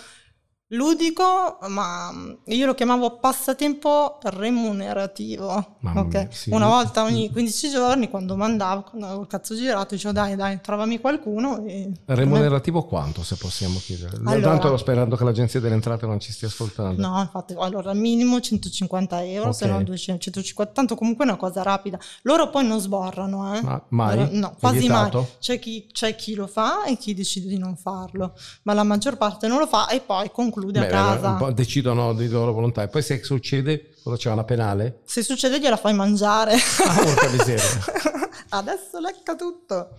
ludico, 0.73 1.59
ma 1.69 2.11
io 2.47 2.67
lo 2.67 2.75
chiamavo 2.75 3.19
passatempo 3.19 4.19
remunerativo. 4.23 5.77
Mamma 5.81 6.01
ok? 6.01 6.07
mia, 6.15 6.29
sì. 6.31 6.51
Una 6.51 6.67
volta 6.67 7.03
ogni 7.03 7.31
15 7.31 7.71
giorni, 7.71 8.09
quando 8.09 8.37
mandavo, 8.37 8.83
quando 8.83 9.07
avevo 9.07 9.23
il 9.23 9.27
cazzo 9.27 9.55
girato, 9.55 9.95
dicevo 9.95 10.13
dai, 10.15 10.35
dai, 10.37 10.61
trovami 10.61 10.99
qualcuno. 11.01 11.63
Remunerativo 12.07 12.85
quanto, 12.85 13.23
se 13.23 13.37
possiamo 13.37 13.79
chiedere? 13.79 14.17
Allora- 14.25 14.41
Tanto 14.59 14.77
sperando 14.77 15.17
che 15.17 15.25
l'agenzia 15.25 15.61
delle 15.61 15.75
entrate 15.75 16.07
non 16.07 16.21
ci 16.21 16.33
stia 16.33 16.49
ascoltando. 16.49 17.01
No, 17.01 17.21
infatti, 17.21 17.55
allora 17.59 17.93
minimo 17.95 18.41
150 18.41 19.25
euro, 19.25 19.49
Ok. 19.51 19.55
se 19.55 19.67
no 19.67 19.83
200, 19.83 20.23
150, 20.23 20.73
tanto 20.73 20.95
comunque 20.95 21.25
è 21.25 21.29
una 21.29 21.37
cosa 21.37 21.63
rapida. 21.63 21.99
Loro 22.23 22.49
poi 22.51 22.67
non 22.67 22.81
sborrano, 22.81 23.55
eh. 23.55 23.63
Ma 23.63 23.83
mai? 23.89 24.29
No, 24.39 24.55
quasi 24.59 24.89
mai. 24.89 25.11
C'è 25.39 25.59
chi, 25.59 25.87
c'è 25.93 26.15
chi 26.17 26.35
lo 26.35 26.47
fa 26.47 26.85
e 26.85 26.97
chi 26.97 27.13
decide 27.15 27.49
di 27.49 27.59
non 27.59 27.77
farlo, 27.77 28.35
ma 28.63 28.73
la 28.73 28.83
maggior 28.83 29.17
parte 29.17 29.47
non 29.49 29.59
lo 29.59 29.67
fa 29.67 29.89
e 29.89 30.01
poi 30.01 30.31
conclude 30.31 30.61
Beh, 30.71 30.87
a 30.87 30.87
casa. 30.87 31.51
decidono 31.53 32.13
di 32.15 32.29
loro 32.29 32.53
volontà. 32.53 32.83
E 32.83 32.89
poi 32.89 33.03
se 33.03 33.23
succede, 33.23 33.91
cosa 34.03 34.17
c'è 34.17 34.31
una 34.31 34.45
penale? 34.45 35.01
Se 35.05 35.23
succede 35.23 35.59
gliela 35.61 35.77
fai 35.77 35.95
mangiare. 35.95 36.55
Ah, 36.55 37.03
porca 37.03 37.29
miseria. 37.31 37.63
Adesso 38.51 38.99
lecca 39.01 39.35
tutto. 39.35 39.97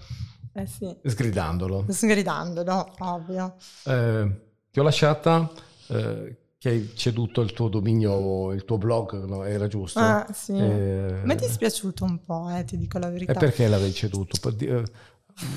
Eh 0.56 0.68
sì, 0.68 0.96
Sgridandolo. 1.04 1.86
sgridando, 1.90 2.64
no, 2.64 2.94
ovvio. 3.00 3.56
Eh, 3.86 4.42
ti 4.72 4.80
ho 4.80 4.84
lasciata 4.84 5.50
eh, 5.88 6.38
che 6.60 6.70
hai 6.70 6.92
ceduto 6.96 7.42
il 7.42 7.54
tuo 7.54 7.68
dominio, 7.70 8.52
il 8.52 8.64
tuo 8.64 8.78
blog, 8.78 9.26
no? 9.26 9.44
era 9.44 9.68
giusto? 9.68 9.98
Ah, 10.00 10.28
sì. 10.32 10.52
Eh, 10.56 11.22
Mi 11.24 11.34
è 11.34 11.36
dispiaciuto 11.36 12.04
un 12.04 12.24
po', 12.24 12.50
eh, 12.56 12.64
ti 12.66 12.78
dico 12.78 13.00
la 13.00 13.10
verità. 13.10 13.32
E 13.32 13.36
perché 13.36 13.68
l'avevi 13.68 13.94
ceduto? 13.94 14.38
Eh, 14.60 14.84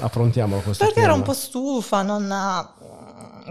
affrontiamo 0.01 0.61
questo 0.61 0.83
Perché 0.85 1.01
tema. 1.01 1.12
ero 1.12 1.16
un 1.21 1.27
po' 1.27 1.35
stufa, 1.35 2.01
non, 2.03 2.27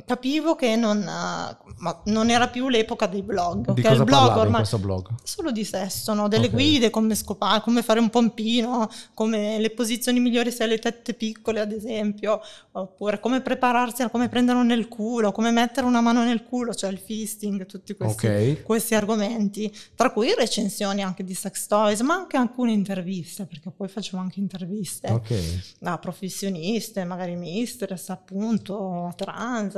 capivo 0.05 0.55
che 0.55 0.75
non, 0.75 0.99
eh, 1.01 1.57
ma 1.77 2.01
non 2.05 2.29
era 2.29 2.47
più 2.47 2.69
l'epoca 2.69 3.07
dei 3.07 3.21
blog. 3.23 3.71
Di 3.73 3.81
ok? 3.81 3.87
cosa 3.87 3.93
il 3.95 4.03
blog 4.03 4.35
ormai 4.37 4.55
questo 4.57 4.79
blog? 4.79 5.09
solo 5.23 5.51
di 5.51 5.63
sesso, 5.63 6.13
no? 6.13 6.27
delle 6.27 6.45
Ok. 6.47 6.51
guide, 6.51 6.89
come 6.89 7.15
scopare, 7.15 7.61
come 7.61 7.81
fare 7.81 7.99
un 7.99 8.09
pompino, 8.09 8.89
come 9.13 9.59
le 9.59 9.69
posizioni 9.71 10.19
migliori 10.19 10.51
se 10.51 10.63
hai 10.63 10.69
le 10.69 10.79
tette 10.79 11.13
piccole, 11.13 11.59
ad 11.59 11.71
esempio, 11.71 12.41
oppure 12.71 13.19
come 13.19 13.41
prepararsi, 13.41 14.07
come 14.09 14.29
prenderlo 14.29 14.61
nel 14.63 14.87
culo, 14.87 15.31
come 15.31 15.51
mettere 15.51 15.85
una 15.85 16.01
mano 16.01 16.23
nel 16.23 16.43
culo, 16.43 16.73
cioè 16.73 16.91
il 16.91 16.99
fisting, 16.99 17.65
tutti 17.65 17.95
questi, 17.95 18.27
Ok. 18.27 18.63
questi 18.63 18.95
argomenti, 18.95 19.73
tra 19.95 20.11
cui 20.11 20.33
recensioni 20.35 21.03
anche 21.03 21.23
di 21.23 21.33
sex 21.33 21.67
toys, 21.67 22.01
ma 22.01 22.13
anche 22.15 22.37
alcune 22.37 22.71
interviste, 22.71 23.45
perché 23.45 23.71
poi 23.71 23.87
facevo 23.87 24.21
anche 24.21 24.39
interviste 24.39 25.09
Ok. 25.11 25.61
a 25.83 25.97
professioniste, 25.97 27.03
magari 27.03 27.35
mistress, 27.35 28.09
appunto, 28.09 29.07
a 29.07 29.13
trans, 29.13 29.75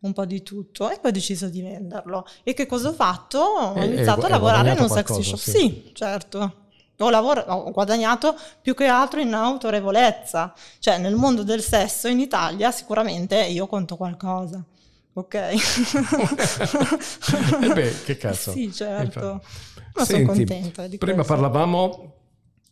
un 0.00 0.12
po' 0.12 0.24
di 0.24 0.42
tutto. 0.42 0.90
E 0.90 0.98
poi 0.98 1.10
ho 1.10 1.14
deciso 1.14 1.48
di 1.48 1.62
venderlo. 1.62 2.26
E 2.42 2.54
che 2.54 2.66
cosa 2.66 2.88
ho 2.88 2.92
fatto? 2.92 3.38
Ho 3.38 3.74
E- 3.76 3.82
e 3.82 3.86
iniziato 3.86 4.20
gu- 4.20 4.26
a 4.26 4.30
lavorare 4.30 4.72
in 4.72 4.78
un 4.78 4.86
guadagnato 4.86 4.94
sex 4.94 5.06
qualcosa, 5.24 5.36
shop. 5.36 5.54
sì. 5.56 5.82
Sì, 5.86 5.90
certo. 5.94 6.54
Ho, 6.98 7.10
lavor- 7.10 7.44
ho 7.48 7.70
guadagnato 7.72 8.36
più 8.62 8.74
che 8.74 8.86
altro 8.86 9.20
in 9.20 9.34
autorevolezza. 9.34 10.52
Cioè, 10.78 10.98
nel 10.98 11.14
mondo 11.16 11.42
del 11.42 11.60
sesso 11.62 12.06
in 12.08 12.20
Italia 12.20 12.70
sicuramente 12.70 13.42
io 13.44 13.66
conto 13.66 13.96
qualcosa. 13.96 14.62
Ok? 15.16 15.34
Eh 17.62 17.72
beh, 17.72 18.02
che 18.04 18.16
cazzo. 18.16 18.52
Sì, 18.52 18.72
certo. 18.72 19.32
Infatti. 19.32 19.46
Ma 19.94 20.04
sono 20.04 20.18
Senti, 20.18 20.24
contenta 20.26 20.86
di 20.86 20.98
Prima 20.98 21.14
questo. 21.16 21.32
parlavamo 21.32 22.14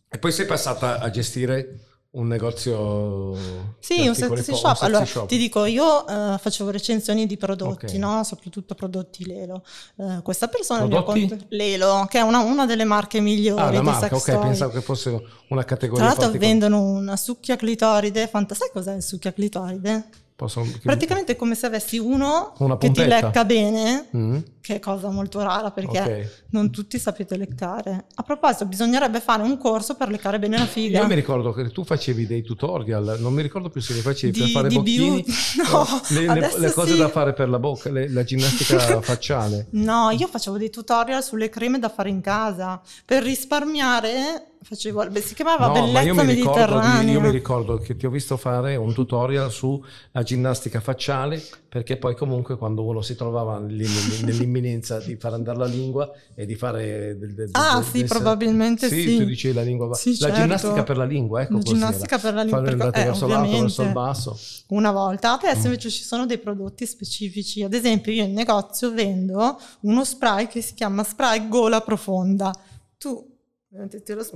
e 0.09 0.17
poi 0.17 0.31
sei 0.31 0.45
passata 0.45 0.99
a 0.99 1.09
gestire 1.09 1.79
un 2.15 2.27
negozio 2.27 3.33
Sì, 3.79 4.07
un 4.07 4.13
sexy 4.13 4.51
po- 4.51 4.57
shop. 4.57 4.67
sexy 4.75 4.85
Allora, 4.85 5.05
shop. 5.05 5.27
ti 5.27 5.37
dico, 5.37 5.65
io 5.65 6.07
eh, 6.07 6.37
facevo 6.37 6.69
recensioni 6.69 7.25
di 7.25 7.37
prodotti, 7.37 7.85
Ok. 7.85 7.93
no? 7.93 8.23
soprattutto 8.23 8.75
prodotti 8.75 9.25
Lelo. 9.25 9.63
Eh, 9.97 10.19
questa 10.21 10.47
persona 10.47 10.85
mi 10.85 10.93
ha 10.95 11.01
Prodotti? 11.01 11.27
cont- 11.27 11.45
Lelo, 11.49 12.05
che 12.09 12.19
è 12.19 12.21
una, 12.21 12.39
una 12.41 12.65
delle 12.67 12.83
marche 12.83 13.19
migliori 13.19 13.59
Ah, 13.61 13.71
la 13.71 13.79
di 13.79 13.85
marca, 13.85 14.15
sex 14.15 14.35
ok, 14.35 14.39
pensavo 14.41 14.71
che 14.73 14.81
fosse 14.81 15.09
una 15.09 15.23
Tra 15.47 15.63
categoria 15.63 16.03
l'altro 16.05 16.23
particolare. 16.25 16.51
vendono 16.59 16.81
una 16.83 17.17
succhia 17.17 17.55
clitoride, 17.55 18.27
fanta- 18.27 18.53
sai 18.53 18.69
cos'è 18.71 18.93
il 18.93 19.01
succhia 19.03 19.33
clitoride? 19.33 20.07
Posso- 20.35 20.65
Praticamente 20.81 21.33
è 21.33 21.35
come 21.35 21.53
se 21.55 21.67
avessi 21.67 21.97
uno 21.99 22.53
che 22.79 22.91
ti 22.91 23.05
lecca 23.05 23.45
bene, 23.45 24.07
Mm? 24.17 24.37
che 24.61 24.75
è 24.75 24.79
cosa 24.79 25.09
molto 25.09 25.41
rara 25.41 25.69
perché 25.71 25.99
Ok. 25.99 26.43
non 26.49 26.71
tutti 26.71 26.97
sapete 26.97 27.37
leccare. 27.37 28.05
A 28.15 28.23
proposito, 28.23 28.65
bisognerebbe 28.65 29.19
fare 29.19 29.43
un 29.43 29.57
corso 29.57 29.95
per 29.95 30.09
leccare 30.09 30.39
bene 30.39 30.57
la 30.57 30.65
figa. 30.65 30.99
Io 31.01 31.07
mi 31.07 31.13
ricordo 31.15 31.51
che 31.53 31.69
tu 31.69 31.83
facevi 31.83 32.25
dei 32.25 32.41
tutorial, 32.41 33.17
non 33.19 33.31
mi 33.33 33.41
ricordo 33.43 33.69
più 33.69 33.79
se 33.79 33.93
li 33.93 34.01
facevi 34.01 34.35
per 34.37 34.47
Di- 34.47 34.51
fare 34.53 34.67
di 34.69 34.75
bocchini. 34.75 35.25
No, 35.71 35.85
le, 36.09 36.21
le- 36.39 36.53
le 36.57 36.71
cose 36.71 36.93
sì. 36.93 36.97
da 36.97 37.09
fare 37.09 37.33
per 37.33 37.47
la 37.49 37.59
bocca, 37.59 37.91
le- 37.91 38.09
la 38.09 38.23
ginnastica 38.23 38.99
facciale. 39.01 39.67
No, 39.71 40.09
io 40.09 40.27
facevo 40.27 40.57
dei 40.57 40.69
tutorial 40.71 41.23
sulle 41.23 41.49
creme 41.49 41.77
da 41.79 41.89
fare 41.89 42.09
in 42.09 42.21
casa. 42.21 42.81
Per 43.05 43.21
risparmiare 43.23 44.47
facevo, 44.63 45.07
si 45.21 45.33
chiamava 45.33 45.67
No, 45.67 45.73
ma 45.73 45.79
Bellezza 45.81 46.01
io 46.01 46.13
mi, 46.15 46.23
ricordo 46.33 46.59
di- 46.59 46.63
Mediterranea. 46.63 47.11
io 47.11 47.21
mi 47.21 47.29
ricordo 47.29 47.77
che 47.77 47.95
ti 47.95 48.05
ho 48.05 48.09
visto 48.09 48.37
fare 48.37 48.75
un 48.75 48.93
tutorial 48.93 49.51
sulla 49.51 50.23
ginnastica 50.23 50.79
facciale 50.79 51.41
perché 51.69 51.97
poi 51.97 52.15
comunque 52.15 52.55
quando 52.57 52.83
uno 52.83 53.01
si 53.01 53.15
trovava 53.15 53.57
nell'imminenza 53.59 54.99
di 54.99 55.15
far 55.15 55.33
andare 55.33 55.57
la 55.57 55.65
lingua 55.65 56.11
e 56.35 56.45
di 56.45 56.55
fare 56.55 57.17
del, 57.17 57.33
del- 57.33 57.49
Ah, 57.53 57.75
del- 57.75 57.83
sì, 57.85 57.97
del- 57.99 58.07
probabilmente 58.07 58.87
sì. 58.87 59.17
tu 59.17 59.23
dicevi 59.25 59.53
la 59.55 59.61
lingua 59.63 59.93
Sì, 59.95 60.11
la 60.19 60.27
certo. 60.27 60.41
ginnastica 60.41 60.83
per 60.83 60.97
la 60.97 61.05
lingua 61.05 61.41
ecco 61.41 61.53
La 61.53 61.59
ginnastica 61.59 62.17
per 62.17 62.33
la 62.33 62.41
lingua, 62.43 62.59
fare 62.61 62.71
andate 62.71 63.01
eh, 63.01 63.05
verso 63.05 63.27
l'alto 63.27 63.59
verso 63.59 63.81
il 63.81 63.91
basso 63.91 64.39
Una 64.69 64.91
volta, 64.91 65.33
adesso 65.33 65.61
Mm. 65.61 65.65
invece 65.65 65.89
ci 65.89 66.03
sono 66.03 66.25
dei 66.25 66.37
prodotti 66.39 66.85
specifici. 66.85 67.63
Ad 67.63 67.73
esempio, 67.73 68.11
io 68.11 68.23
in 68.23 68.33
negozio 68.33 68.91
vendo 68.93 69.57
uno 69.81 70.03
spray 70.03 70.47
che 70.47 70.61
si 70.61 70.73
chiama 70.73 71.03
spray 71.03 71.47
gola 71.47 71.81
profonda. 71.81 72.51
Tu 72.97 73.32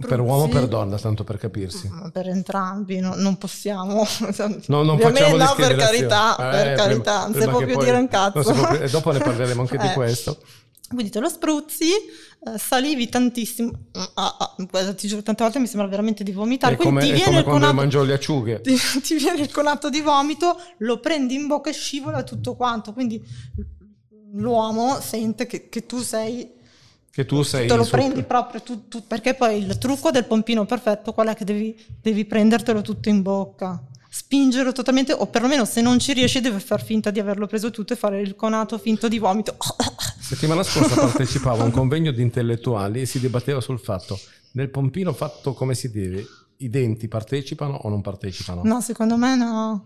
per 0.07 0.19
uomo 0.19 0.43
o 0.43 0.47
per 0.47 0.67
donna 0.67 0.97
tanto 0.97 1.23
per 1.23 1.37
capirsi 1.37 1.87
Ma 1.89 2.09
Per 2.09 2.27
entrambi, 2.27 2.99
no- 2.99 3.13
non 3.15 3.37
possiamo. 3.37 4.03
No, 4.67 4.81
non 4.83 4.97
facciamo 4.97 5.35
no, 5.37 5.53
per 5.55 5.75
carità, 5.75 6.35
Eh, 6.37 6.51
per 6.63 6.75
carità, 6.75 7.27
non 7.27 7.41
si 7.41 7.47
può 7.47 7.57
più 7.59 7.73
poi- 7.75 7.85
dire 7.85 7.97
un 7.97 8.07
cazzo. 8.07 8.41
può 8.51 8.67
e 8.69 8.89
dopo 8.89 9.11
ne 9.11 9.19
parleremo 9.19 9.61
anche 9.61 9.77
di 9.77 9.85
Eh. 9.87 9.93
questo. 9.93 10.39
Quindi 10.89 11.11
te 11.11 11.19
lo 11.19 11.27
spruzzi, 11.29 11.91
eh, 11.91 12.57
salivi 12.57 13.09
tantissimo. 13.09 13.71
Ah, 13.91 14.37
ah, 14.39 14.55
guarda, 14.69 14.93
ti 14.93 15.07
giuro, 15.07 15.21
tante 15.21 15.43
volte 15.43 15.59
mi 15.59 15.67
sembra 15.67 15.87
veramente 15.87 16.23
di 16.23 16.31
vomitare. 16.31 16.75
È 16.75 16.77
come, 16.77 17.01
Quindi 17.01 17.07
ti 17.07 17.11
è 17.11 17.15
viene, 17.15 17.25
come 17.25 17.37
il 17.39 17.43
quando 17.43 17.59
conato, 17.67 17.75
mangio 17.75 18.03
le 18.03 18.13
acciughe. 18.13 18.61
ti, 18.61 18.75
ti 19.03 19.15
viene 19.17 19.41
il 19.41 19.51
conato 19.51 19.89
di 19.89 19.99
vomito, 20.01 20.57
lo 20.79 20.99
prendi 20.99 21.35
in 21.35 21.45
bocca 21.47 21.69
e 21.69 21.73
scivola 21.73 22.23
tutto 22.23 22.55
quanto. 22.55 22.93
Quindi 22.93 23.21
l'uomo 24.33 24.99
sente 25.01 25.45
che, 25.45 25.67
che 25.69 25.85
tu 25.85 25.99
sei 26.01 26.55
Che 27.17 27.25
tu 27.25 27.41
sei 27.41 27.67
te 27.67 27.75
lo 27.75 27.83
su- 27.83 27.89
prendi 27.89 28.21
proprio 28.21 28.61
tu, 28.61 28.87
tu- 28.87 29.07
perché 29.07 29.33
poi 29.33 29.57
il 29.57 29.79
trucco 29.79 30.11
del 30.11 30.25
pompino 30.25 30.65
perfetto 30.65 31.13
qual 31.13 31.29
è 31.29 31.33
che 31.33 31.45
devi, 31.45 31.75
devi 31.99 32.25
prendertelo 32.25 32.83
tutto 32.83 33.09
in 33.09 33.23
bocca? 33.23 33.81
Spingerlo 34.07 34.71
totalmente 34.71 35.13
o 35.13 35.25
perlomeno 35.25 35.65
se 35.65 35.81
non 35.81 35.97
ci 35.97 36.13
riesci 36.13 36.41
devi 36.41 36.59
far 36.59 36.83
finta 36.83 37.09
di 37.09 37.19
averlo 37.19 37.47
preso 37.47 37.71
tutto 37.71 37.93
e 37.93 37.95
fare 37.95 38.21
il 38.21 38.35
conato 38.35 38.77
finto 38.77 39.07
di 39.07 39.17
vomito. 39.17 39.57
Settimana 40.21 40.61
scorsa 40.61 40.93
partecipavo 40.93 41.63
a 41.63 41.65
un 41.65 41.71
convegno 41.71 42.11
di 42.11 42.21
intellettuali 42.21 43.01
e 43.01 43.05
si 43.07 43.19
dibatteva 43.19 43.61
sul 43.61 43.79
fatto 43.79 44.19
nel 44.51 44.69
pompino 44.69 45.11
fatto 45.11 45.53
come 45.55 45.73
si 45.73 45.89
deve, 45.89 46.23
i 46.57 46.69
denti 46.69 47.07
partecipano 47.07 47.79
o 47.81 47.89
non 47.89 48.01
partecipano? 48.01 48.61
no 48.63 48.79
secondo 48.81 49.17
me 49.17 49.35
no 49.35 49.85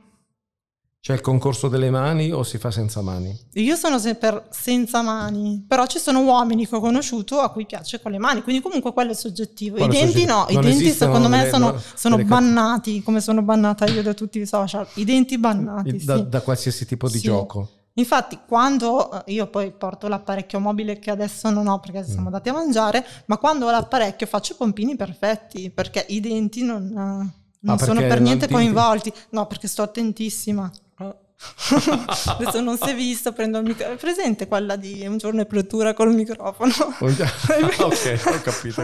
C'è 1.03 1.13
il 1.13 1.21
concorso 1.21 1.67
delle 1.67 1.89
mani 1.89 2.31
o 2.31 2.43
si 2.43 2.59
fa 2.59 2.69
senza 2.69 3.01
mani? 3.01 3.35
io 3.53 3.75
sono 3.75 3.97
sempre 3.97 4.45
senza 4.51 5.01
mani 5.01 5.65
però 5.67 5.87
ci 5.87 5.97
sono 5.97 6.19
uomini 6.21 6.67
che 6.67 6.75
ho 6.75 6.79
conosciuto 6.79 7.39
a 7.39 7.49
cui 7.49 7.65
piace 7.65 7.99
con 7.99 8.11
le 8.11 8.19
mani 8.19 8.43
quindi 8.43 8.61
comunque 8.61 8.93
quello 8.93 9.09
è 9.09 9.15
soggettivo 9.15 9.77
Quello 9.77 9.91
i 9.91 9.95
denti 9.95 10.11
soggettivo. 10.19 10.37
no 10.37 10.45
i 10.49 10.53
Non 10.53 10.61
denti 10.63 10.83
esistono 10.85 11.11
secondo 11.13 11.27
me 11.35 11.37
delle- 11.39 11.49
sono, 11.49 11.71
no, 11.71 11.81
sono 11.95 12.15
delle 12.17 12.27
bannati 12.27 13.01
come 13.01 13.19
sono 13.19 13.41
bannata 13.41 13.85
io 13.87 14.03
da 14.03 14.13
tutti 14.13 14.37
i 14.37 14.45
social 14.45 14.85
i 14.93 15.03
denti 15.03 15.39
bannati 15.39 16.05
Da, 16.05 16.17
sì. 16.17 16.29
da 16.29 16.41
qualsiasi 16.41 16.85
tipo 16.85 17.07
di 17.09 17.17
Sì. 17.17 17.23
gioco. 17.25 17.69
Infatti, 17.95 18.37
quando 18.47 19.25
eh, 19.25 19.33
io 19.33 19.47
poi 19.47 19.71
porto 19.71 20.07
l'apparecchio 20.07 20.59
mobile 20.59 20.99
che 20.99 21.09
adesso 21.09 21.49
non 21.49 21.67
ho 21.67 21.79
perché 21.79 22.03
siamo 22.05 22.21
Mm. 22.21 22.25
andati 22.27 22.49
a 22.49 22.53
mangiare, 22.53 23.05
ma 23.25 23.37
quando 23.37 23.65
ho 23.65 23.71
l'apparecchio 23.71 24.27
faccio 24.27 24.53
i 24.53 24.55
pompini 24.55 24.95
perfetti 24.95 25.71
perché 25.71 26.05
i 26.09 26.19
denti 26.21 26.63
non, 26.63 26.83
eh, 26.85 27.39
non 27.63 27.75
Ah, 27.75 27.77
sono 27.83 27.99
per 28.01 28.21
niente 28.21 28.47
ti- 28.47 28.53
coinvolti. 28.53 29.11
No, 29.31 29.45
perché 29.47 29.67
sto 29.67 29.81
attentissima. 29.81 30.71
Adesso 32.37 32.61
non 32.61 32.77
si 32.77 32.89
è 32.89 32.95
visto, 32.95 33.33
prendo 33.33 33.57
il 33.59 33.65
microfono. 33.65 33.95
Presente 33.97 34.47
quella 34.47 34.75
di 34.75 35.05
un 35.07 35.17
giorno 35.17 35.41
è 35.41 35.45
pretura 35.45 35.93
col 35.93 36.13
microfono. 36.13 36.71
ok, 36.99 37.01
ho 37.81 38.41
capito. 38.43 38.81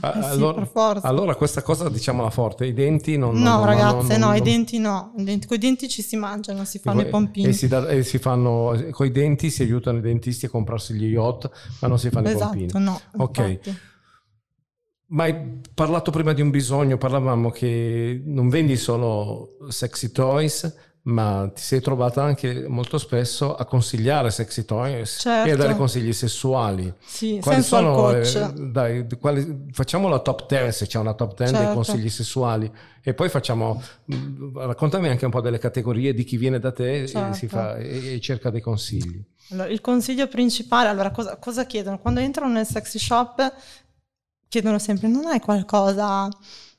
Ah, 0.00 0.18
Eh 0.18 0.22
sì, 0.22 0.28
allora, 0.28 0.64
forza. 0.66 1.06
allora 1.06 1.34
questa 1.34 1.62
cosa 1.62 1.88
diciamola 1.88 2.30
forte, 2.30 2.66
i 2.66 2.72
denti 2.74 3.16
non... 3.16 3.36
No, 3.36 3.56
non- 3.56 3.64
ragazze, 3.66 4.16
non- 4.18 4.28
no, 4.30 4.34
i 4.34 4.38
non- 4.38 4.42
denti 4.48 4.78
no. 4.78 5.12
Con 5.14 5.56
i 5.56 5.58
denti 5.58 5.88
ci 5.88 6.02
si 6.02 6.16
mangiano, 6.16 6.64
si 6.64 6.78
fanno 6.78 7.00
E 7.00 7.04
i 7.04 7.08
pompini. 7.08 7.48
E 7.48 7.52
si, 7.52 7.68
da- 7.68 7.88
e 7.88 8.02
si 8.02 8.18
fanno, 8.18 8.76
con 8.90 9.06
i 9.06 9.10
denti 9.10 9.50
si 9.50 9.62
aiutano 9.62 9.98
i 9.98 10.02
dentisti 10.02 10.46
a 10.46 10.50
comprarsi 10.50 10.94
gli 10.94 11.06
yacht, 11.06 11.50
ma 11.80 11.88
non 11.88 11.98
si 11.98 12.10
fanno 12.10 12.30
i 12.30 12.34
pompini. 12.36 12.64
Esatto, 12.66 12.78
no. 12.78 13.00
Ok. 13.16 13.38
infatti. 13.38 13.78
Ma 15.06 15.24
hai 15.24 15.60
parlato 15.74 16.10
prima 16.10 16.32
di 16.32 16.40
un 16.40 16.50
bisogno, 16.50 16.96
parlavamo 16.96 17.50
che 17.50 18.20
non 18.24 18.48
vendi 18.48 18.76
solo 18.76 19.56
sexy 19.68 20.10
toys, 20.10 20.74
ma 21.06 21.50
ti 21.54 21.60
sei 21.60 21.80
trovata 21.82 22.22
anche 22.22 22.66
molto 22.66 22.96
spesso 22.96 23.54
a 23.54 23.66
consigliare 23.66 24.30
sexy 24.30 24.64
toys 24.64 25.18
Certo. 25.20 25.48
e 25.48 25.52
a 25.52 25.56
dare 25.56 25.76
consigli 25.76 26.12
sessuali. 26.14 26.90
Sì, 27.04 27.38
Quali 27.42 27.62
sono, 27.62 27.92
coach. 27.94 28.34
eh, 28.36 28.52
dai, 28.70 29.06
quali- 29.20 29.66
facciamo 29.72 30.08
la 30.08 30.20
top 30.20 30.46
10 30.48 30.72
se 30.72 30.86
c'è 30.86 30.98
una 30.98 31.12
top 31.12 31.34
10 31.36 31.52
dei 31.52 31.60
Certo. 31.60 31.74
consigli 31.74 32.08
sessuali 32.08 32.72
e 33.02 33.12
poi 33.12 33.28
facciamo, 33.28 33.82
mh, 34.06 34.58
raccontami 34.66 35.08
anche 35.08 35.26
un 35.26 35.30
po' 35.30 35.42
delle 35.42 35.58
categorie 35.58 36.14
di 36.14 36.24
chi 36.24 36.38
viene 36.38 36.58
da 36.58 36.72
te 36.72 37.02
e, 37.02 37.06
Certo. 37.06 37.34
si 37.34 37.48
fa- 37.48 37.76
e- 37.76 38.14
e 38.14 38.20
cerca 38.20 38.48
dei 38.48 38.62
consigli. 38.62 39.22
Allora, 39.50 39.68
il 39.68 39.82
consiglio 39.82 40.26
principale, 40.26 40.88
allora 40.88 41.10
cosa, 41.10 41.36
cosa 41.36 41.66
chiedono? 41.66 41.98
Quando 41.98 42.20
entrano 42.20 42.50
nel 42.50 42.66
sexy 42.66 42.98
shop 42.98 43.52
chiedono 44.48 44.78
sempre 44.78 45.08
non 45.08 45.26
hai 45.26 45.40
qualcosa 45.40 46.28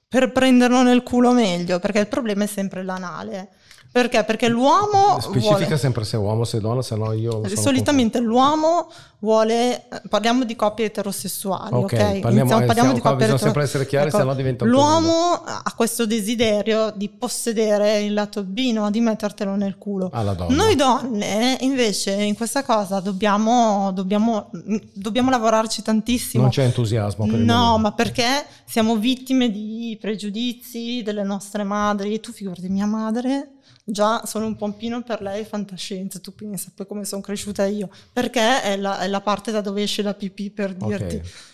per 0.07 0.31
prenderlo 0.31 0.81
nel 0.81 1.03
culo 1.03 1.31
meglio, 1.31 1.77
perché 1.79 1.99
il 1.99 2.07
problema 2.07 2.45
è 2.45 2.47
sempre 2.47 2.81
l'anale. 2.83 3.49
Perché? 3.95 4.25
Perché 4.25 4.49
l'uomo 4.49 5.21
Specifica 5.21 5.59
vuole... 5.59 5.77
sempre 5.77 6.03
se 6.03 6.17
è 6.17 6.19
uomo 6.19 6.41
o 6.41 6.43
se 6.43 6.57
è 6.57 6.59
donna, 6.59 6.81
se 6.81 6.97
no 6.97 7.13
io... 7.13 7.41
Solitamente 7.55 8.19
l'uomo 8.19 8.89
vuole, 9.19 9.87
eh, 9.87 10.01
parliamo 10.09 10.43
di 10.43 10.53
coppie 10.53 10.87
eterosessuali, 10.87 11.73
Ok, 11.73 11.83
ok? 11.83 11.89
parliamo- 11.95 12.29
Iniziamo- 12.29 12.61
eh, 12.61 12.65
parliamo 12.65 12.91
di 12.91 12.99
coppie 12.99 13.15
bisogna 13.15 13.35
etero- 13.35 13.37
sempre 13.37 13.63
essere 13.63 13.85
chiari, 13.87 14.07
Ecco, 14.09 14.17
sennò 14.17 14.35
diventa 14.35 14.65
un 14.65 14.69
L'uomo 14.69 15.41
ha 15.45 15.73
questo 15.77 16.05
desiderio 16.05 16.91
di 16.93 17.07
possedere 17.07 18.01
il 18.01 18.13
lato 18.13 18.43
B, 18.43 18.71
no? 18.73 18.91
di 18.91 18.99
mettertelo 18.99 19.55
nel 19.55 19.77
culo. 19.77 20.09
Alla 20.11 20.33
donna. 20.33 20.53
Noi 20.53 20.75
donne 20.75 21.55
invece 21.61 22.11
in 22.11 22.35
questa 22.35 22.65
cosa 22.65 22.99
dobbiamo, 22.99 23.93
dobbiamo, 23.93 24.49
dobbiamo 24.93 25.29
lavorarci 25.29 25.83
tantissimo. 25.83 26.41
Non 26.43 26.51
c'è 26.51 26.63
entusiasmo 26.65 27.25
per 27.27 27.35
il 27.35 27.45
No, 27.45 27.77
ma 27.77 27.93
perché 27.93 28.45
siamo 28.65 28.97
vittime 28.97 29.49
di 29.49 29.97
pregiudizi 30.01 31.01
delle 31.01 31.23
nostre 31.23 31.63
madri. 31.63 32.19
Tu 32.19 32.33
figurati, 32.33 32.67
mia 32.67 32.85
madre, 32.85 33.51
già 33.87 34.25
sono 34.25 34.47
un 34.47 34.55
pompino 34.55 35.03
per 35.03 35.21
lei 35.21 35.45
fantascienza. 35.45 36.19
Tu 36.19 36.33
pensa 36.33 36.71
poi 36.75 36.87
come 36.87 37.05
sono 37.05 37.21
cresciuta 37.21 37.65
io. 37.65 37.89
Perché 38.11 38.61
è 38.63 38.75
la, 38.75 38.99
è 38.99 39.07
la 39.07 39.21
parte 39.21 39.51
da 39.51 39.61
dove 39.61 39.83
esce 39.83 40.01
la 40.01 40.13
pipì 40.13 40.49
per 40.49 40.73
dirti. 40.73 41.15
Ok. 41.15 41.53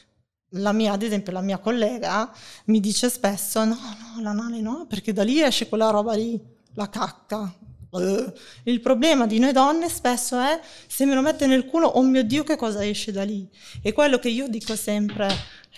La 0.56 0.72
mia, 0.72 0.94
ad 0.94 1.02
esempio, 1.02 1.32
la 1.32 1.42
mia 1.42 1.60
collega 1.60 2.32
mi 2.66 2.80
dice 2.80 3.10
spesso: 3.10 3.64
no, 3.64 3.76
no, 3.76 4.22
l'anale 4.22 4.62
no, 4.62 4.86
perché 4.88 5.14
da 5.14 5.24
lì 5.24 5.42
esce 5.42 5.70
quella 5.70 5.90
roba 5.90 6.14
lì, 6.14 6.40
la 6.74 6.90
cacca. 6.90 7.54
Eh. 7.94 8.34
Il 8.64 8.80
problema 8.80 9.28
di 9.28 9.40
noi 9.40 9.52
donne 9.52 9.90
spesso 9.90 10.40
è 10.40 10.60
se 10.88 11.06
me 11.06 11.14
lo 11.14 11.22
mette 11.22 11.46
nel 11.46 11.66
culo, 11.66 11.88
oh 11.88 12.02
mio 12.02 12.24
Dio, 12.24 12.44
che 12.44 12.56
cosa 12.56 12.86
esce 12.86 13.12
da 13.12 13.24
lì? 13.24 13.48
E 13.82 13.92
quello 13.94 14.18
che 14.18 14.30
io 14.30 14.48
dico 14.48 14.76
sempre, 14.76 15.30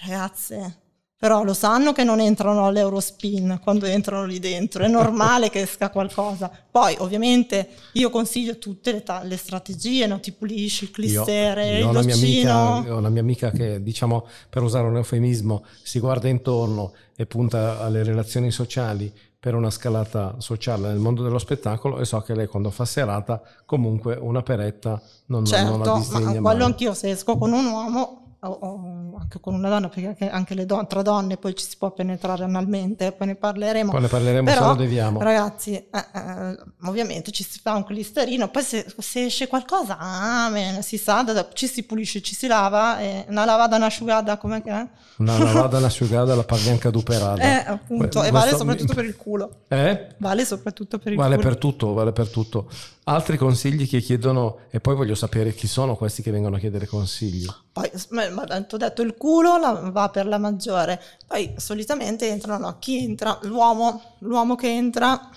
ragazze, 0.01 0.82
però 1.23 1.41
lo 1.45 1.53
sanno 1.53 1.93
che 1.93 2.03
non 2.03 2.19
entrano 2.19 2.65
all'Eurospin 2.65 3.61
quando 3.63 3.85
entrano 3.85 4.25
lì 4.25 4.39
dentro, 4.39 4.83
è 4.83 4.89
normale 4.89 5.49
che 5.49 5.61
esca 5.61 5.89
qualcosa. 5.89 6.51
Poi, 6.69 6.97
ovviamente, 6.99 7.69
io 7.93 8.09
consiglio 8.09 8.57
tutte 8.57 8.91
le, 8.91 9.03
ta- 9.03 9.23
le 9.23 9.37
strategie, 9.37 10.05
no? 10.05 10.19
ti 10.19 10.33
pulisci 10.33 10.83
il 10.83 10.91
clistere, 10.91 11.77
io 11.77 11.85
il 11.85 11.85
una, 11.85 12.01
mia 12.01 12.15
amica, 12.15 12.73
loccino. 12.75 12.93
ho 12.93 12.97
una 12.97 13.07
mia 13.07 13.21
amica 13.21 13.51
che, 13.51 13.81
diciamo, 13.81 14.27
per 14.49 14.63
usare 14.63 14.85
un 14.85 14.97
eufemismo, 14.97 15.63
si 15.81 15.99
guarda 15.99 16.27
intorno 16.27 16.91
e 17.15 17.25
punta 17.25 17.79
alle 17.79 18.03
relazioni 18.03 18.51
sociali 18.51 19.09
per 19.39 19.55
una 19.55 19.69
scalata 19.69 20.35
sociale 20.39 20.89
nel 20.89 20.99
mondo 20.99 21.23
dello 21.23 21.39
spettacolo 21.39 21.99
e 21.99 22.05
so 22.05 22.19
che 22.19 22.35
lei 22.35 22.47
quando 22.47 22.69
fa 22.69 22.83
serata 22.83 23.41
comunque 23.65 24.17
una 24.19 24.41
peretta 24.41 25.01
non, 25.27 25.45
Certo, 25.45 25.69
non 25.69 25.79
la 25.85 25.93
disdegna 25.99 26.25
ma 26.25 26.31
mai. 26.31 26.41
quello 26.41 26.65
anch'io 26.65 26.93
se 26.93 27.09
esco 27.09 27.37
con 27.37 27.51
un 27.51 27.65
uomo 27.65 28.22
o, 28.43 28.51
o 28.51 29.17
anche 29.19 29.39
con 29.39 29.53
una 29.53 29.69
donna, 29.69 29.89
perché 29.89 30.29
anche, 30.29 30.53
le 30.53 30.65
don- 30.65 30.87
tra 30.87 31.01
donne 31.01 31.37
poi 31.37 31.55
ci 31.55 31.65
si 31.65 31.77
può 31.77 31.91
penetrare 31.91 32.43
analmente, 32.43 33.11
poi 33.11 33.27
ne 33.27 33.35
parleremo. 33.35 33.91
Poi 33.91 34.01
ne 34.01 34.07
parleremo 34.07 34.47
se 34.47 34.53
Però, 34.53 34.67
lo 34.69 34.75
deviamo. 34.75 35.19
Ragazzi, 35.21 35.73
eh, 35.75 35.87
eh, 35.91 36.57
ovviamente 36.85 37.31
ci 37.31 37.43
si 37.43 37.59
fa 37.59 37.73
un 37.75 37.83
clisterino, 37.83 38.49
poi 38.49 38.63
se, 38.63 38.85
se 38.97 39.25
esce 39.25 39.47
qualcosa, 39.47 39.97
amen, 39.97 40.81
si 40.83 40.97
sa, 40.97 41.23
da- 41.23 41.47
ci 41.53 41.67
si 41.67 41.83
pulisce, 41.83 42.21
ci 42.21 42.35
si 42.35 42.47
lava, 42.47 42.99
e 42.99 43.25
una 43.29 43.45
lavata, 43.45 43.75
una 43.75 43.85
asciugata, 43.87 44.37
come 44.37 44.61
che 44.61 44.71
è? 44.71 44.87
Una 45.17 45.37
lavata, 45.37 45.77
una 45.77 45.87
asciugata, 45.87 46.35
la 46.35 46.43
paglianca 46.43 46.89
duperata. 46.89 47.41
Eh, 47.53 47.63
appunto, 47.67 48.23
e 48.23 48.31
vale 48.31 48.55
soprattutto 48.55 48.93
per 48.93 49.05
il 49.05 49.15
culo. 49.15 49.61
Eh? 49.67 50.07
Vale 50.17 50.45
soprattutto 50.45 50.97
per 50.97 51.11
il 51.11 51.17
Vale 51.17 51.35
culo. 51.35 51.47
per 51.47 51.57
tutto, 51.57 51.93
vale 51.93 52.11
per 52.11 52.29
tutto. 52.29 52.69
Altri 53.05 53.35
consigli 53.37 53.87
che 53.87 53.99
chiedono, 53.99 54.59
e 54.69 54.79
poi 54.79 54.95
voglio 54.95 55.15
sapere 55.15 55.53
chi 55.53 55.67
sono 55.67 55.95
questi 55.97 56.21
che 56.21 56.31
vengono 56.31 56.55
a 56.55 56.59
chiedere 56.59 56.87
consigli. 56.87 57.45
Poi, 57.71 57.91
ma, 58.09 58.23
ho 58.31 58.77
detto, 58.77 59.01
il 59.01 59.15
culo 59.17 59.57
la- 59.57 59.89
va 59.91 60.09
per 60.09 60.25
la 60.25 60.37
maggiore. 60.37 61.01
Poi 61.27 61.53
solitamente 61.57 62.29
entrano, 62.29 62.65
no, 62.67 62.75
chi 62.79 63.03
entra? 63.03 63.37
L'uomo, 63.41 64.01
l'uomo 64.19 64.55
che 64.55 64.69
entra. 64.69 65.29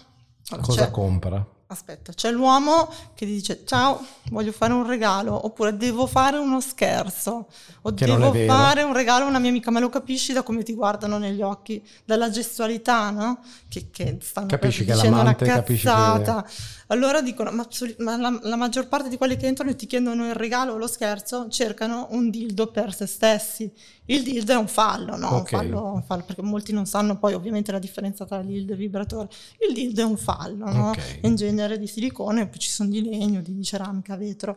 Cosa 0.61 0.85
c'è- 0.85 0.91
compra? 0.93 1.45
Aspetta, 1.69 2.13
c'è 2.13 2.31
l'uomo 2.31 2.89
che 3.17 3.27
dice 3.27 3.65
ciao, 3.67 4.01
voglio 4.31 4.53
fare 4.53 4.73
un 4.73 4.87
regalo, 4.87 5.47
oppure 5.47 5.77
devo 5.77 6.07
fare 6.07 6.37
uno 6.37 6.61
scherzo, 6.61 7.49
o 7.83 7.93
Che 7.93 8.05
devo 8.05 8.33
fare 8.47 8.85
un 8.85 8.93
regalo 8.93 9.25
a 9.25 9.29
una 9.29 9.41
mia 9.41 9.51
amica, 9.51 9.73
ma 9.73 9.81
lo 9.81 9.89
capisci 9.89 10.33
da 10.33 10.45
come 10.45 10.63
ti 10.63 10.75
guardano 10.75 11.19
negli 11.19 11.43
occhi, 11.43 11.85
dalla 12.05 12.31
gestualità, 12.31 13.11
no? 13.11 13.41
Che, 13.69 13.89
che 13.91 14.19
stanno 14.23 14.47
Capisci 14.47 14.85
che 14.85 14.93
dicendo 14.93 15.19
una 15.19 15.35
capisci 15.35 15.87
che- 15.87 15.91
cazzata. 15.93 16.47
Allora 16.89 17.21
dicono, 17.21 17.51
ma, 17.51 17.67
ma 17.99 18.17
la, 18.17 18.39
la 18.43 18.57
maggior 18.57 18.87
parte 18.87 19.09
di 19.09 19.17
quelli 19.17 19.37
che 19.37 19.47
entrano 19.47 19.71
e 19.73 19.77
ti 19.77 19.87
chiedono 19.87 20.29
il 20.29 20.35
regalo 20.35 20.75
o 20.75 20.77
lo 20.77 20.87
scherzo 20.87 21.49
cercano 21.49 22.07
un 22.11 22.31
dildo 22.31 22.69
per 22.69 22.95
se 22.95 23.07
stessi. 23.07 23.69
Il 24.07 24.23
dildo 24.23 24.53
è 24.53 24.57
un 24.57 24.69
fallo, 24.69 25.17
no? 25.17 25.31
Un 25.31 25.35
Ok. 25.39 25.49
fallo, 25.49 25.93
un 25.93 26.03
fallo, 26.05 26.23
perché 26.25 26.43
molti 26.43 26.73
non 26.73 26.87
sanno 26.87 27.19
poi 27.19 27.35
ovviamente 27.35 27.73
la 27.73 27.81
differenza 27.81 28.25
tra 28.25 28.41
dildo 28.41 28.75
e 28.75 28.77
vibratore. 28.77 29.29
Il 29.67 29.75
dildo 29.75 30.03
è 30.03 30.05
un 30.05 30.17
fallo, 30.17 30.71
no? 30.71 30.91
Ok. 30.91 31.21
È 31.21 31.27
in 31.27 31.35
genere 31.35 31.77
di 31.79 31.89
silicone, 31.89 32.47
poi 32.47 32.59
ci 32.61 32.71
sono 32.71 32.89
di 32.89 33.03
legno, 33.03 33.41
di 33.41 33.65
ceramica, 33.65 34.17
vetro. 34.17 34.57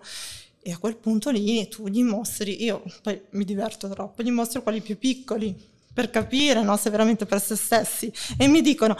E 0.61 0.71
a 0.71 0.77
quel 0.77 0.97
punto 0.97 1.31
lì 1.31 1.67
tu 1.67 1.87
gli 1.87 2.03
mostri, 2.03 2.63
io 2.63 2.83
poi 3.01 3.19
mi 3.31 3.45
diverto 3.45 3.89
troppo, 3.89 4.21
gli 4.21 4.29
mostro 4.29 4.61
quelli 4.61 4.81
più 4.81 4.97
piccoli 4.99 5.55
per 5.91 6.11
capire 6.11 6.61
no, 6.61 6.77
se 6.77 6.89
veramente 6.91 7.25
per 7.25 7.41
se 7.41 7.55
stessi. 7.55 8.11
E 8.37 8.47
mi 8.47 8.61
dicono, 8.61 8.95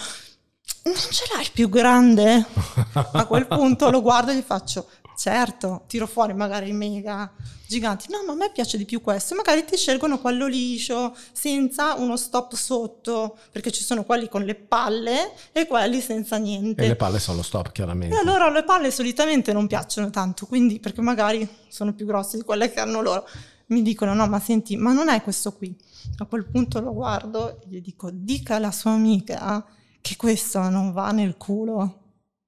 non 0.83 0.95
ce 0.95 1.25
l'hai 1.33 1.43
il 1.43 1.51
più 1.51 1.69
grande? 1.69 2.45
A 2.93 3.25
quel 3.25 3.45
punto 3.47 3.89
lo 3.89 4.01
guardo 4.01 4.31
e 4.31 4.37
gli 4.37 4.43
faccio, 4.45 4.87
certo, 5.17 5.83
tiro 5.87 6.07
fuori 6.07 6.33
magari 6.33 6.69
i 6.69 6.73
mega 6.73 7.31
giganti. 7.67 8.07
No, 8.09 8.23
ma 8.25 8.31
a 8.31 8.35
me 8.35 8.51
piace 8.51 8.77
di 8.77 8.85
più 8.85 9.01
questo. 9.01 9.35
Magari 9.35 9.65
ti 9.65 9.75
scelgono 9.77 10.19
quello 10.19 10.47
liscio, 10.47 11.15
senza 11.31 11.95
uno 11.95 12.15
stop 12.15 12.55
sotto, 12.55 13.37
perché 13.51 13.71
ci 13.71 13.83
sono 13.83 14.03
quelli 14.03 14.29
con 14.29 14.43
le 14.43 14.55
palle 14.55 15.33
e 15.51 15.67
quelli 15.67 16.01
senza 16.01 16.37
niente. 16.37 16.83
E 16.83 16.87
le 16.87 16.95
palle 16.95 17.19
sono 17.19 17.37
lo 17.37 17.43
stop, 17.43 17.71
chiaramente. 17.71 18.15
E 18.15 18.19
allora 18.19 18.49
le 18.49 18.63
palle 18.63 18.91
solitamente 18.91 19.53
non 19.53 19.67
piacciono 19.67 20.09
tanto, 20.09 20.45
quindi 20.45 20.79
perché 20.79 21.01
magari 21.01 21.47
sono 21.67 21.93
più 21.93 22.05
grosse 22.05 22.37
di 22.37 22.43
quelle 22.43 22.71
che 22.71 22.79
hanno 22.79 23.01
loro. 23.01 23.27
Mi 23.67 23.81
dicono: 23.81 24.13
No, 24.13 24.27
ma 24.27 24.39
senti, 24.39 24.77
ma 24.77 24.93
non 24.93 25.09
è 25.09 25.21
questo 25.21 25.51
qui. 25.53 25.75
A 26.17 26.25
quel 26.25 26.45
punto 26.45 26.79
lo 26.79 26.93
guardo 26.93 27.61
e 27.61 27.67
gli 27.67 27.81
dico: 27.81 28.09
Dica 28.11 28.55
alla 28.55 28.71
sua 28.71 28.91
amica 28.91 29.63
che 30.01 30.15
questo 30.15 30.69
non 30.69 30.91
va 30.91 31.11
nel 31.11 31.37
culo. 31.37 31.95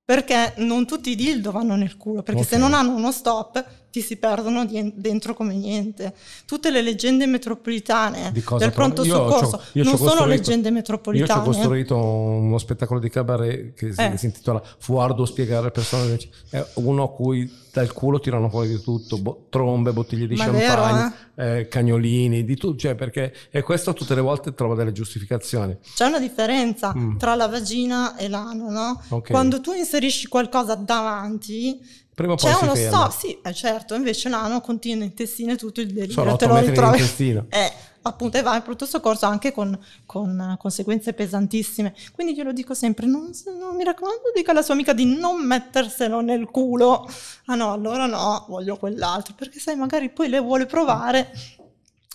Perché 0.04 0.56
non 0.58 0.86
tutti 0.86 1.12
i 1.12 1.16
dildo 1.16 1.52
vanno 1.52 1.76
nel 1.76 1.95
culo, 1.95 2.22
perché 2.22 2.43
se 2.43 2.56
Ok. 2.56 2.62
non 2.62 2.74
hanno 2.74 2.93
uno 2.95 3.12
stop 3.12 3.66
ti 3.92 4.02
si 4.02 4.16
perdono 4.16 4.66
di- 4.66 4.94
dentro 4.96 5.34
come 5.34 5.54
niente. 5.54 6.14
Tutte 6.46 6.72
le 6.72 6.82
leggende 6.82 7.26
metropolitane 7.26 8.32
del 8.32 8.72
pronto? 8.72 9.04
Io 9.04 9.16
soccorso 9.16 9.62
io 9.74 9.84
non 9.84 9.98
sono 9.98 10.26
leggende 10.26 10.68
Io 10.70 10.74
ci 10.76 10.80
metropolitane. 10.82 11.39
ho 11.42 11.44
costruito 11.44 11.98
uno 11.98 12.58
spettacolo 12.58 13.00
di 13.00 13.10
cabaret 13.10 13.74
che 13.74 13.94
si, 13.94 14.02
Eh. 14.02 14.18
si 14.18 14.26
intitola 14.28 14.62
Fu 14.80 14.96
arduo 14.98 15.26
spiegare 15.26 15.60
alle 15.62 15.72
persone. 15.72 16.18
È 16.50 16.66
uno 16.76 17.04
a 17.04 17.10
cui 17.12 17.60
dal 17.74 17.92
culo 17.94 18.20
tirano 18.20 18.50
fuori 18.50 18.70
di 18.70 18.82
tutto: 18.82 19.18
bo- 19.18 19.46
trombe, 19.50 19.92
bottiglie 19.94 20.28
di 20.28 20.36
Ma 20.36 20.46
è 20.46 20.52
vero, 20.52 20.82
champagne, 20.82 21.14
eh, 21.36 21.68
cagnolini, 21.68 22.44
di 22.44 22.56
tutto. 22.56 22.78
Cioè, 22.78 22.96
perché, 22.96 23.34
e 23.50 23.62
questo 23.62 23.94
tutte 23.94 24.16
le 24.16 24.22
volte 24.22 24.54
trova 24.54 24.76
delle 24.76 24.92
giustificazioni. 24.92 25.78
C'è 25.96 26.06
una 26.06 26.20
differenza 26.20 26.94
Mm. 26.96 27.18
tra 27.18 27.36
la 27.36 27.48
vagina 27.48 28.16
e 28.16 28.28
l'ano, 28.30 28.70
no? 28.70 29.02
Ok. 29.10 29.30
Quando 29.32 29.60
tu 29.62 29.74
inserisci 29.74 30.28
qualcosa 30.28 30.76
davanti, 30.76 31.80
Prima 32.14 32.34
o 32.34 32.36
poi 32.36 32.53
c'è 32.53 32.64
uno 32.64 32.76
stop, 32.76 33.12
sì, 33.12 33.39
eh, 33.41 33.53
certo, 33.53 33.95
invece 33.95 34.28
l'ano 34.28 34.59
contiene 34.59 35.05
intestino 35.05 35.53
e 35.53 35.55
tutto 35.55 35.80
il 35.80 35.88
delirio, 35.88 36.14
Sono 36.14 36.36
te 36.36 36.45
lo 36.45 36.57
ritrovi. 36.57 36.97
intestino. 36.97 37.45
Eh, 37.49 37.72
appunto, 38.03 38.38
e 38.38 38.41
va 38.41 38.55
in 38.55 38.64
pronto 38.64 38.86
soccorso 38.86 39.26
anche 39.26 39.53
con, 39.53 39.78
con, 40.05 40.39
eh, 40.39 40.57
conseguenze 40.57 41.14
pesantissime. 41.14 41.93
Quindi 42.14 42.36
glielo 42.36 42.51
dico 42.51 42.74
sempre, 42.74 43.05
non, 43.05 43.32
non 43.57 43.76
mi 43.76 43.84
raccomando, 43.84 44.32
dica 44.36 44.51
alla 44.51 44.62
sua 44.62 44.74
amica 44.74 44.93
di 44.93 45.05
non 45.05 45.45
metterselo 45.45 46.20
nel 46.22 46.45
culo. 46.47 47.07
Ah 47.45 47.55
no, 47.55 47.72
allora 47.72 48.07
no, 48.07 48.45
voglio 48.49 48.78
quell'altro, 48.78 49.34
perché 49.38 49.59
sai, 49.59 49.76
magari 49.76 50.09
poi 50.09 50.28
le 50.28 50.39
vuole 50.39 50.66
provare 50.66 51.32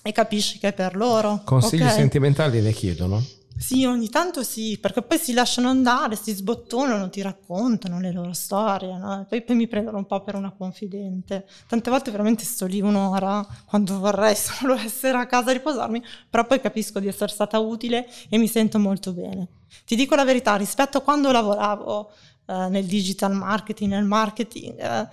e 0.03 0.13
capisci 0.13 0.59
che 0.59 0.69
è 0.69 0.73
per 0.73 0.95
loro. 0.95 1.41
Consigli 1.45 1.83
ok? 1.83 1.91
sentimentali 1.91 2.61
ne 2.61 2.73
chiedono? 2.73 3.23
Sì, 3.59 3.85
ogni 3.87 4.11
tanto 4.11 4.43
sì, 4.43 4.79
perché 4.79 5.01
poi 5.03 5.19
si 5.19 5.33
lasciano 5.33 5.69
andare, 5.69 6.15
si 6.15 6.33
sbottonano, 6.33 7.09
ti 7.09 7.23
raccontano 7.23 7.99
le 8.01 8.13
loro 8.13 8.33
storie, 8.35 8.97
no? 8.99 9.25
Poi, 9.29 9.43
poi 9.43 9.57
mi 9.57 9.67
prendono 9.67 9.97
un 9.97 10.07
po' 10.07 10.23
per 10.23 10.35
una 10.35 10.53
confidente. 10.53 11.47
Tante 11.67 11.91
volte 11.91 12.11
veramente 12.11 12.45
sto 12.45 12.67
lì 12.67 12.81
un'ora 12.81 13.47
quando 13.65 13.99
vorrei 13.99 14.37
solo 14.37 14.75
essere 14.75 15.17
a 15.17 15.27
casa 15.27 15.51
a 15.51 15.55
riposarmi, 15.55 16.03
però 16.29 16.47
poi 16.47 16.61
capisco 16.61 17.01
di 17.01 17.09
essere 17.09 17.33
stata 17.33 17.59
utile 17.59 18.07
e 18.29 18.37
mi 18.37 18.47
sento 18.47 18.79
molto 18.79 19.13
bene. 19.13 19.49
Ti 19.87 19.97
dico 19.97 20.15
la 20.15 20.25
verità, 20.25 20.55
rispetto 20.57 20.99
a 20.99 21.01
quando 21.01 21.33
lavoravo 21.33 22.11
eh, 22.47 22.69
nel 22.69 22.85
digital 22.85 23.33
marketing, 23.33 23.91
nel 23.91 24.05
marketing, 24.05 24.79
eh, 24.79 25.09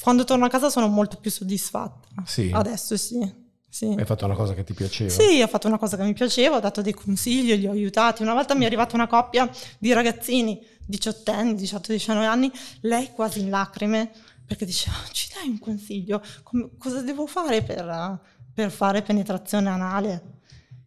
quando 0.00 0.22
torno 0.22 0.44
a 0.44 0.48
casa 0.48 0.70
sono 0.70 0.86
molto 0.86 1.16
più 1.16 1.30
soddisfatta. 1.30 2.22
Sì. 2.24 2.50
Adesso 2.52 2.96
sì. 2.96 3.46
Sì. 3.70 3.94
Hai 3.96 4.04
fatto 4.06 4.24
una 4.24 4.34
cosa 4.34 4.54
che 4.54 4.64
ti 4.64 4.72
piaceva? 4.72 5.10
Sì, 5.10 5.42
ho 5.42 5.46
fatto 5.46 5.66
una 5.68 5.78
cosa 5.78 5.96
che 5.96 6.02
mi 6.02 6.14
piaceva, 6.14 6.56
ho 6.56 6.60
dato 6.60 6.80
dei 6.82 6.94
consigli, 6.94 7.54
li 7.54 7.66
ho 7.66 7.70
aiutati. 7.72 8.22
Una 8.22 8.32
volta 8.34 8.54
mi 8.54 8.62
è 8.64 8.66
arrivata 8.66 8.94
una 8.96 9.06
coppia 9.06 9.48
di 9.78 9.92
ragazzini, 9.92 10.60
18 10.86 11.30
anni, 11.30 11.52
18-19 11.54 12.10
anni, 12.24 12.50
lei 12.80 13.10
quasi 13.12 13.40
in 13.40 13.50
lacrime, 13.50 14.10
perché 14.46 14.64
diceva, 14.64 14.96
ci 15.12 15.28
dai 15.34 15.48
un 15.48 15.58
consiglio? 15.58 16.22
Come- 16.42 16.70
cosa 16.78 17.02
devo 17.02 17.26
fare 17.26 17.62
per, 17.62 18.20
per 18.54 18.70
fare 18.70 19.02
penetrazione 19.02 19.68
anale? 19.68 20.22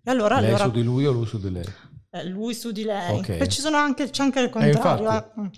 E 0.03 0.09
allora, 0.09 0.39
Lei 0.39 0.49
allora 0.49 0.63
su 0.65 0.71
di 0.71 0.81
lui 0.83 1.05
o 1.05 1.11
lui 1.11 1.27
su 1.27 1.39
di 1.39 1.51
lei? 1.51 1.65
eh, 2.09 2.25
lui 2.25 2.53
su 2.55 2.71
di 2.71 2.83
lei. 2.83 3.19
Ok. 3.19 3.37
Poi 3.37 3.47
ci 3.49 3.61
sono 3.61 3.77
anche, 3.77 4.09
c'è 4.09 4.23
anche 4.23 4.39
il 4.39 4.49
contrario. 4.49 5.03
infatti. 5.03 5.39
eh. 5.39 5.49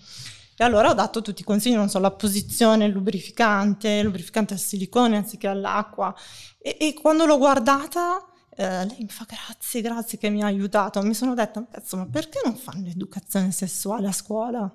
E 0.63 0.65
allora 0.65 0.91
ho 0.91 0.93
dato 0.93 1.21
tutti 1.21 1.41
i 1.41 1.43
consigli, 1.43 1.75
non 1.75 1.89
so, 1.89 1.99
la 1.99 2.11
posizione, 2.11 2.85
il 2.85 2.93
lubrificante, 2.93 3.89
il 3.89 4.05
lubrificante 4.05 4.53
al 4.53 4.59
silicone 4.59 5.17
anziché 5.17 5.47
all'acqua. 5.47 6.15
E, 6.57 6.77
e 6.79 6.93
quando 6.93 7.25
l'ho 7.25 7.37
guardata, 7.37 8.25
eh, 8.55 8.85
lei 8.85 8.99
mi 8.99 9.09
fa 9.09 9.25
grazie, 9.27 9.81
grazie 9.81 10.17
che 10.17 10.29
mi 10.29 10.41
ha 10.41 10.45
aiutato. 10.45 11.01
Mi 11.01 11.13
sono 11.13 11.33
detta, 11.33 11.67
ma 11.91 12.07
perché 12.09 12.39
non 12.45 12.55
fanno 12.55 12.87
educazione 12.87 13.51
sessuale 13.51 14.07
a 14.07 14.13
scuola? 14.13 14.73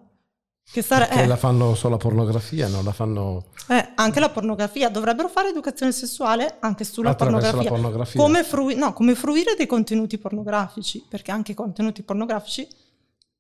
Che 0.71 0.83
sare- 0.83 1.09
eh, 1.09 1.27
la 1.27 1.37
fanno 1.37 1.75
solo 1.75 1.95
la 1.95 2.01
pornografia, 2.01 2.69
non 2.69 2.85
la 2.85 2.93
fanno 2.93 3.47
eh, 3.69 3.93
anche 3.95 4.21
la 4.21 4.29
pornografia, 4.29 4.91
dovrebbero 4.91 5.29
fare 5.31 5.49
educazione 5.49 5.93
sessuale 5.93 6.59
anche 6.61 6.85
sulla 6.85 7.15
pornografia. 7.15 7.71
pornografia. 7.71 8.21
Come, 8.21 8.45
frui- 8.45 8.75
no, 8.75 8.93
come 8.93 9.15
fruire 9.15 9.55
dei 9.57 9.67
contenuti 9.67 10.19
pornografici, 10.19 11.03
perché 11.09 11.31
anche 11.31 11.53
i 11.53 11.55
contenuti 11.55 12.03
pornografici 12.03 12.69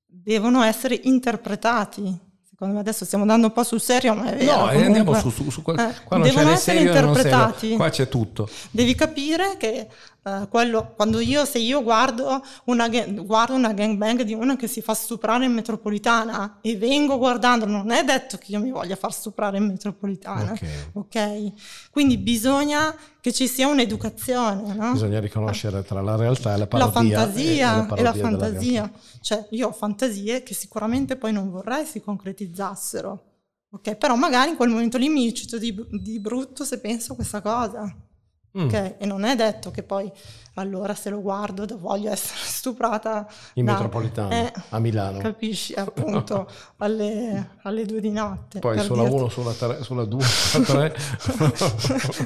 devono 0.07 0.63
essere 0.63 0.99
interpretati. 1.05 2.27
Secondo 2.59 2.75
me 2.75 2.81
adesso 2.81 3.05
stiamo 3.05 3.23
andando 3.23 3.47
un 3.47 3.53
po' 3.53 3.63
sul 3.63 3.81
serio, 3.81 4.15
ma 4.15 4.33
è 4.33 4.37
vero. 4.37 4.57
No, 4.57 4.71
e 4.73 4.85
andiamo 4.85 5.13
comunque. 5.13 5.21
su, 5.21 5.31
su, 5.45 5.49
su 5.49 5.63
quel- 5.63 5.79
Eh, 5.79 5.95
qua 6.03 6.17
non 6.17 6.27
c'è 6.27 6.33
devono 6.33 6.49
né 6.51 6.57
essere 6.57 6.79
serio. 6.79 6.93
interpretati. 6.93 7.77
Qua 7.77 7.89
c'è 7.89 8.09
tutto. 8.09 8.49
Devi 8.73 8.97
capire 8.97 9.55
che 9.57 9.87
eh, 10.23 10.49
quello, 10.49 10.93
quando 10.97 11.21
io, 11.21 11.45
se 11.45 11.59
io 11.59 11.83
guardo 11.83 12.43
una, 12.65 12.89
guardo 12.89 13.55
una 13.55 13.73
gangbang 13.73 14.23
di 14.23 14.35
una 14.35 14.57
che 14.57 14.67
si 14.67 14.83
fa 14.83 14.93
stuprare 14.93 15.45
in 15.45 15.53
metropolitana 15.53 16.59
e 16.61 16.77
vengo 16.77 17.19
guardando, 17.19 17.67
non 17.67 17.91
è 17.91 18.05
detto 18.05 18.37
che 18.37 18.53
io 18.53 18.61
mi 18.61 18.71
voglia 18.71 18.97
far 18.97 19.13
stuprare 19.13 19.59
in 19.59 19.67
metropolitana. 19.67 20.53
Ok. 20.53 20.67
Ok? 20.95 21.53
Quindi 21.91 22.19
bisogna 22.19 22.95
che 23.21 23.33
ci 23.33 23.47
sia 23.47 23.69
un'educazione, 23.69 24.75
no? 24.75 24.93
Bisogna 24.93 25.21
riconoscere 25.21 25.83
tra 25.85 26.01
la 26.03 26.17
realtà 26.17 26.51
e 26.51 26.53
la 26.53 26.59
la 26.59 26.67
parodia. 26.67 27.19
fantasia 27.19 27.73
e 27.73 27.77
la, 27.77 27.85
parodia 27.85 28.13
della 28.13 28.29
fantasia. 28.29 28.93
Cioè, 29.21 29.47
io 29.51 29.69
ho 29.69 29.73
fantasie 29.73 30.43
che 30.43 30.55
sicuramente 30.55 31.17
poi 31.17 31.33
non 31.33 31.51
vorrei 31.51 31.87
si 31.87 32.01
concretizzassero. 32.01 33.25
Ok, 33.71 33.97
però 33.97 34.15
magari 34.17 34.51
in 34.51 34.57
quel 34.57 34.71
momento 34.71 34.97
lì 34.97 35.09
mi 35.09 35.33
cito 35.35 35.59
di, 35.59 35.79
di 35.91 36.19
brutto 36.19 36.65
se 36.65 36.81
penso 36.81 37.13
a 37.13 37.17
questa 37.17 37.43
cosa. 37.43 37.95
Mm. 38.57 38.65
Ok, 38.65 38.95
e 38.99 39.07
non 39.07 39.25
è 39.25 39.35
detto 39.37 39.71
che 39.71 39.83
poi 39.83 40.11
allora 40.55 40.95
se 40.95 41.11
lo 41.11 41.21
guardo 41.21 41.67
voglio 41.79 42.11
essere 42.11 42.39
stuprata 42.43 43.27
In 43.55 43.65
da- 43.65 43.73
metropolitana, 43.73 44.31
eh, 44.35 44.53
a 44.71 44.79
Milano. 44.79 45.19
Capisci, 45.19 45.75
appunto, 45.75 46.49
alle, 46.79 47.51
alle 47.63 47.85
due 47.87 48.01
di 48.01 48.11
notte. 48.11 48.59
Poi 48.59 48.79
sulla. 48.81 49.03
1, 49.03 49.29
sulla 49.29 49.53
3, 49.53 49.83
sulla 49.83 50.05
2, 50.05 50.23
sulla 50.23 50.65
3. 50.65 50.97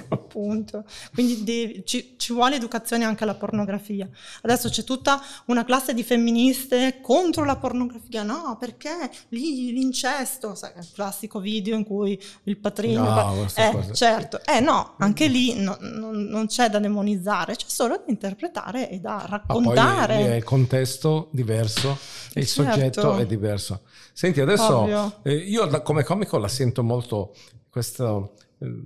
appunto. 0.08 0.84
Quindi 1.12 1.44
devi- 1.44 1.82
ci, 1.84 2.14
ci 2.18 2.32
vuole 2.32 2.56
educazione 2.56 3.04
anche 3.04 3.24
alla 3.24 3.34
pornografia. 3.34 4.08
Adesso 4.42 4.68
c'è 4.68 4.84
tutta 4.84 5.20
una 5.46 5.64
classe 5.64 5.94
di 5.94 6.02
femministe 6.02 7.00
contro 7.00 7.44
la 7.44 7.56
pornografia. 7.56 8.22
No, 8.22 8.56
perché 8.58 9.10
lì 9.28 9.72
l'incesto, 9.72 10.54
sai, 10.54 10.72
il 10.78 10.88
classico 10.92 11.38
video 11.40 11.76
in 11.76 11.84
cui 11.84 12.20
il 12.44 12.56
patrino... 12.58 13.04
No, 13.04 13.34
queste 13.34 13.68
eh, 13.88 13.94
certo. 13.94 14.40
Eh 14.44 14.60
no, 14.60 14.94
anche 14.98 15.26
lì 15.26 15.54
no- 15.54 15.76
non, 15.80 16.22
non 16.22 16.46
c'è 16.46 16.68
da 16.68 16.78
demonizzare, 16.78 17.56
c'è 17.56 17.66
solo 17.68 17.96
da 17.96 18.02
interpretare 18.26 18.88
e 18.88 19.00
da 19.00 19.24
raccontare. 19.28 20.16
lì 20.16 20.22
è 20.24 20.34
il 20.34 20.44
contesto 20.44 21.28
diverso 21.32 21.98
e 22.32 22.40
il 22.40 22.46
Certo. 22.46 22.70
soggetto 22.72 23.16
è 23.16 23.26
diverso. 23.26 23.80
Senti, 24.12 24.40
adesso 24.40 25.20
eh, 25.22 25.34
io 25.34 25.64
da- 25.66 25.80
come 25.82 26.04
comico 26.04 26.38
la 26.38 26.48
sento 26.48 26.82
molto 26.82 27.34
questo, 27.68 28.34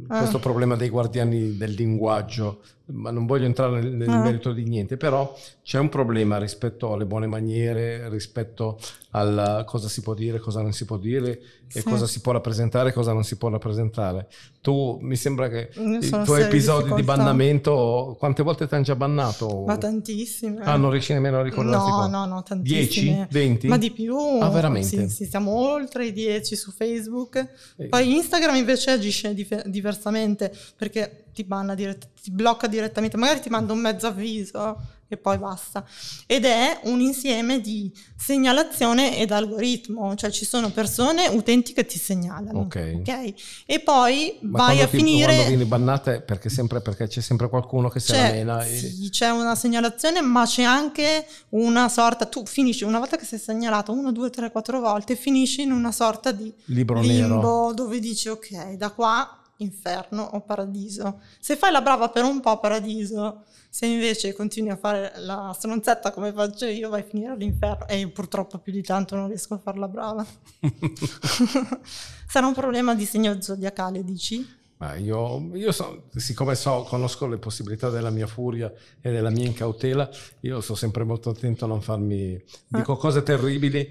Ah. 0.08 0.18
questo 0.18 0.38
problema 0.38 0.76
dei 0.76 0.88
guardiani 0.88 1.56
del 1.56 1.72
linguaggio, 1.72 2.60
ma 2.86 3.10
non 3.10 3.26
voglio 3.26 3.46
entrare 3.46 3.80
nel, 3.80 3.92
nel 3.92 4.08
Ah. 4.08 4.22
merito 4.22 4.52
di 4.52 4.64
niente, 4.64 4.96
però 4.96 5.36
c'è 5.62 5.78
un 5.78 5.88
problema 5.88 6.38
rispetto 6.38 6.92
alle 6.92 7.04
buone 7.04 7.26
maniere, 7.26 8.08
rispetto 8.08 8.78
a 9.10 9.64
cosa 9.64 9.88
si 9.88 10.02
può 10.02 10.12
dire, 10.14 10.38
cosa 10.38 10.60
non 10.60 10.72
si 10.72 10.84
può 10.84 10.98
dire 10.98 11.30
e 11.72 11.80
Sì. 11.80 11.82
cosa 11.82 12.06
si 12.06 12.20
può 12.20 12.32
rappresentare 12.32 12.92
cosa 12.92 13.12
non 13.14 13.24
si 13.24 13.36
può 13.36 13.48
rappresentare. 13.48 14.28
Tu 14.60 14.98
mi 15.00 15.16
sembra 15.16 15.48
che 15.48 15.70
i 15.74 16.10
tuoi 16.24 16.42
episodi 16.42 16.84
di 16.84 16.94
difficoltà. 16.96 17.02
bannamento, 17.16 18.14
quante 18.18 18.42
volte 18.42 18.68
ti 18.68 18.74
hanno 18.74 18.84
già 18.84 18.94
bannato? 18.94 19.64
Ma 19.66 19.76
tantissime. 19.78 20.60
Ah, 20.62 20.76
non 20.76 20.90
riesci 20.90 21.12
nemmeno 21.14 21.38
a 21.38 21.42
ricordarti 21.42 21.88
No, 21.90 21.96
qua. 21.96 22.06
no, 22.08 22.24
no, 22.26 22.44
10? 22.60 23.06
tantissime. 23.06 23.28
20? 23.30 23.66
Ma 23.68 23.78
di 23.78 23.90
più. 23.90 24.16
Ah, 24.40 24.50
veramente? 24.50 24.86
Sì, 24.86 25.08
sì, 25.08 25.24
siamo 25.24 25.52
oltre 25.52 26.06
i 26.06 26.12
10 26.12 26.54
su 26.56 26.70
Facebook. 26.72 27.48
Eh. 27.76 27.86
Poi 27.86 28.14
Instagram 28.16 28.54
invece 28.56 28.90
agisce 28.90 29.32
dif- 29.34 29.65
diversamente 29.68 30.54
perché 30.76 31.24
ti 31.32 31.44
banna 31.44 31.74
dirett- 31.74 32.08
ti 32.22 32.30
blocca 32.30 32.66
direttamente, 32.66 33.16
magari 33.16 33.40
ti 33.40 33.50
manda 33.50 33.72
un 33.72 33.78
mezzo 33.80 34.06
avviso 34.06 34.76
e 35.08 35.16
poi 35.16 35.38
basta. 35.38 35.84
Ed 36.26 36.44
è 36.44 36.80
un 36.84 37.00
insieme 37.00 37.60
di 37.60 37.92
segnalazione 38.16 39.18
ed 39.18 39.30
algoritmo, 39.30 40.14
cioè 40.16 40.30
ci 40.30 40.44
sono 40.44 40.70
persone, 40.70 41.28
utenti 41.28 41.72
che 41.72 41.86
ti 41.86 41.98
segnalano. 41.98 42.60
Ok. 42.60 42.96
ok? 43.00 43.34
E 43.66 43.80
poi 43.80 44.38
Ma 44.42 44.58
vai 44.66 44.80
a 44.80 44.88
ti- 44.88 44.96
finire 44.96 45.26
Quando 45.34 45.44
vieni 45.48 45.64
bannata 45.64 46.12
è 46.14 46.22
perché, 46.22 46.48
sempre, 46.48 46.80
perché 46.80 47.06
c'è 47.06 47.20
sempre 47.20 47.48
qualcuno 47.48 47.88
che 47.88 48.00
la 48.08 48.14
c'è, 48.14 48.32
mena 48.32 48.64
e... 48.64 48.76
sì, 48.76 49.08
c'è 49.10 49.30
una 49.30 49.54
segnalazione, 49.54 50.20
ma 50.22 50.44
c'è 50.44 50.62
anche 50.64 51.26
una 51.50 51.88
sorta. 51.88 52.26
Tu 52.26 52.44
finisci 52.44 52.82
una 52.82 52.98
volta 52.98 53.16
che 53.16 53.24
sei 53.24 53.38
segnalato 53.38 53.92
uno, 53.92 54.10
due, 54.10 54.30
tre, 54.30 54.50
quattro 54.50 54.80
volte, 54.80 55.14
finisci 55.16 55.62
in 55.62 55.70
una 55.70 55.92
sorta 55.92 56.32
di 56.32 56.52
libro 56.64 57.00
limbo 57.00 57.36
nero. 57.36 57.72
dove 57.74 58.00
dici 58.00 58.28
ok, 58.28 58.72
da 58.72 58.90
qua 58.90 59.40
inferno 59.58 60.22
o 60.22 60.40
paradiso. 60.40 61.20
Se 61.38 61.56
fai 61.56 61.72
la 61.72 61.80
brava 61.80 62.08
per 62.08 62.24
un 62.24 62.40
po' 62.40 62.58
paradiso, 62.58 63.44
se 63.68 63.86
invece 63.86 64.32
continui 64.32 64.70
a 64.70 64.76
fare 64.76 65.12
la 65.16 65.52
stronzetta 65.54 66.12
come 66.12 66.32
faccio 66.32 66.66
io, 66.66 66.88
vai 66.88 67.00
a 67.00 67.04
finire 67.04 67.32
all'inferno. 67.32 67.86
E 67.86 67.98
io 67.98 68.10
purtroppo 68.10 68.58
più 68.58 68.72
di 68.72 68.82
tanto 68.82 69.16
non 69.16 69.28
riesco 69.28 69.54
a 69.54 69.58
farla 69.58 69.88
brava. 69.88 70.26
Sarà 72.28 72.46
un 72.46 72.54
problema 72.54 72.94
di 72.94 73.04
segno 73.04 73.40
zodiacale, 73.40 74.02
dici? 74.04 74.64
Ma 74.78 74.94
io, 74.96 75.50
io 75.54 75.72
so- 75.72 76.08
siccome 76.16 76.54
so, 76.54 76.84
conosco 76.86 77.26
le 77.26 77.38
possibilità 77.38 77.88
della 77.88 78.10
mia 78.10 78.26
furia 78.26 78.70
e 79.00 79.10
della 79.10 79.30
mia 79.30 79.46
incautela, 79.46 80.08
io 80.40 80.60
sto 80.60 80.74
sempre 80.74 81.02
molto 81.04 81.30
attento 81.30 81.64
a 81.64 81.68
non 81.68 81.80
farmi... 81.80 82.38
Dico 82.68 82.96
cose 82.96 83.22
terribili 83.22 83.90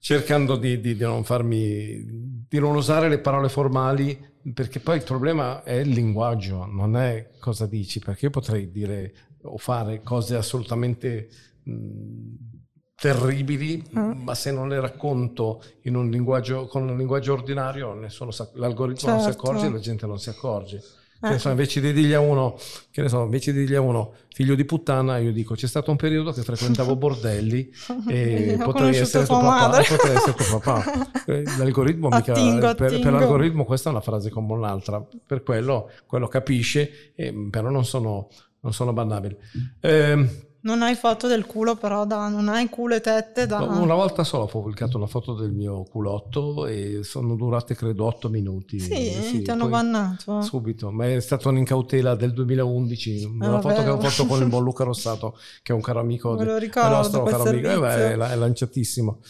cercando 0.00 0.56
di, 0.56 0.80
di- 0.80 0.96
di 0.96 1.04
non 1.04 1.22
farmi... 1.22 2.44
di 2.48 2.58
non 2.58 2.74
usare 2.74 3.08
le 3.08 3.20
parole 3.20 3.48
formali, 3.48 4.27
perché 4.54 4.80
poi 4.80 4.96
il 4.98 5.04
problema 5.04 5.62
è 5.62 5.74
il 5.74 5.88
linguaggio, 5.90 6.64
non 6.66 6.96
è 6.96 7.30
cosa 7.38 7.66
dici, 7.66 7.98
perché 8.00 8.26
io 8.26 8.30
potrei 8.30 8.70
dire 8.70 9.14
o 9.42 9.58
fare 9.58 10.02
cose 10.02 10.36
assolutamente... 10.36 11.28
mh, 11.64 12.56
terribili, 13.00 13.80
Mm. 13.96 14.22
ma 14.24 14.34
se 14.34 14.50
non 14.50 14.68
le 14.68 14.80
racconto 14.80 15.62
in 15.82 15.94
un 15.94 16.10
linguaggio, 16.10 16.66
con 16.66 16.88
un 16.88 16.96
linguaggio 16.96 17.32
ordinario, 17.32 17.94
nessuno 17.94 18.32
sa- 18.32 18.50
l'algoritmo 18.54 19.10
non 19.10 19.20
si 19.20 19.26
Certo. 19.26 19.40
accorge 19.40 19.66
e 19.66 19.70
la 19.70 19.78
gente 19.78 20.04
non 20.06 20.18
si 20.18 20.28
accorge. 20.30 20.82
Eh. 21.20 21.30
ne 21.30 21.38
so, 21.38 21.48
invece 21.48 21.80
di 21.80 21.92
dirgli 21.92 22.12
a 22.12 22.20
uno, 22.20 22.56
che 22.90 23.02
ne 23.02 23.08
so, 23.08 23.22
invece 23.22 23.52
di 23.52 23.60
dirgli 23.60 23.74
a 23.74 23.80
uno 23.80 24.14
figlio 24.32 24.54
di 24.54 24.64
puttana, 24.64 25.18
io 25.18 25.32
dico 25.32 25.54
c'è 25.54 25.66
stato 25.66 25.90
un 25.90 25.96
periodo 25.96 26.30
che 26.30 26.42
frequentavo 26.42 26.94
bordelli 26.96 27.72
e 28.08 28.56
potrei 28.62 28.96
essere 28.96 29.26
papà, 29.26 29.82
potrei 29.82 30.14
essere 30.14 30.34
tuo 30.34 30.58
papà. 30.58 31.06
Eh, 31.28 31.42
L'algoritmo 31.58 32.08
mica, 32.08 32.32
Attingo, 32.32 32.74
per, 32.74 33.00
per 33.00 33.12
l'algoritmo 33.12 33.66
questa 33.66 33.90
è 33.90 33.92
una 33.92 34.00
frase 34.00 34.30
come 34.30 34.54
un'altra, 34.54 35.04
per 35.26 35.42
quello, 35.42 35.90
quello 36.06 36.26
capisce, 36.26 37.12
e, 37.14 37.34
però 37.50 37.68
non 37.68 37.84
sono, 37.84 38.28
non 38.60 38.72
sono 38.72 38.94
bannabili. 38.94 39.36
Ehm, 39.80 40.30
Non 40.60 40.82
hai 40.82 40.96
foto 40.96 41.28
del 41.28 41.46
culo, 41.46 41.76
però 41.76 42.04
da, 42.04 42.26
non 42.28 42.48
hai 42.48 42.68
culo 42.68 42.96
e 42.96 43.00
tette 43.00 43.46
da... 43.46 43.58
No, 43.60 43.80
Una 43.80 43.94
volta 43.94 44.24
solo 44.24 44.42
ho 44.42 44.46
pubblicato 44.46 44.96
una 44.96 45.06
foto 45.06 45.34
del 45.34 45.52
mio 45.52 45.84
culotto 45.84 46.66
e 46.66 47.00
sono 47.04 47.36
durate 47.36 47.76
credo 47.76 48.04
8 48.06 48.28
minuti. 48.28 48.80
Sì, 48.80 49.40
ti 49.42 49.50
hanno 49.50 49.68
bannato. 49.68 50.40
Subito, 50.42 50.90
ma 50.90 51.06
è 51.08 51.20
stata 51.20 51.48
un'incautela 51.48 52.16
del 52.16 52.32
2011, 52.32 53.24
una 53.24 53.46
Eh, 53.46 53.50
vabbè. 53.50 53.62
foto 53.62 53.82
che 53.84 53.88
ho 53.90 54.00
fatto 54.00 54.26
con 54.26 54.42
il 54.42 54.48
buon 54.48 54.64
Luca 54.64 54.82
Rossato, 54.84 55.38
che 55.62 55.72
è 55.72 55.74
un 55.76 55.80
caro 55.80 56.00
amico 56.00 56.34
Me 56.34 56.44
lo 56.44 56.56
ricordo, 56.56 56.88
nostro 56.96 57.22
quel 57.22 57.36
caro 57.36 57.48
amico, 57.50 57.68
eh, 57.68 57.78
beh, 57.78 58.10
è, 58.12 58.16
la- 58.16 58.32
è 58.32 58.36
lanciatissimo. 58.36 59.20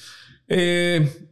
E 0.46 1.28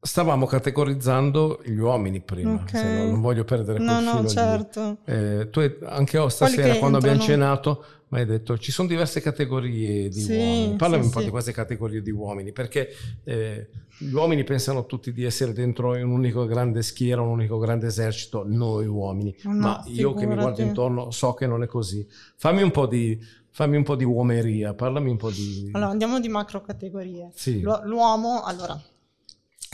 stavamo 0.00 0.44
categorizzando 0.46 1.60
gli 1.64 1.78
uomini 1.78 2.20
prima, 2.20 2.52
Ok. 2.62 2.70
se 2.70 2.84
no, 3.04 3.10
non 3.10 3.20
voglio 3.22 3.44
perdere 3.44 3.78
quel 3.78 3.88
No, 3.88 3.98
filo 4.10 4.22
no, 4.22 4.28
certo. 4.28 4.96
Eh, 5.06 5.48
tu 5.50 5.60
anche 5.86 6.18
oh, 6.18 6.28
stasera 6.28 6.74
quando 6.76 6.98
abbiamo 6.98 7.18
entrano- 7.20 7.40
cenato 7.42 7.84
mi 8.10 8.20
hai 8.20 8.26
detto 8.26 8.56
ci 8.58 8.72
sono 8.72 8.88
diverse 8.88 9.20
categorie 9.20 10.08
di 10.08 10.20
Sì, 10.20 10.32
uomini 10.36 10.76
parlami 10.76 11.02
sì, 11.02 11.08
un 11.08 11.12
po' 11.12 11.18
sì. 11.18 11.24
di 11.26 11.30
queste 11.30 11.52
categorie 11.52 12.00
di 12.02 12.10
uomini 12.10 12.52
perché 12.52 12.88
eh, 13.24 13.68
gli 13.98 14.12
uomini 14.12 14.44
pensano 14.44 14.86
tutti 14.86 15.12
di 15.12 15.24
essere 15.24 15.52
dentro 15.52 15.94
in 15.96 16.04
un 16.04 16.12
unico 16.12 16.46
grande 16.46 16.82
schiera 16.82 17.20
un 17.20 17.28
unico 17.28 17.58
grande 17.58 17.86
esercito 17.88 18.44
noi 18.46 18.86
uomini 18.86 19.34
No, 19.42 19.52
ma 19.58 19.82
io 19.86 20.14
che 20.14 20.26
mi 20.26 20.34
guardo 20.34 20.56
figurati. 20.56 20.62
intorno 20.62 21.10
so 21.10 21.34
che 21.34 21.46
non 21.46 21.62
è 21.62 21.66
così 21.66 22.06
fammi 22.36 22.62
un 22.62 22.70
po' 22.70 22.86
di 22.86 23.18
fammi 23.50 23.76
un 23.76 23.82
po' 23.82 23.96
di 23.96 24.04
uomeria 24.04 24.72
parlami 24.72 25.10
un 25.10 25.16
po' 25.16 25.30
di 25.30 25.70
Allora, 25.72 25.90
andiamo 25.90 26.20
di 26.20 26.28
macro 26.28 26.60
categorie. 26.62 27.30
Sì. 27.34 27.60
L'u- 27.60 27.82
L'uomo, 27.84 28.42
allora, 28.44 28.80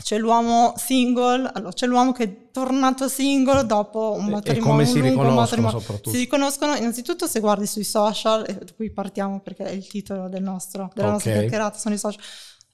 c'è 0.03 0.18
l'uomo 0.18 0.74
single, 0.76 1.51
allora, 1.55 1.72
c'è 1.72 1.87
l'uomo 1.87 2.12
che 2.12 2.24
è 2.24 2.51
tornato 2.51 3.09
single 3.09 3.64
dopo 3.64 4.12
un 4.18 4.24
E- 4.26 4.28
e 4.28 4.30
matrimonio, 4.32 4.70
come 4.70 4.85
si 4.87 4.99
un 4.99 5.07
lungo 5.07 5.22
riconoscono 5.22 5.41
matrimonio. 5.62 5.78
soprattutto? 5.80 6.11
Si 6.11 6.16
riconoscono 6.18 6.74
innanzitutto 6.74 7.26
se 7.26 7.41
guardi 7.41 7.66
sui 7.66 7.85
social, 7.85 8.45
e 8.47 8.59
cui 8.76 8.91
partiamo 8.91 9.41
perché 9.41 9.64
è 9.64 9.70
il 9.70 9.87
titolo 9.87 10.28
del 10.28 10.43
nostro, 10.43 10.91
della 10.95 11.11
nostra 11.12 11.32
Ok. 11.32 11.39
chiacchierata, 11.41 11.78
sono 11.78 11.95
i 11.95 11.99
social. 11.99 12.20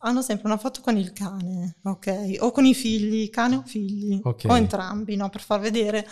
Hanno 0.02 0.22
sempre 0.22 0.46
una 0.46 0.56
foto 0.56 0.80
con 0.80 0.96
il 0.96 1.12
cane, 1.12 1.76
ok? 1.84 2.36
O 2.40 2.52
con 2.52 2.64
i 2.64 2.74
figli, 2.74 3.28
cane 3.28 3.56
o 3.56 3.62
figli, 3.66 4.18
Ok. 4.24 4.44
o 4.48 4.56
entrambi, 4.56 5.14
no? 5.14 5.28
Per 5.28 5.42
far 5.42 5.61
vedere. 5.61 6.06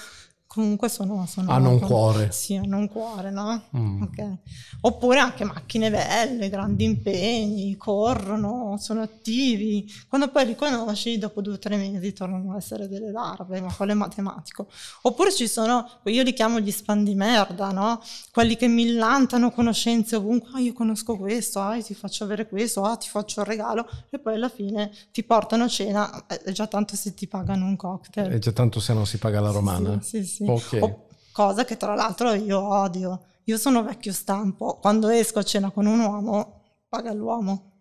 Comunque 0.48 0.88
sono... 0.88 1.26
sono 1.26 1.50
hanno 1.52 1.72
un 1.72 1.78
cuore 1.78 2.32
Sì, 2.32 2.56
hanno 2.56 2.78
un 2.78 2.88
cuore, 2.88 3.30
no? 3.30 3.64
Mm. 3.76 4.02
Ok. 4.02 4.36
Oppure 4.80 5.18
anche 5.18 5.44
macchine 5.44 5.90
belle, 5.90 6.48
grandi 6.48 6.84
impegni, 6.84 7.76
corrono, 7.76 8.76
sono 8.80 9.02
attivi. 9.02 9.86
Quando 10.08 10.28
poi 10.30 10.46
li 10.46 10.56
conosci, 10.56 11.18
dopo 11.18 11.42
due 11.42 11.54
o 11.54 11.58
tre 11.58 11.76
mesi 11.76 12.14
tornano 12.14 12.54
a 12.54 12.56
essere 12.56 12.88
delle 12.88 13.12
larve, 13.12 13.60
ma 13.60 13.70
quello 13.72 13.92
è 13.92 13.94
matematico. 13.94 14.68
Oppure 15.02 15.32
ci 15.34 15.46
sono, 15.46 15.86
io 16.04 16.22
li 16.22 16.32
chiamo 16.32 16.60
gli 16.60 16.70
spandimerda, 16.70 17.70
no? 17.70 18.00
Quelli 18.32 18.56
che 18.56 18.68
millantano 18.68 19.50
conoscenze 19.50 20.16
ovunque. 20.16 20.48
Ah, 20.54 20.60
io 20.60 20.72
conosco 20.72 21.18
questo, 21.18 21.60
ah, 21.60 21.78
ti 21.82 21.92
faccio 21.92 22.24
avere 22.24 22.48
questo, 22.48 22.84
ah, 22.84 22.96
ti 22.96 23.08
faccio 23.10 23.40
un 23.40 23.46
regalo. 23.46 23.86
E 24.08 24.18
poi 24.18 24.36
alla 24.36 24.48
fine 24.48 24.90
ti 25.12 25.22
portano 25.24 25.64
a 25.64 25.68
cena, 25.68 26.24
eh, 26.26 26.40
è 26.42 26.52
già 26.52 26.66
tanto 26.66 26.96
se 26.96 27.12
ti 27.12 27.26
pagano 27.28 27.66
un 27.66 27.76
cocktail. 27.76 28.32
e 28.32 28.38
già 28.38 28.52
tanto 28.52 28.80
se 28.80 28.94
non 28.94 29.04
si 29.04 29.18
paga 29.18 29.40
la 29.40 29.50
romana 29.50 30.00
Sì, 30.00 30.24
sì, 30.24 30.26
sì. 30.26 30.37
Ok. 30.46 30.78
O- 30.80 31.06
cosa 31.32 31.64
che 31.64 31.76
tra 31.76 31.94
l'altro 31.94 32.32
io 32.34 32.60
odio. 32.60 33.24
Io 33.44 33.56
sono 33.56 33.82
vecchio 33.82 34.12
stampo. 34.12 34.78
Quando 34.78 35.08
esco 35.08 35.38
a 35.38 35.42
cena 35.42 35.70
con 35.70 35.86
un 35.86 36.00
uomo, 36.00 36.62
paga 36.88 37.12
l'uomo. 37.12 37.72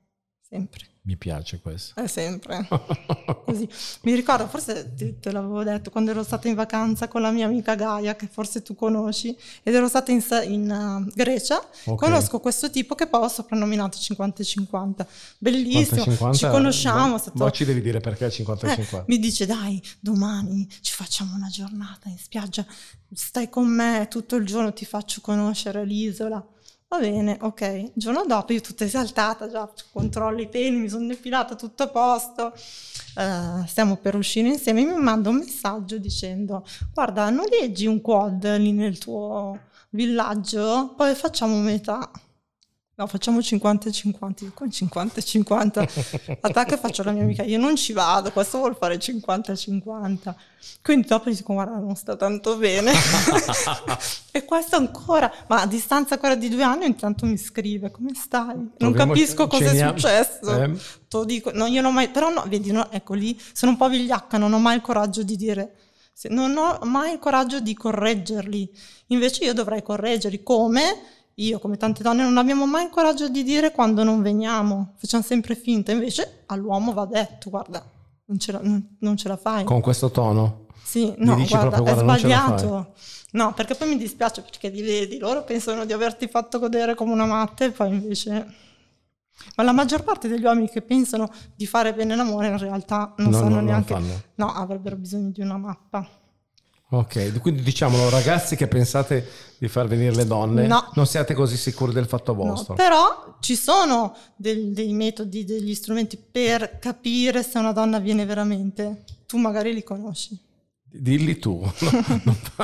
Sempre. 0.41 0.96
Mi 1.07 1.15
piace 1.15 1.61
questo 1.61 1.99
È 2.01 2.05
sempre. 2.07 2.67
Così. 3.45 3.67
Mi 4.01 4.13
ricordo, 4.13 4.45
forse 4.47 4.93
te, 4.93 5.17
te 5.21 5.31
l'avevo 5.31 5.63
detto, 5.63 5.89
quando 5.89 6.11
ero 6.11 6.21
stata 6.21 6.49
in 6.49 6.55
vacanza 6.55 7.07
con 7.07 7.21
la 7.21 7.31
mia 7.31 7.45
amica 7.45 7.75
Gaia, 7.75 8.15
che 8.17 8.27
forse 8.27 8.61
tu 8.61 8.75
conosci, 8.75 9.35
ed 9.63 9.73
ero 9.73 9.87
stata 9.87 10.11
in, 10.11 10.21
in, 10.47 10.69
uh, 10.69 11.09
Grecia, 11.15 11.65
Ok. 11.85 11.97
conosco 11.97 12.41
questo 12.41 12.69
tipo 12.69 12.93
che 12.93 13.07
poi 13.07 13.23
ho 13.23 13.29
soprannominato 13.29 13.97
50-50. 13.97 15.05
Bellissimo, 15.37 16.03
50-50, 16.03 16.33
ci 16.33 16.47
conosciamo. 16.49 17.07
ma- 17.11 17.17
stato- 17.17 17.41
ma 17.43 17.49
ci 17.51 17.63
devi 17.63 17.81
dire 17.81 18.01
perché 18.01 18.25
è 18.25 18.27
eh, 18.27 18.43
50-50 18.43 19.03
mi 19.07 19.17
dice 19.19 19.45
dai, 19.45 19.81
domani 20.01 20.67
ci 20.81 20.91
facciamo 20.93 21.35
una 21.35 21.47
giornata 21.47 22.09
in 22.09 22.17
spiaggia, 22.17 22.65
stai 23.13 23.49
con 23.49 23.65
me 23.67 24.07
tutto 24.09 24.35
il 24.35 24.45
giorno, 24.45 24.73
ti 24.73 24.83
faccio 24.83 25.21
conoscere 25.21 25.85
l'isola. 25.85 26.45
Va 26.89 26.99
bene, 26.99 27.37
ok. 27.41 27.61
Il 27.61 27.91
giorno 27.95 28.23
dopo 28.25 28.53
io 28.53 28.61
tutta 28.61 28.85
esaltata, 28.85 29.49
già 29.49 29.69
controllo 29.91 30.39
i 30.41 30.47
peli, 30.47 30.77
mi 30.77 30.87
sono 30.87 31.05
depilata, 31.07 31.55
tutto 31.55 31.83
a 31.83 31.87
posto. 31.89 32.53
Eh, 33.17 33.67
stiamo 33.67 33.97
per 33.97 34.15
uscire 34.15 34.47
insieme, 34.47 34.85
mi 34.85 34.95
manda 34.95 35.29
un 35.29 35.37
messaggio 35.37 35.97
dicendo 35.97 36.65
guarda, 36.93 37.29
noleggi 37.29 37.87
un 37.87 37.99
quad 37.99 38.57
lì 38.57 38.71
nel 38.71 38.97
tuo 38.99 39.59
villaggio, 39.89 40.93
poi 40.95 41.13
facciamo 41.15 41.57
metà. 41.57 42.09
No, 42.99 43.05
facciamo 43.05 43.43
50 43.43 43.89
e 43.89 43.91
50. 43.91 44.45
Io 44.45 44.51
con 44.55 44.71
50 44.71 45.19
e 45.19 45.23
50 45.23 45.87
attacco 46.41 46.73
e 46.73 46.77
faccio 46.77 47.03
la 47.03 47.11
mia 47.11 47.21
amica. 47.21 47.43
Io 47.43 47.59
non 47.59 47.75
ci 47.75 47.93
vado, 47.93 48.31
questo 48.31 48.57
vuol 48.57 48.75
fare 48.75 48.97
50 48.97 49.51
e 49.51 49.55
50. 49.55 50.35
Quindi 50.81 51.07
dopo 51.07 51.29
dico, 51.29 51.53
guarda, 51.53 51.77
non 51.77 51.95
sta 51.95 52.15
tanto 52.15 52.57
bene. 52.57 52.91
e 54.31 54.43
questo 54.45 54.77
ancora, 54.77 55.31
ma 55.45 55.61
a 55.61 55.67
distanza 55.67 56.15
ancora 56.15 56.33
di 56.33 56.49
due 56.49 56.63
anni, 56.63 56.87
intanto 56.87 57.27
mi 57.27 57.37
scrive, 57.37 57.91
come 57.91 58.15
stai? 58.15 58.55
Non 58.55 58.71
Proviamo- 58.77 59.13
capisco 59.13 59.45
cosa 59.45 59.69
è 59.69 59.87
successo. 59.89 60.63
Eh? 60.63 60.71
Te 61.07 61.17
lo 61.17 61.23
dico, 61.23 61.51
no, 61.53 61.67
io 61.67 61.81
non 61.83 61.91
ho 61.91 61.93
mai, 61.93 62.09
però 62.09 62.31
no, 62.31 62.45
vedi, 62.47 62.71
no, 62.71 62.89
ecco 62.89 63.13
lì, 63.13 63.39
sono 63.53 63.73
un 63.73 63.77
po' 63.77 63.89
vigliacca, 63.89 64.39
non 64.39 64.53
ho 64.53 64.59
mai 64.59 64.77
il 64.77 64.81
coraggio 64.81 65.21
di 65.21 65.35
dire, 65.35 65.75
non 66.29 66.57
ho 66.57 66.79
mai 66.81 67.13
il 67.13 67.19
coraggio 67.19 67.59
di 67.59 67.75
correggerli. 67.75 68.71
Invece 69.09 69.43
io 69.43 69.53
dovrei 69.53 69.83
correggerli 69.83 70.41
come 70.41 71.15
io, 71.39 71.59
come 71.59 71.77
tante 71.77 72.01
donne, 72.01 72.23
non 72.23 72.37
abbiamo 72.37 72.65
mai 72.65 72.85
il 72.85 72.89
coraggio 72.89 73.29
di 73.29 73.43
dire 73.43 73.71
quando 73.71 74.03
non 74.03 74.21
veniamo, 74.21 74.93
facciamo 74.97 75.21
sempre 75.23 75.55
finta. 75.55 75.91
Invece 75.91 76.43
all'uomo 76.47 76.93
va 76.93 77.05
detto, 77.05 77.49
guarda, 77.49 77.85
non 78.25 78.39
ce 78.39 78.51
la, 78.51 78.59
non- 78.61 78.95
non 78.99 79.15
ce 79.17 79.27
la 79.27 79.37
fai. 79.37 79.63
con 79.63 79.79
questo 79.81 80.09
tono 80.09 80.65
Sì, 80.83 81.13
no, 81.17 81.35
guarda, 81.35 81.69
proprio, 81.69 81.93
è 81.93 81.93
guarda, 81.93 82.03
la 82.03 82.17
sbagliato. 82.17 82.93
No, 83.31 83.53
perché 83.53 83.75
poi 83.75 83.89
mi 83.89 83.97
dispiace 83.97 84.41
perché 84.41 84.69
li 84.69 84.81
vedi, 84.81 85.17
loro 85.19 85.43
pensano 85.43 85.85
di 85.85 85.93
averti 85.93 86.27
fatto 86.27 86.57
godere 86.59 86.95
come 86.95 87.11
una 87.11 87.25
matta 87.25 87.65
e 87.65 87.71
poi 87.71 87.89
invece... 87.89 88.53
Ma 89.55 89.63
la 89.63 89.71
maggior 89.71 90.03
parte 90.03 90.27
degli 90.27 90.43
uomini 90.43 90.67
che 90.67 90.81
pensano 90.81 91.29
di 91.55 91.67
fare 91.67 91.93
bene 91.93 92.15
l'amore 92.15 92.47
in 92.47 92.57
realtà 92.57 93.13
non 93.17 93.29
No, 93.29 93.37
sanno 93.37 93.55
no, 93.55 93.61
neanche... 93.61 93.95
No, 94.35 94.51
avrebbero 94.53 94.95
bisogno 94.95 95.29
di 95.29 95.41
una 95.41 95.57
mappa. 95.57 96.07
Ok, 96.89 97.41
quindi 97.41 97.63
diciamolo 97.63 98.09
ragazzi 98.09 98.55
che 98.55 98.67
pensate 98.67 99.27
di 99.57 99.67
far 99.67 99.87
venire 99.87 100.15
le 100.15 100.25
donne, 100.25 100.67
No. 100.67 100.89
non 100.93 101.05
siate 101.05 101.33
così 101.33 101.57
sicuri 101.57 101.91
del 101.91 102.05
fatto 102.05 102.33
No, 102.33 102.43
vostro. 102.45 102.75
però 102.75 103.35
ci 103.41 103.57
sono 103.57 104.15
del- 104.37 104.71
dei 104.71 104.93
metodi, 104.93 105.43
degli 105.43 105.73
strumenti 105.75 106.17
per 106.17 106.79
capire 106.79 107.43
se 107.43 107.57
una 107.59 107.73
donna 107.73 107.99
viene 107.99 108.25
veramente. 108.25 109.03
Tu 109.25 109.37
magari 109.37 109.73
li 109.73 109.83
conosci. 109.83 110.39
Dilli 110.89 111.37
tu, 111.39 111.61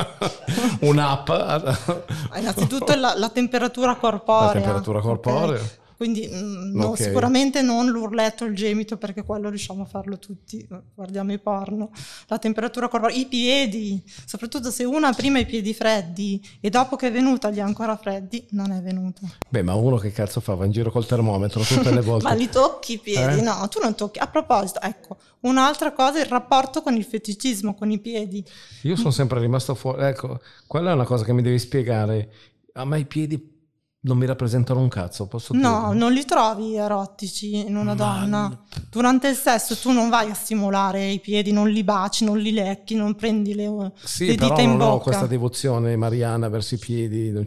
un'app, 0.81 1.29
Ah, 1.29 2.39
Innanzitutto 2.39 2.95
la, 2.95 3.13
la 3.17 3.29
temperatura 3.29 3.95
corporea. 3.97 4.45
La 4.45 4.51
temperatura 4.53 5.01
corporea. 5.01 5.59
Quindi 5.95 6.27
mm, 6.31 6.75
no, 6.75 6.87
Ok. 6.87 7.01
sicuramente 7.01 7.61
non 7.61 7.87
l'urletto, 7.89 8.45
il 8.45 8.55
gemito, 8.55 8.97
perché 8.97 9.23
quello 9.23 9.49
riusciamo 9.49 9.83
a 9.83 9.85
farlo 9.85 10.17
tutti, 10.19 10.65
guardiamo 10.93 11.33
i 11.33 11.39
porno. 11.39 11.91
La 12.27 12.37
temperatura 12.39 12.87
corporea, 12.87 13.15
i 13.15 13.25
piedi, 13.27 14.01
soprattutto 14.25 14.71
se 14.71 14.83
una 14.83 15.09
ha 15.09 15.13
prima 15.13 15.39
i 15.39 15.45
piedi 15.45 15.73
freddi 15.73 16.41
e 16.59 16.69
dopo 16.69 16.95
che 16.95 17.07
è 17.07 17.11
venuta 17.11 17.49
li 17.49 17.59
ha 17.59 17.65
ancora 17.65 17.95
freddi, 17.97 18.45
non 18.51 18.71
è 18.71 18.81
venuta. 18.81 19.21
Beh, 19.49 19.61
ma 19.63 19.73
uno 19.75 19.97
che 19.97 20.11
cazzo 20.11 20.39
fa? 20.39 20.55
Va 20.55 20.65
in 20.65 20.71
giro 20.71 20.91
col 20.91 21.05
termometro 21.05 21.61
tutte 21.63 21.91
le 21.91 22.01
volte. 22.01 22.23
Ma 22.25 22.33
li 22.33 22.49
tocchi 22.49 22.93
i 22.93 22.97
piedi? 22.99 23.39
Eh? 23.39 23.41
No, 23.41 23.67
tu 23.69 23.79
non 23.81 23.95
tocchi. 23.95 24.19
A 24.19 24.27
proposito, 24.27 24.81
ecco, 24.81 25.17
un'altra 25.41 25.91
cosa 25.93 26.17
è 26.19 26.21
il 26.21 26.27
rapporto 26.27 26.81
con 26.81 26.95
il 26.95 27.03
feticismo, 27.03 27.75
con 27.75 27.91
i 27.91 27.99
piedi. 27.99 28.43
Io 28.83 28.95
sono 28.95 29.11
sempre 29.11 29.39
rimasto 29.39 29.75
fuori. 29.75 30.03
Ecco, 30.03 30.39
quella 30.67 30.91
è 30.91 30.93
una 30.93 31.05
cosa 31.05 31.23
che 31.23 31.33
mi 31.33 31.41
devi 31.41 31.59
spiegare. 31.59 32.31
A 32.73 32.85
me 32.85 32.99
i 32.99 33.05
piedi 33.05 33.37
non 34.05 34.17
mi 34.17 34.25
rappresentano 34.25 34.79
un 34.81 34.89
cazzo, 34.89 35.27
posso 35.27 35.53
No, 35.53 35.59
dirlo? 35.87 35.93
non 35.93 36.11
li 36.11 36.25
trovi 36.25 36.75
erotici 36.75 37.55
in 37.55 37.75
una 37.77 37.93
Ma- 37.93 37.95
donna. 37.95 38.59
Durante 38.89 39.29
il 39.29 39.35
sesso 39.35 39.75
tu 39.77 39.91
non 39.91 40.09
vai 40.09 40.29
a 40.29 40.33
stimolare 40.33 41.09
i 41.09 41.19
piedi, 41.19 41.51
non 41.51 41.69
li 41.69 41.83
baci, 41.83 42.25
non 42.25 42.37
li 42.37 42.51
lecchi, 42.51 42.95
non 42.95 43.15
prendi 43.15 43.53
le, 43.55 43.91
Sì, 44.03 44.27
le 44.27 44.35
però 44.35 44.49
dita 44.49 44.61
in 44.61 44.71
non 44.71 44.81
ho 44.81 44.89
bocca. 44.91 45.03
questa 45.03 45.27
devozione 45.27 45.95
mariana 45.95 46.49
verso 46.49 46.75
i 46.75 46.79
piedi, 46.79 47.31
non, 47.31 47.45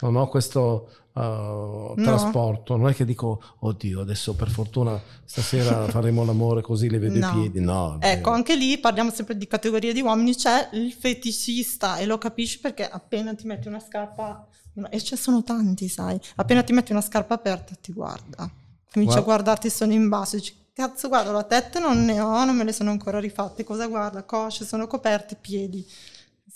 non 0.00 0.16
ho 0.16 0.28
questo 0.28 0.88
uh, 1.16 1.94
trasporto. 2.02 2.76
Non 2.76 2.88
è 2.88 2.94
che 2.94 3.04
dico, 3.04 3.42
oddio, 3.60 4.00
adesso 4.00 4.34
per 4.34 4.48
fortuna 4.50 5.00
stasera 5.24 5.86
faremo 5.90 6.24
l'amore 6.24 6.62
così 6.62 6.88
le 6.88 6.98
vedo 6.98 7.18
No. 7.18 7.28
i 7.28 7.32
piedi. 7.40 7.60
No, 7.60 7.98
Ecco, 8.00 8.30
anche 8.30 8.54
lì 8.56 8.78
parliamo 8.78 9.10
sempre 9.10 9.36
di 9.36 9.46
categorie 9.46 9.92
di 9.92 10.00
uomini, 10.00 10.34
c'è 10.34 10.68
il 10.72 10.92
feticista 10.92 11.96
e 11.98 12.06
lo 12.06 12.18
capisci 12.18 12.60
perché 12.60 12.88
appena 12.88 13.34
ti 13.34 13.46
metti 13.46 13.68
una 13.68 13.80
scarpa, 13.80 14.46
e 14.90 15.00
ce 15.00 15.16
sono 15.16 15.42
tanti, 15.42 15.88
sai, 15.88 16.18
appena 16.36 16.62
ti 16.62 16.72
metti 16.72 16.92
una 16.92 17.00
scarpa 17.00 17.34
aperta 17.34 17.74
ti 17.80 17.92
guarda, 17.92 18.50
comincia 18.92 19.20
Guarda- 19.20 19.20
a 19.20 19.22
guardarti 19.22 19.70
sono 19.70 19.92
in 19.92 20.08
basso, 20.08 20.36
dici, 20.36 20.54
cazzo 20.72 21.08
guarda 21.08 21.32
la 21.32 21.44
tette 21.44 21.78
non 21.78 22.04
ne 22.04 22.20
ho, 22.20 22.44
non 22.44 22.54
me 22.54 22.64
le 22.64 22.72
sono 22.72 22.90
ancora 22.90 23.18
rifatte, 23.18 23.64
cosa 23.64 23.86
guarda? 23.86 24.24
Cosce 24.24 24.64
sono 24.66 24.86
coperte, 24.86 25.36
piedi, 25.40 25.86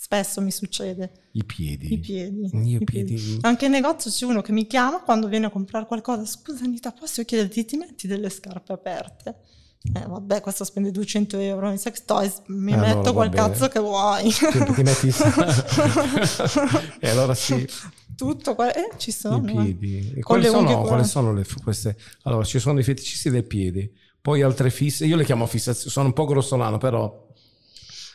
spesso 0.03 0.41
mi 0.41 0.49
succede. 0.51 1.11
i 1.33 1.43
piedi. 1.45 1.93
I 1.93 1.99
piedi. 1.99 2.49
I 2.73 2.83
piedi- 2.83 3.37
Anche 3.41 3.65
in 3.65 3.71
negozio 3.71 4.09
c'è 4.09 4.25
uno 4.25 4.41
che 4.41 4.51
mi 4.51 4.65
chiama 4.65 4.99
quando 5.01 5.27
viene 5.27 5.45
a 5.45 5.49
comprare 5.51 5.85
qualcosa. 5.85 6.25
Scusa 6.25 6.63
Anita, 6.63 6.91
posso 6.91 7.23
chiederti, 7.23 7.65
ti 7.65 7.77
metti 7.77 8.07
delle 8.07 8.29
scarpe 8.31 8.73
aperte? 8.73 9.35
Eh, 9.93 10.05
vabbè, 10.07 10.41
questo 10.41 10.63
spende 10.63 10.91
200 10.91 11.37
euro 11.39 11.69
in 11.71 11.77
sex 11.77 12.03
toys, 12.05 12.41
mi 12.47 12.71
Eh, 12.71 12.75
allora 12.75 12.87
metto 12.95 13.13
va 13.13 13.27
quel 13.27 13.29
cazzo 13.29 13.67
che 13.67 13.79
vuoi. 13.79 14.29
Ti, 14.31 14.73
ti 14.73 14.83
metti 14.83 15.07
e 16.99 17.09
allora 17.09 17.33
sì, 17.33 17.67
Tutto, 18.15 18.55
que- 18.55 18.73
eh, 18.73 18.89
ci 18.97 19.11
sono. 19.11 19.63
i 19.63 19.73
piedi. 19.73 20.13
E 20.17 20.21
quali 20.21 20.45
sono, 20.45 20.81
quali 20.81 21.03
sono 21.05 21.33
le, 21.33 21.45
queste? 21.63 21.95
Allora, 22.23 22.43
ci 22.43 22.59
sono 22.59 22.79
i 22.79 22.83
feticisti 22.83 23.29
dei 23.29 23.43
piedi. 23.43 23.91
poi 24.21 24.41
altre 24.43 24.69
fisse, 24.69 25.05
io 25.05 25.15
le 25.15 25.23
chiamo 25.25 25.45
fissazioni, 25.47 25.89
sono 25.91 26.07
un 26.07 26.13
po' 26.13 26.25
grossolano 26.25 26.77
però 26.77 27.27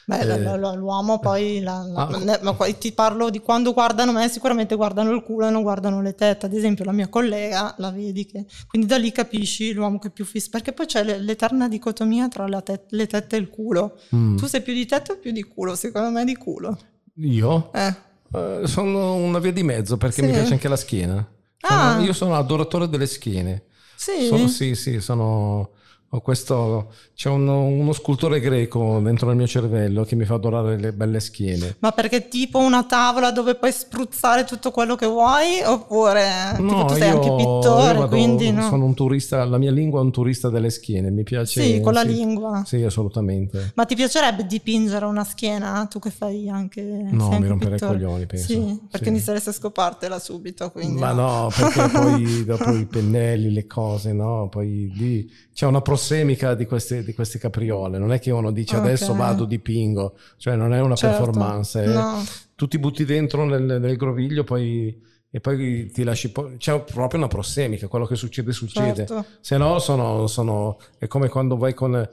Beh, 0.08 0.20
Eh. 0.20 0.56
l'uomo 0.76 1.18
poi, 1.18 1.60
la- 1.60 1.82
la- 1.84 2.06
Ah. 2.06 2.38
ma 2.42 2.54
poi 2.54 2.78
ti 2.78 2.92
parlo 2.92 3.28
di 3.28 3.40
quando 3.40 3.72
guardano 3.72 4.12
me, 4.12 4.28
sicuramente 4.28 4.76
guardano 4.76 5.10
il 5.10 5.22
culo 5.24 5.48
e 5.48 5.50
non 5.50 5.62
guardano 5.62 6.00
le 6.00 6.14
tette. 6.14 6.46
Ad 6.46 6.52
esempio, 6.54 6.84
la 6.84 6.92
mia 6.92 7.08
collega 7.08 7.74
la 7.78 7.90
vedi 7.90 8.24
che. 8.24 8.44
Quindi 8.68 8.86
da 8.86 8.98
lì 8.98 9.10
capisci 9.10 9.72
l'uomo 9.72 9.98
che 9.98 10.08
è 10.08 10.10
più 10.12 10.24
fisso. 10.24 10.48
Perché 10.50 10.72
poi 10.72 10.86
c'è 10.86 11.02
le- 11.02 11.18
l'eterna 11.18 11.68
dicotomia 11.68 12.28
tra 12.28 12.46
tet- 12.62 12.92
le 12.92 13.06
tette 13.08 13.34
e 13.34 13.40
il 13.40 13.48
culo. 13.50 13.98
mm, 14.14 14.36
Tu 14.36 14.46
sei 14.46 14.62
più 14.62 14.72
di 14.74 14.86
tette 14.86 15.10
o 15.12 15.16
più 15.18 15.32
di 15.32 15.42
culo? 15.42 15.74
Secondo 15.74 16.10
me 16.10 16.24
di 16.24 16.36
culo. 16.36 16.78
io 17.18 17.72
Eh. 17.72 17.94
eh, 18.34 18.60
sono 18.66 19.14
una 19.14 19.38
via 19.40 19.52
di 19.52 19.62
mezzo 19.64 19.96
perché 19.96 20.20
Sì. 20.20 20.26
mi 20.26 20.32
piace 20.32 20.52
anche 20.52 20.68
la 20.68 20.76
schiena. 20.76 21.26
Sono- 21.58 21.80
Ah. 21.80 21.98
Io 22.00 22.12
sono 22.12 22.36
adoratore 22.36 22.88
delle 22.88 23.06
schiene. 23.06 23.64
Sì. 23.96 24.26
Sono- 24.26 24.46
sì, 24.46 24.74
sì, 24.76 25.00
sono. 25.00 25.70
Ho 26.10 26.20
questo, 26.20 26.92
c'è 27.16 27.28
uno, 27.28 27.64
uno 27.64 27.92
scultore 27.92 28.38
greco 28.38 29.00
dentro 29.02 29.28
il 29.30 29.36
mio 29.36 29.48
cervello 29.48 30.04
che 30.04 30.14
mi 30.14 30.24
fa 30.24 30.34
adorare 30.34 30.78
le 30.78 30.92
belle 30.92 31.18
schiene. 31.18 31.76
Ma 31.80 31.90
perché 31.90 32.28
tipo 32.28 32.58
una 32.60 32.84
tavola 32.84 33.32
dove 33.32 33.56
puoi 33.56 33.72
spruzzare 33.72 34.44
tutto 34.44 34.70
quello 34.70 34.94
che 34.94 35.06
vuoi? 35.06 35.60
Oppure 35.64 36.54
tipo 36.56 36.84
tu 36.84 36.94
sei 36.94 37.08
io- 37.08 37.14
anche 37.16 37.34
pittore, 37.34 37.94
vado- 37.98 38.06
quindi 38.06 38.52
no? 38.52 38.62
sono 38.62 38.84
un 38.84 38.94
turista, 38.94 39.44
la 39.44 39.58
mia 39.58 39.72
lingua 39.72 39.98
è 40.00 40.04
un 40.04 40.12
turista 40.12 40.48
delle 40.48 40.70
schiene, 40.70 41.10
mi 41.10 41.24
piace. 41.24 41.60
Sì, 41.60 41.80
con 41.80 41.92
la 41.92 42.02
lingua. 42.02 42.62
Sì, 42.64 42.82
assolutamente. 42.84 43.72
Ma 43.74 43.84
ti 43.84 43.96
piacerebbe 43.96 44.46
dipingere 44.46 45.04
una 45.06 45.24
schiena? 45.24 45.86
Tu 45.90 45.98
che 45.98 46.10
fai 46.10 46.48
anche... 46.48 46.82
No, 47.10 47.36
mi 47.38 47.48
romperei 47.48 47.76
i 47.78 47.80
coglioni, 47.80 48.26
penso. 48.26 48.46
Sì, 48.46 48.78
perché 48.88 49.06
Sì. 49.06 49.10
inizieresti 49.10 49.48
a 49.48 49.52
scopartela 49.52 50.18
subito, 50.20 50.70
quindi... 50.70 51.00
Ma 51.00 51.12
no, 51.12 51.50
perché 51.54 51.88
poi 51.88 52.44
dopo 52.46 52.70
i 52.72 52.86
pennelli, 52.86 53.52
le 53.52 53.66
cose, 53.66 54.12
no? 54.12 54.48
Poi 54.48 54.92
lì 54.94 55.30
c'è 55.56 55.64
una 55.64 55.80
prossemica 55.80 56.52
di 56.54 56.66
queste, 56.66 57.02
di 57.02 57.14
queste 57.14 57.38
capriole. 57.38 57.96
Non 57.96 58.12
è 58.12 58.18
che 58.20 58.30
uno 58.30 58.52
dice 58.52 58.76
Ok. 58.76 58.82
adesso 58.84 59.14
vado, 59.14 59.46
dipingo, 59.46 60.14
cioè 60.36 60.54
non 60.54 60.74
è 60.74 60.80
una 60.82 60.96
Certo. 60.96 61.16
performance. 61.24 61.82
è- 61.82 61.86
No. 61.86 62.22
Tu 62.54 62.68
ti 62.68 62.78
butti 62.78 63.06
dentro 63.06 63.46
nel, 63.46 63.62
nel 63.80 63.96
groviglio 63.96 64.44
poi, 64.44 64.94
e 65.30 65.40
poi 65.40 65.90
ti 65.90 66.04
lasci. 66.04 66.30
po- 66.30 66.50
c'è 66.58 66.78
proprio 66.82 67.18
una 67.20 67.28
prossemica, 67.28 67.88
quello 67.88 68.04
che 68.04 68.16
succede, 68.16 68.52
succede. 68.52 69.06
Certo. 69.06 69.24
Se 69.40 69.56
no, 69.56 69.78
sono, 69.78 70.26
sono- 70.26 70.78
è 70.98 71.06
come 71.06 71.30
quando 71.30 71.56
vai 71.56 71.72
con, 71.72 72.06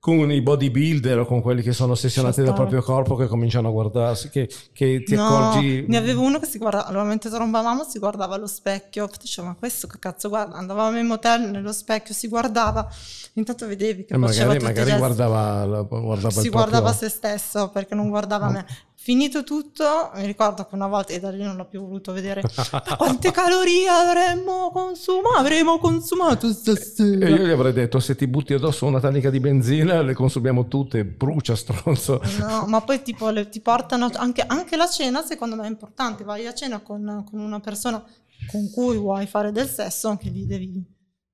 con 0.00 0.32
i 0.32 0.40
bodybuilder 0.40 1.18
o 1.18 1.26
con 1.26 1.42
quelli 1.42 1.60
che 1.60 1.74
sono 1.74 1.92
ossessionati 1.92 2.42
dal 2.42 2.54
proprio 2.54 2.80
corpo 2.80 3.16
che 3.16 3.26
cominciano 3.26 3.68
a 3.68 3.70
guardarsi, 3.70 4.30
che, 4.30 4.48
che 4.72 5.02
ti 5.04 5.14
No, 5.14 5.26
accorgi. 5.26 5.84
ne 5.86 5.96
avevo 5.98 6.22
uno 6.22 6.38
che 6.38 6.46
si 6.46 6.56
guardava, 6.56 6.86
allora 6.86 7.04
mentre 7.04 7.28
trombavamo 7.28 7.84
si 7.84 7.98
guardava 7.98 8.34
allo 8.36 8.46
specchio, 8.46 9.10
diceva 9.20 9.48
ma 9.48 9.56
questo 9.58 9.86
che 9.86 9.98
cazzo 9.98 10.30
guarda, 10.30 10.56
andavamo 10.56 10.98
in 10.98 11.06
motel 11.06 11.50
nello 11.50 11.72
specchio, 11.72 12.14
si 12.14 12.28
guardava, 12.28 12.88
intanto 13.34 13.66
vedevi 13.66 14.06
che 14.06 14.14
E 14.14 14.18
faceva 14.18 14.46
magari, 14.54 14.64
magari 14.64 14.84
gesti. 14.86 14.98
guardava, 14.98 15.64
la- 15.66 15.82
guardava 15.82 16.30
si 16.30 16.46
il 16.46 16.50
guardava 16.50 16.88
proprio- 16.88 17.08
se 17.08 17.14
stesso 17.14 17.68
perché 17.68 17.94
non 17.94 18.08
guardava 18.08 18.48
me. 18.48 18.64
Finito 19.02 19.44
tutto, 19.44 20.10
mi 20.16 20.26
ricordo 20.26 20.66
che 20.66 20.74
una 20.74 20.86
volta, 20.86 21.14
e 21.14 21.20
da 21.20 21.30
lì 21.30 21.42
non 21.42 21.56
l'ho 21.56 21.64
più 21.64 21.80
voluto 21.80 22.12
vedere, 22.12 22.42
"Ma 22.70 22.82
quante 22.98 23.30
calorie 23.30 23.88
avremmo 23.88 24.70
consumato, 24.70 25.38
avremo 25.38 25.78
consumato 25.78 26.46
E 26.48 26.52
stasera. 26.52 27.26
io 27.30 27.46
gli 27.46 27.50
avrei 27.50 27.72
detto: 27.72 27.98
se 27.98 28.14
ti 28.14 28.26
butti 28.26 28.52
addosso 28.52 28.84
una 28.84 29.00
tanica 29.00 29.30
di 29.30 29.40
benzina, 29.40 30.02
le 30.02 30.12
consumiamo 30.12 30.68
tutte, 30.68 31.06
brucia 31.06 31.56
stronzo. 31.56 32.20
No, 32.40 32.66
ma 32.66 32.82
poi 32.82 33.02
tipo 33.02 33.30
le- 33.30 33.48
ti 33.48 33.60
portano 33.60 34.10
anche, 34.16 34.42
anche 34.46 34.76
la 34.76 34.86
cena, 34.86 35.24
secondo 35.24 35.56
me 35.56 35.64
è 35.64 35.70
importante. 35.70 36.22
Vai 36.22 36.46
a 36.46 36.52
cena 36.52 36.80
con, 36.80 37.24
con 37.28 37.40
una 37.40 37.58
persona 37.60 38.04
con 38.50 38.70
cui 38.70 38.98
vuoi 38.98 39.26
fare 39.26 39.50
del 39.50 39.66
sesso, 39.68 40.08
anche 40.08 40.28
lì 40.28 40.44
devi. 40.44 40.84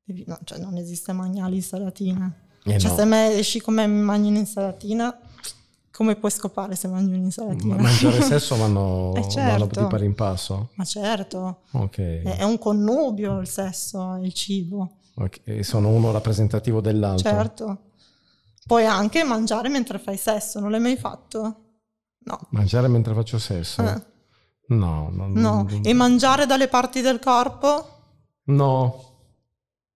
devi- 0.05 0.25
no, 0.29 0.39
cioè 0.45 0.59
non 0.61 0.77
esiste 0.77 1.13
mangiare 1.13 1.51
l'insalatina. 1.51 2.33
Eh 2.63 2.79
cioè, 2.79 2.91
no. 2.91 2.97
se 2.97 3.05
me 3.05 3.33
esci 3.33 3.61
con 3.61 3.75
me 3.75 3.83
e 3.83 3.87
mi 3.89 4.03
mangi 4.03 4.29
un'insalatina, 4.29 5.19
come 5.97 6.17
puoi 6.17 6.31
scopare 6.31 6.75
se 6.77 6.89
mangi 6.89 7.11
Ma 7.11 7.17
un'insalatina? 7.17 7.77
mangiare 7.77 8.21
sesso 8.23 8.55
vanno, 8.57 9.15
Eh, 9.17 9.29
certo. 9.29 9.41
vanno 9.67 9.67
di 9.67 9.87
pari 9.89 10.05
in 10.05 10.15
passo. 10.15 10.71
Ma 10.75 10.85
certo, 10.85 11.63
Ok. 11.73 11.99
è, 12.23 12.43
un 12.43 12.59
connubio 12.59 13.39
il 13.41 13.49
sesso 13.49 14.15
e 14.17 14.27
il 14.27 14.33
cibo, 14.35 14.99
Ok, 15.17 15.41
e 15.45 15.63
sono 15.63 15.89
uno 15.89 16.11
rappresentativo 16.13 16.81
dell'altro. 16.83 17.31
certo. 17.31 17.79
Puoi 18.67 18.85
anche 18.85 19.23
mangiare 19.25 19.69
mentre 19.69 19.99
fai 19.99 20.17
sesso, 20.19 20.61
non 20.61 20.71
l'hai 20.71 20.81
mai 20.81 20.97
fatto? 20.97 21.39
No. 22.25 22.39
Mangiare 22.51 22.89
mentre 22.89 23.15
faccio 23.15 23.39
sesso? 23.39 23.81
Eh. 23.83 24.03
No, 24.69 25.09
No, 25.13 25.27
non- 25.29 25.81
e 25.85 25.93
mangiare 25.95 26.45
dalle 26.45 26.67
parti 26.69 27.01
del 27.01 27.19
corpo? 27.21 27.89
no. 28.47 29.03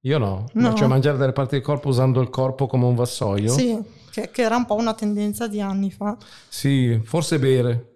Io 0.04 0.16
no. 0.16 0.46
No. 0.54 0.72
Cioè 0.74 0.86
mangiare 0.88 1.18
dalle 1.18 1.32
parti 1.32 1.56
del 1.56 1.62
corpo 1.64 1.88
usando 1.88 2.22
il 2.22 2.30
corpo 2.30 2.66
come 2.66 2.86
un 2.86 2.94
vassoio? 2.94 3.52
Sì, 3.52 3.78
che, 4.10 4.30
che 4.30 4.42
era 4.42 4.56
un 4.56 4.66
po' 4.66 4.74
una 4.74 4.94
tendenza 4.94 5.46
di 5.46 5.60
anni 5.60 5.90
fa. 5.90 6.16
Sì, 6.48 7.00
forse 7.04 7.38
bere. 7.38 7.86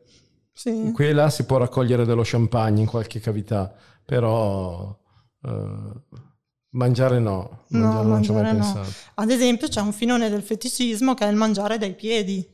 Sì. 0.53 0.93
Qui 0.93 1.07
e 1.07 1.13
là 1.13 1.31
si 1.31 1.45
può 1.45 1.57
raccogliere 1.57 2.05
dello 2.05 2.23
champagne 2.25 2.81
in 2.81 2.87
qualche 2.87 3.19
cavità, 3.21 3.75
però 4.05 4.97
eh, 5.43 5.93
mangiare 6.71 7.19
no, 7.19 7.65
No, 7.69 7.79
mangiare 7.79 8.07
non 8.07 8.23
ci 8.23 8.31
ho 8.31 8.35
mai 8.35 8.43
mangiare 8.43 8.59
no. 8.59 8.73
pensato. 8.73 9.11
Ad 9.15 9.31
esempio 9.31 9.69
c'è 9.69 9.81
un 9.81 9.93
filone 9.93 10.31
del 10.31 10.43
feticismo 10.43 11.15
che 11.15 11.27
è 11.27 11.31
il 11.31 11.37
mangiare 11.37 11.79
dai 11.79 11.95
piedi. 11.95 12.47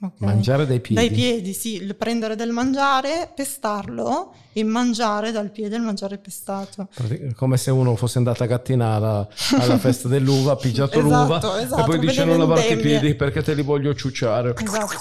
Ok? 0.00 0.20
Mangiare 0.20 0.66
dai 0.66 0.80
piedi? 0.80 1.08
Dai 1.08 1.10
piedi, 1.10 1.52
sì, 1.52 1.74
il 1.74 1.96
prendere 1.96 2.36
del 2.36 2.50
mangiare, 2.50 3.32
pestarlo 3.34 4.32
e 4.58 4.64
mangiare 4.64 5.30
dal 5.30 5.50
piede 5.50 5.76
il 5.76 5.82
mangiare 5.82 6.18
pestato. 6.18 6.88
Come 7.36 7.56
se 7.56 7.70
uno 7.70 7.94
fosse 7.94 8.18
andato 8.18 8.42
a 8.42 8.46
gattinare 8.46 9.28
alla 9.56 9.78
festa 9.78 10.08
dell'uva, 10.08 10.52
ha 10.52 10.56
pigiato 10.56 10.98
Esatto, 10.98 11.22
l'uva 11.22 11.60
esatto, 11.62 11.80
e 11.82 11.84
poi 11.84 11.98
dice 12.00 12.24
non 12.24 12.38
lavarti 12.38 12.64
i 12.64 12.68
vendemmie." 12.74 12.98
piedi 13.00 13.14
perché 13.14 13.42
te 13.42 13.54
li 13.54 13.62
voglio 13.62 13.94
ciucciare. 13.94 14.54
Esatto. 14.56 14.96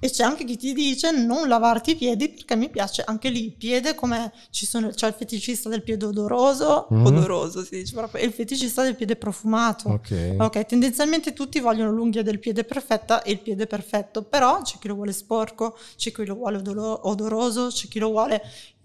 E 0.00 0.10
c'è 0.10 0.22
anche 0.22 0.44
chi 0.44 0.56
ti 0.56 0.72
dice 0.74 1.10
non 1.10 1.48
lavarti 1.48 1.90
i 1.90 1.96
piedi 1.96 2.28
perché 2.28 2.54
mi 2.54 2.68
piace 2.70 3.02
anche 3.04 3.30
lì 3.30 3.46
il 3.46 3.52
piede 3.52 3.94
come 3.96 4.32
ci 4.50 4.64
sono, 4.64 4.90
c'è 4.90 5.08
il 5.08 5.14
feticista 5.14 5.68
del 5.68 5.82
piede 5.82 6.04
odoroso, 6.06 6.86
Mhm. 6.90 7.06
odoroso 7.06 7.64
si 7.64 7.78
dice 7.78 7.94
proprio, 7.94 8.22
e 8.22 8.26
il 8.26 8.32
feticista 8.32 8.82
del 8.82 8.94
piede 8.94 9.16
profumato. 9.16 9.88
Ok. 9.88 10.36
Ok, 10.38 10.66
tendenzialmente 10.66 11.32
tutti 11.32 11.58
vogliono 11.58 11.90
l'unghia 11.90 12.22
del 12.22 12.38
piede 12.38 12.62
perfetta 12.64 13.22
e 13.22 13.32
il 13.32 13.40
piede 13.40 13.66
perfetto, 13.66 14.22
però 14.22 14.62
c'è 14.62 14.76
chi 14.78 14.86
lo 14.88 14.94
vuole 14.94 15.12
sporco, 15.12 15.76
c'è 15.96 16.12
chi 16.12 16.24
lo 16.24 16.34
vuole 16.36 16.62
odoroso, 17.02 17.66
c'è 17.68 17.88
chi 17.88 17.98
lo 17.98 18.10
vuole... 18.10 18.40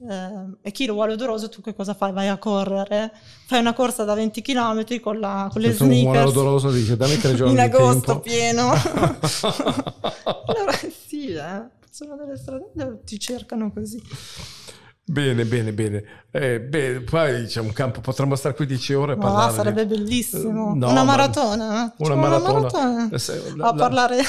eh, 0.10 0.58
e 0.62 0.72
chi 0.72 0.86
lo 0.86 0.94
vuole 0.94 1.14
odoroso, 1.14 1.50
tu 1.50 1.62
che 1.62 1.74
cosa 1.74 1.94
fai? 1.94 2.12
Vai 2.12 2.28
a 2.28 2.38
correre, 2.38 3.12
fai 3.46 3.60
una 3.60 3.74
corsa 3.74 4.04
da 4.04 4.14
20 4.14 4.42
km 4.42 5.00
con, 5.00 5.20
la, 5.20 5.50
con 5.52 5.62
le 5.62 5.72
Se 5.72 5.78
tu 5.78 5.86
muore 5.86 6.02
sneakers 6.02 6.30
odoroso 6.30 6.72
dice 6.72 6.98
dammi 6.98 7.18
tre 7.18 7.36
giorni 7.36 7.54
in 7.54 7.60
agosto 7.60 8.02
tempo. 8.02 8.20
pieno. 8.22 8.72
allora, 10.48 10.74
sì, 11.08 11.32
eh. 11.34 11.82
Sono 11.90 12.16
delle 12.16 12.38
strade 12.38 13.02
ti 13.06 13.20
cercano 13.20 13.72
così. 13.72 14.02
Bene, 15.06 15.44
bene, 15.44 15.74
bene. 15.74 16.02
Eh, 16.32 16.62
beh, 16.62 17.02
poi 17.02 17.44
c'è 17.46 17.60
un 17.60 17.74
campo, 17.74 18.00
potremmo 18.00 18.36
stare 18.36 18.56
qui 18.56 18.66
10 18.66 18.94
ore 18.94 19.14
a 19.14 19.18
parlare. 19.18 19.50
di- 19.52 19.58
sarebbe 19.58 19.86
bellissimo. 19.86 20.72
Eh, 20.74 20.78
no, 20.78 20.90
una 20.90 20.94
ma- 20.94 21.04
maratona. 21.04 21.66
Una 21.98 22.16
Facciamo 22.16 22.22
maratona. 22.22 23.10
Eh, 23.12 23.20
se- 23.20 23.52
la- 23.58 23.68
a 23.68 23.72
la- 23.72 23.74
parlare. 23.74 24.22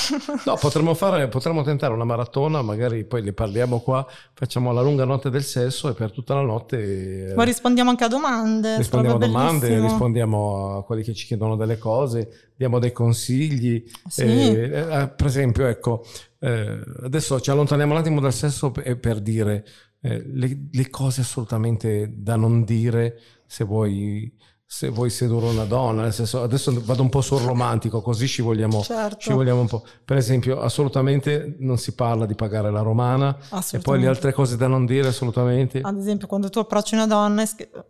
No, 0.44 0.56
potremmo, 0.56 0.94
fare, 0.94 1.28
potremmo 1.28 1.62
tentare 1.62 1.94
una 1.94 2.02
maratona, 2.04 2.60
magari 2.60 3.04
poi 3.04 3.22
ne 3.22 3.32
parliamo 3.32 3.78
qua, 3.80 4.04
facciamo 4.32 4.72
la 4.72 4.82
lunga 4.82 5.04
notte 5.04 5.30
del 5.30 5.44
sesso 5.44 5.88
e 5.88 5.92
per 5.94 6.10
tutta 6.10 6.34
la 6.34 6.42
notte 6.42 7.30
eh, 7.30 7.34
Ma 7.34 7.44
rispondiamo 7.44 7.90
anche 7.90 8.04
a 8.04 8.08
domande. 8.08 8.76
rispondiamo 8.76 9.14
a 9.14 9.18
domande, 9.20 9.60
bellissimo. 9.68 9.86
rispondiamo 9.88 10.76
a 10.78 10.84
quelli 10.84 11.04
che 11.04 11.14
ci 11.14 11.24
chiedono 11.26 11.54
delle 11.54 11.78
cose, 11.78 12.50
diamo 12.56 12.80
dei 12.80 12.90
consigli. 12.90 13.84
Sì. 14.08 14.22
Eh, 14.22 14.70
eh, 14.74 15.08
per 15.08 15.26
esempio, 15.26 15.66
ecco, 15.66 16.04
eh, 16.40 16.80
adesso 17.04 17.40
ci 17.40 17.50
allontaniamo 17.50 17.92
un 17.92 17.98
attimo 17.98 18.20
dal 18.20 18.32
sesso 18.34 18.72
per 18.72 19.20
dire 19.20 19.64
eh, 20.06 20.22
le, 20.34 20.68
le 20.70 20.90
cose 20.90 21.22
assolutamente 21.22 22.12
da 22.14 22.36
non 22.36 22.62
dire 22.64 23.18
se 23.46 23.64
vuoi, 23.64 24.30
se 24.66 24.90
vuoi 24.90 25.08
sedurre 25.08 25.48
una 25.48 25.64
donna. 25.64 26.02
Nel 26.02 26.12
senso, 26.12 26.42
adesso 26.42 26.78
vado 26.84 27.00
un 27.00 27.08
po' 27.08 27.22
sul 27.22 27.40
romantico, 27.40 28.02
così 28.02 28.28
ci 28.28 28.42
vogliamo, 28.42 28.82
Certo. 28.82 29.16
ci 29.18 29.32
vogliamo 29.32 29.60
un 29.60 29.66
po'. 29.66 29.82
Per 30.04 30.18
esempio, 30.18 30.60
assolutamente 30.60 31.56
non 31.60 31.78
si 31.78 31.94
parla 31.94 32.26
di 32.26 32.34
pagare 32.34 32.70
la 32.70 32.82
romana. 32.82 33.34
E 33.72 33.78
poi 33.78 33.98
le 34.00 34.06
altre 34.08 34.34
cose 34.34 34.58
da 34.58 34.66
non 34.66 34.84
dire 34.84 35.08
assolutamente. 35.08 35.80
Ad 35.80 35.96
esempio, 35.96 36.26
quando 36.26 36.50
tu 36.50 36.58
approcci 36.58 36.94
una 36.94 37.06
donna, 37.06 37.42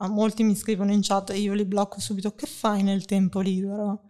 molti 0.08 0.44
mi 0.44 0.54
scrivono 0.54 0.92
in 0.92 1.00
chat 1.02 1.30
e 1.30 1.38
io 1.38 1.52
li 1.52 1.64
blocco 1.64 1.98
subito. 1.98 2.32
Che 2.36 2.46
fai 2.46 2.84
nel 2.84 3.06
tempo 3.06 3.40
libero? 3.40 4.00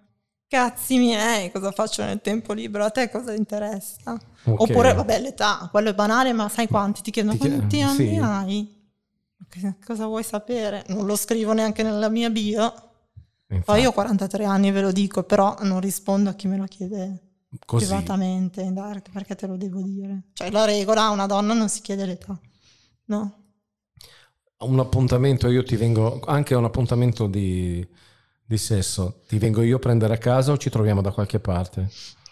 Cazzi 0.46 0.98
miei, 0.98 1.50
cosa 1.50 1.72
faccio 1.72 2.04
nel 2.04 2.20
tempo 2.20 2.52
libero? 2.52 2.84
A 2.84 2.90
te 2.90 3.10
cosa 3.10 3.32
interessa? 3.32 4.12
Ok. 4.44 4.60
Oppure, 4.60 4.94
vabbè, 4.94 5.20
l'età, 5.20 5.68
quello 5.70 5.90
è 5.90 5.94
banale, 5.94 6.32
ma 6.32 6.48
sai 6.48 6.68
quanti? 6.68 7.02
Ti 7.02 7.10
chiedono 7.10 7.36
Ti 7.36 7.48
quanti 7.48 7.80
anni 7.80 8.14
sì. 8.14 8.16
hai? 8.16 8.82
Cosa 9.84 10.06
vuoi 10.06 10.22
sapere? 10.24 10.84
Non 10.88 11.06
lo 11.06 11.16
scrivo 11.16 11.52
neanche 11.52 11.82
nella 11.82 12.08
mia 12.08 12.30
bio. 12.30 12.72
Poi 12.72 13.56
Infatti, 13.56 13.80
io 13.80 13.90
ho 13.90 13.92
43 13.92 14.44
anni, 14.44 14.70
ve 14.70 14.80
lo 14.80 14.92
dico, 14.92 15.22
però 15.22 15.56
non 15.60 15.80
rispondo 15.80 16.30
a 16.30 16.34
chi 16.34 16.48
me 16.48 16.56
lo 16.56 16.64
chiede 16.64 17.20
così. 17.64 17.86
privatamente, 17.86 18.62
in 18.62 18.74
direct, 18.74 19.10
perché 19.10 19.34
te 19.34 19.46
lo 19.46 19.56
devo 19.56 19.80
dire. 19.82 20.24
Cioè, 20.32 20.50
la 20.50 20.64
regola, 20.64 21.04
a 21.04 21.10
una 21.10 21.26
donna 21.26 21.54
non 21.54 21.68
si 21.68 21.80
chiede 21.80 22.04
l'età. 22.04 22.38
No? 23.06 23.38
un 24.58 24.78
appuntamento, 24.78 25.48
io 25.48 25.62
ti 25.62 25.76
vengo 25.76 26.20
anche 26.24 26.54
a 26.54 26.58
un 26.58 26.64
appuntamento 26.64 27.26
di, 27.26 27.86
di 28.46 28.58
sesso, 28.58 29.22
ti 29.26 29.38
vengo 29.38 29.62
io 29.62 29.76
a 29.76 29.78
prendere 29.78 30.14
a 30.14 30.18
casa 30.18 30.52
o 30.52 30.58
ci 30.58 30.70
troviamo 30.70 31.00
da 31.00 31.10
qualche 31.12 31.40
parte? 31.40 31.90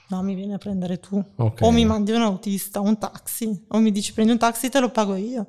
No, 0.08 0.22
mi 0.22 0.34
vieni 0.34 0.52
a 0.52 0.58
prendere 0.58 1.00
tu. 1.00 1.24
Ok. 1.36 1.62
O 1.62 1.70
mi 1.70 1.86
mandi 1.86 2.12
un 2.12 2.20
autista, 2.20 2.80
un 2.80 2.98
taxi. 2.98 3.64
O 3.68 3.78
mi 3.78 3.90
dici 3.90 4.12
prendi 4.12 4.32
un 4.32 4.38
taxi 4.38 4.68
te 4.68 4.78
lo 4.78 4.90
pago 4.90 5.14
io. 5.14 5.46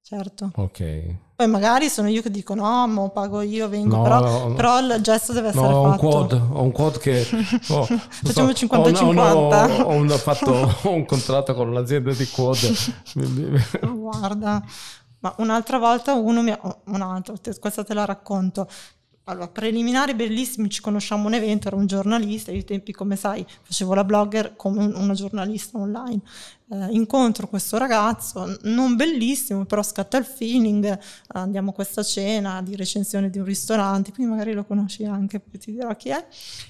Certo. 0.00 0.52
Ok. 0.54 1.16
Poi 1.36 1.46
magari 1.46 1.90
sono 1.90 2.08
io 2.08 2.22
che 2.22 2.30
dico 2.30 2.54
no, 2.54 2.88
mo 2.88 3.10
pago 3.10 3.42
io, 3.42 3.68
vengo. 3.68 3.96
No, 3.96 4.02
però, 4.02 4.48
no, 4.48 4.54
però 4.54 4.80
il 4.80 4.98
gesto 5.02 5.34
deve 5.34 5.48
essere 5.48 5.68
No, 5.68 5.76
ho 5.76 5.82
un 5.82 5.90
fatto. 5.90 6.08
quad, 6.08 6.32
ho 6.32 6.62
un 6.62 6.72
quad 6.72 6.98
che... 6.98 7.20
oh, 7.68 7.84
Facciamo 7.84 8.54
so, 8.54 8.66
50-50. 8.66 9.04
Ho, 9.04 9.12
no, 9.12 9.84
ho 9.84 9.92
un, 9.92 10.10
ho 10.10 10.16
fatto 10.16 10.50
ho 10.82 10.90
un 10.90 11.04
contratto 11.04 11.54
con 11.54 11.68
un'azienda 11.68 12.12
di 12.14 12.26
quad. 12.26 12.56
Guarda, 13.94 14.64
ma 15.20 15.34
un'altra 15.36 15.78
volta 15.78 16.14
uno 16.14 16.40
mi 16.40 16.52
ha... 16.52 16.58
oh, 16.62 16.80
un'altra, 16.86 17.34
questa 17.60 17.84
te 17.84 17.92
la 17.92 18.06
racconto. 18.06 18.66
Allora, 19.28 19.48
preliminari 19.48 20.14
bellissimi, 20.14 20.70
ci 20.70 20.80
conosciamo 20.80 21.26
un 21.26 21.34
evento, 21.34 21.68
ero 21.68 21.76
un 21.76 21.86
giornalista, 21.86 22.50
io 22.50 22.56
ai 22.58 22.64
tempi, 22.64 22.92
come 22.92 23.14
sai, 23.14 23.44
facevo 23.62 23.92
la 23.92 24.02
blogger 24.02 24.54
come 24.56 24.82
un- 24.82 24.94
una 24.94 25.12
giornalista 25.12 25.76
online. 25.76 26.22
Eh, 26.70 26.86
incontro 26.92 27.46
questo 27.46 27.76
ragazzo, 27.76 28.56
non 28.62 28.96
bellissimo, 28.96 29.66
però 29.66 29.82
scatta 29.82 30.16
il 30.16 30.24
feeling, 30.24 30.84
eh, 30.86 30.98
andiamo 31.28 31.70
a 31.70 31.72
questa 31.74 32.02
cena 32.02 32.62
di 32.62 32.74
recensione 32.74 33.28
di 33.28 33.38
un 33.38 33.44
ristorante, 33.44 34.12
quindi 34.12 34.32
magari 34.32 34.54
lo 34.54 34.64
conosci 34.64 35.04
anche, 35.04 35.40
poi 35.40 35.58
ti 35.58 35.72
dirò 35.72 35.94
chi 35.94 36.08
è. 36.08 36.26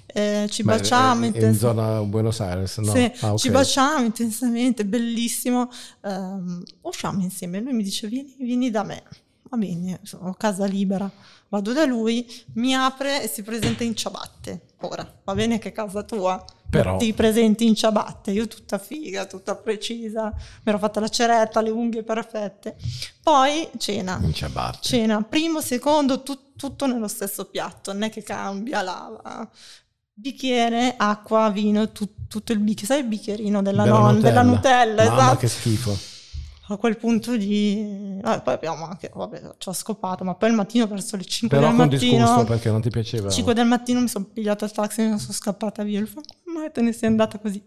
Eh, 0.07 0.47
ci 0.51 0.65
Ma 0.65 0.75
baciamo 0.77 1.21
è- 1.21 1.25
è 1.25 1.29
in 1.29 1.35
intens- 1.35 1.59
zona 1.59 2.01
Buenos 2.03 2.41
Aires, 2.41 2.77
no? 2.79 2.93
sì, 2.93 3.13
Ah, 3.21 3.33
ok. 3.35 3.39
ci 3.39 3.51
baciamo 3.51 4.05
intensamente, 4.05 4.85
bellissimo. 4.85 5.71
Ehm, 6.03 6.63
usciamo 6.81 7.23
insieme. 7.23 7.61
Lui 7.61 7.73
mi 7.73 7.85
dice: 7.85 8.09
Vieni, 8.09 8.35
vieni 8.39 8.71
da 8.71 8.83
me. 8.83 9.03
Va 9.51 9.57
bene, 9.57 10.01
ho 10.21 10.35
casa 10.35 10.67
libera. 10.67 11.11
Vado 11.49 11.73
da 11.73 11.85
lui, 11.87 12.27
mi 12.55 12.75
apre 12.75 13.23
e 13.23 13.29
si 13.29 13.43
presenta 13.43 13.83
in 13.83 13.97
ciabatte. 13.97 14.67
Ora, 14.83 15.21
va 15.25 15.35
bene 15.35 15.59
che 15.59 15.71
è 15.71 15.73
casa 15.73 16.03
tua, 16.03 16.45
Però- 16.69 16.99
ti 16.99 17.15
presenti 17.15 17.67
in 17.67 17.75
ciabatte. 17.75 18.31
Io 18.31 18.47
tutta 18.47 18.77
figa, 18.77 19.25
tutta 19.25 19.55
precisa, 19.55 20.25
mi 20.35 20.63
ero 20.65 20.79
fatta 20.79 21.01
la 21.01 21.09
ceretta, 21.09 21.63
le 21.63 21.71
unghie 21.71 22.03
perfette. 22.03 22.77
Poi 23.23 23.69
cena. 23.79 24.19
In 24.23 24.35
ciabatte. 24.35 24.79
Cena, 24.83 25.23
primo, 25.23 25.63
secondo, 25.63 26.23
tut- 26.23 26.53
tutto 26.57 26.87
nello 26.87 27.09
stesso 27.09 27.47
piatto, 27.47 27.93
non 27.95 28.03
è 28.03 28.11
che 28.11 28.23
cambia 28.23 28.83
lava. 28.83 29.49
Bicchiere, 30.13 30.95
acqua, 30.97 31.49
vino, 31.51 31.91
tu- 31.93 32.27
tutto 32.27 32.53
il 32.53 32.59
bicchiere, 32.59 32.87
sai 32.95 32.99
il 33.03 33.07
bicchierino 33.09 33.63
della, 33.63 33.85
non- 33.85 34.21
della 34.21 34.43
Nutella, 34.43 35.05
Mamma 35.05 35.17
esatto. 35.23 35.37
che 35.39 35.49
schifo. 35.49 35.97
A 36.71 36.77
quel 36.77 36.99
punto 36.99 37.35
di... 37.37 38.19
vabbè, 38.21 38.43
poi 38.43 38.55
abbiamo 38.55 38.85
anche, 38.85 39.11
vabbè, 39.15 39.55
ci 39.57 39.69
ho 39.71 39.73
scopato, 39.73 40.23
ma 40.23 40.35
poi 40.35 40.51
il 40.51 40.55
mattino 40.55 40.87
verso 40.87 41.17
le 41.17 41.25
5 41.25 41.57
Però 41.57 41.69
del 41.69 41.77
con 41.77 41.89
mattino... 41.89 42.25
disgusto 42.25 42.45
perché 42.45 42.71
non 42.71 42.83
ti 42.83 42.91
piaceva. 42.91 43.31
5 43.31 43.55
del 43.55 43.67
mattino 43.67 44.01
mi 44.01 44.09
sono 44.09 44.27
pigliato 44.27 44.67
il 44.67 44.73
taxi 44.73 45.01
e 45.01 45.09
mi 45.09 45.19
sono 45.19 45.33
scappata 45.33 45.83
via. 45.83 46.01
Lui 46.01 46.09
fa, 46.09 46.21
come 46.45 46.71
te 46.71 46.83
ne 46.83 46.93
sei 46.93 47.09
andata 47.09 47.39
così? 47.39 47.63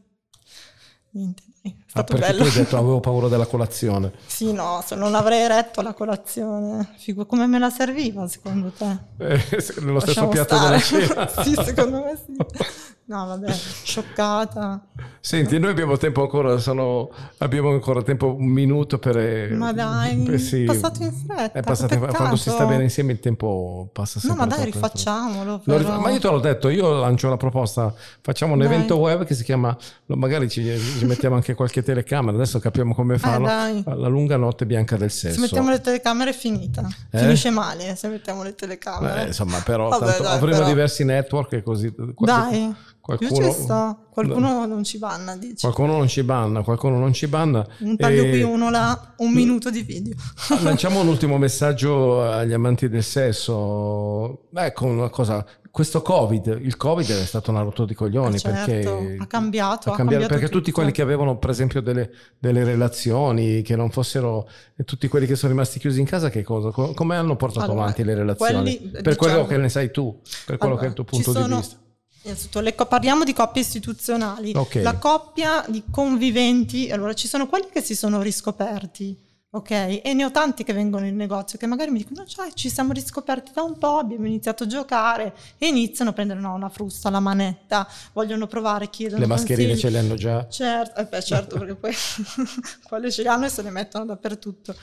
Niente, 1.14 1.44
dai, 1.62 1.81
Ah, 1.94 2.04
stato 2.04 2.14
perché 2.16 2.32
bello. 2.32 2.44
tu 2.44 2.50
hai 2.50 2.56
detto 2.64 2.78
avevo 2.80 3.00
paura 3.02 3.28
della 3.28 3.46
colazione. 3.46 4.12
Sì, 4.26 4.54
no, 4.54 4.82
se 4.86 4.96
non 4.96 5.14
avrei 5.14 5.46
retto 5.48 5.82
la 5.82 5.94
colazione, 5.94 6.88
figo, 6.98 7.26
come 7.26 7.48
me 7.48 7.60
la 7.60 7.70
serviva 7.70 8.28
secondo 8.28 8.72
te? 8.78 8.98
Eh, 9.18 9.40
se- 9.62 9.82
nello 9.82 10.00
stesso 10.00 10.26
Lasciamo 10.26 10.30
piatto 10.30 10.56
stare. 10.56 10.80
della 10.90 11.28
cena. 11.30 11.44
sì, 11.44 11.64
secondo 11.66 11.98
me 12.04 12.18
sì. 12.26 12.36
No, 13.12 13.26
vabbè, 13.26 13.52
scioccata. 13.52 14.86
Senti, 15.20 15.60
noi 15.60 15.72
abbiamo 15.72 15.98
tempo 15.98 16.22
ancora, 16.22 16.58
sono- 16.60 17.10
abbiamo 17.40 17.72
ancora 17.72 18.02
tempo, 18.04 18.34
un 18.34 18.46
minuto 18.48 19.00
per... 19.00 19.18
eh, 19.18 19.50
Ma 19.50 19.74
dai, 19.74 20.16
per- 20.24 20.40
sì. 20.40 20.64
è 20.64 20.66
passato 20.68 21.04
in 21.04 21.12
fretta. 21.12 21.60
È 21.60 21.62
passato 21.62 21.94
in- 21.96 22.00
quando 22.08 22.38
si 22.38 22.50
sta 22.50 22.66
bene 22.66 22.84
insieme 22.84 23.12
il 23.12 23.20
tempo 23.20 23.90
passa 23.92 24.20
No, 24.24 24.30
sempre 24.36 24.48
ma 24.48 24.56
dai, 24.56 24.64
rifacciamolo. 24.66 25.62
Lo 25.66 25.78
però. 25.78 26.00
Ma 26.00 26.10
io 26.10 26.20
te 26.20 26.28
l'ho 26.30 26.40
detto, 26.40 26.70
io 26.70 27.00
lancio 27.00 27.28
una 27.28 27.36
proposta, 27.36 27.94
facciamo 28.22 28.54
un 28.54 28.60
Dai. 28.60 28.68
evento 28.68 28.96
web 28.96 29.26
che 29.26 29.34
si 29.34 29.44
chiama, 29.44 29.76
magari 30.06 30.48
ci, 30.50 30.64
ci 30.98 31.04
mettiamo 31.06 31.36
anche 31.36 31.54
qualche 31.54 31.81
telecamera, 31.84 32.36
adesso 32.36 32.60
capiamo 32.60 32.94
come 32.94 33.18
farlo, 33.18 33.48
Eh, 33.48 33.84
la 33.96 34.08
lunga 34.08 34.38
notte 34.38 34.66
bianca 34.66 34.98
del 34.98 35.12
sesso. 35.12 35.36
Se 35.36 35.40
mettiamo 35.42 35.70
le 35.70 35.82
telecamere 35.82 36.32
è 36.32 36.34
finita. 36.34 36.88
Eh? 37.12 37.18
Finisce 37.20 37.50
male 37.50 37.96
se 37.96 38.08
mettiamo 38.08 38.44
le 38.44 38.56
telecamere. 38.56 39.24
Eh, 39.24 39.28
insomma, 39.28 39.60
però 39.60 39.90
Vabbè, 39.90 40.06
tanto 40.06 40.24
dai, 40.24 40.36
avremo 40.36 40.58
però. 40.58 40.68
diversi 40.70 41.04
network 41.04 41.54
e 41.54 41.64
così. 41.64 41.94
Dai, 42.20 42.74
qualcuno. 43.00 44.00
Qualcuno 44.12 44.66
non 44.66 44.84
ci 44.84 44.98
banna, 44.98 45.38
dici. 45.38 45.62
qualcuno 45.62 45.96
non 45.98 46.08
ci 46.10 46.22
banna, 46.24 46.62
qualcuno 46.64 47.00
non 47.00 47.14
ci 47.14 47.28
banna. 47.28 47.66
Un 47.80 47.96
taglio 47.96 48.24
E- 48.24 48.30
qui, 48.30 48.42
uno 48.44 48.70
là, 48.70 49.14
un 49.18 49.32
minuto 49.32 49.70
di 49.70 49.82
video. 49.84 50.16
Lanciamo 50.62 51.00
un 51.00 51.08
ultimo 51.08 51.38
messaggio 51.38 52.22
agli 52.30 52.52
amanti 52.52 52.90
del 52.90 53.04
sesso. 53.04 54.50
Ecco 54.54 54.86
una 54.86 55.10
cosa, 55.10 55.46
questo 55.72 56.02
Covid, 56.02 56.60
il 56.62 56.76
Covid 56.78 57.10
è 57.10 57.26
stato 57.26 57.50
una 57.50 57.62
rottura 57.62 57.88
di 57.88 57.94
coglioni 57.94 58.36
Eh, 58.36 58.40
certo, 58.40 58.66
perché 58.66 59.16
ha 59.20 59.26
cambiato, 59.26 59.90
ha 59.92 59.96
cambiato- 59.96 59.96
cambiato 59.96 60.28
perché 60.28 60.50
tutti 60.50 60.66
tutto. 60.66 60.72
quelli 60.76 60.92
che 60.92 61.02
avevano 61.02 61.38
per 61.38 61.50
esempio 61.50 61.82
delle, 61.82 62.12
delle 62.38 62.64
relazioni 62.64 63.62
che 63.62 63.76
non 63.78 63.90
fossero 63.90 64.48
e 64.76 64.84
tutti 64.84 65.08
quelli 65.08 65.26
che 65.26 65.36
sono 65.36 65.52
rimasti 65.54 65.80
chiusi 65.80 66.00
in 66.02 66.06
casa 66.06 66.30
che 66.30 66.44
cosa 66.44 66.72
Co- 66.72 66.94
come 66.94 67.16
hanno 67.16 67.36
portato 67.38 67.66
Allora, 67.68 67.84
avanti 67.84 68.04
le 68.04 68.16
relazioni 68.16 68.78
quelli, 68.78 68.78
per 68.92 69.02
diciamo- 69.02 69.16
quello 69.18 69.46
che 69.48 69.58
ne 69.58 69.70
sai 69.70 69.92
tu 69.92 70.20
per 70.46 70.58
quello 70.58 70.74
Allora, 70.74 70.80
che 70.80 70.86
è 70.86 70.90
il 70.90 70.94
tuo 70.96 71.04
punto 71.06 71.32
di 71.32 71.40
sono- 71.40 71.58
vista 71.58 71.76
Innanzitutto, 72.24 72.60
le 72.60 72.74
parliamo 72.74 73.24
di 73.24 73.34
coppie 73.34 73.64
istituzionali. 73.64 74.52
Ok. 74.56 74.76
La 74.84 74.98
coppia 74.98 75.66
di 75.68 75.82
conviventi, 75.90 76.92
allora 76.92 77.14
ci 77.16 77.28
sono 77.28 77.48
quelli 77.48 77.66
che 77.74 77.82
si 77.82 77.96
sono 77.96 78.22
riscoperti, 78.22 79.18
ok? 79.54 79.72
E 80.04 80.14
ne 80.14 80.26
ho 80.26 80.32
tanti 80.32 80.64
che 80.64 80.74
vengono 80.74 81.06
in 81.06 81.16
negozio 81.16 81.58
che 81.58 81.68
magari 81.68 81.92
mi 81.92 82.00
dicono, 82.00 82.26
cioè, 82.26 82.52
ci 82.54 82.70
siamo 82.70 82.94
riscoperti 82.94 83.52
da 83.54 83.64
un 83.64 83.78
po', 83.78 83.98
abbiamo 83.98 84.26
iniziato 84.26 84.64
a 84.64 84.68
giocare 84.68 85.34
e 85.58 85.68
iniziano 85.68 86.12
a 86.12 86.14
prendere 86.14 86.40
no, 86.40 86.54
una 86.54 86.70
frusta, 86.70 87.10
la 87.10 87.20
manetta, 87.20 87.88
vogliono 88.14 88.48
provare, 88.48 88.90
chiedono 88.90 89.20
le 89.20 89.28
mascherine 89.28 89.70
consigli. 89.70 89.82
ce 89.82 89.90
le 89.90 90.00
hanno 90.00 90.16
già 90.16 90.48
Certo, 90.48 91.00
eh 91.00 91.06
beh, 91.06 91.22
certo, 91.22 91.58
perché 91.58 91.76
poi 91.76 91.94
quelle 92.88 93.12
ce 93.12 93.24
le 93.24 93.30
hanno 93.30 93.46
e 93.46 93.50
se 93.50 93.62
le 93.62 93.72
mettono 93.72 94.06
dappertutto. 94.06 94.76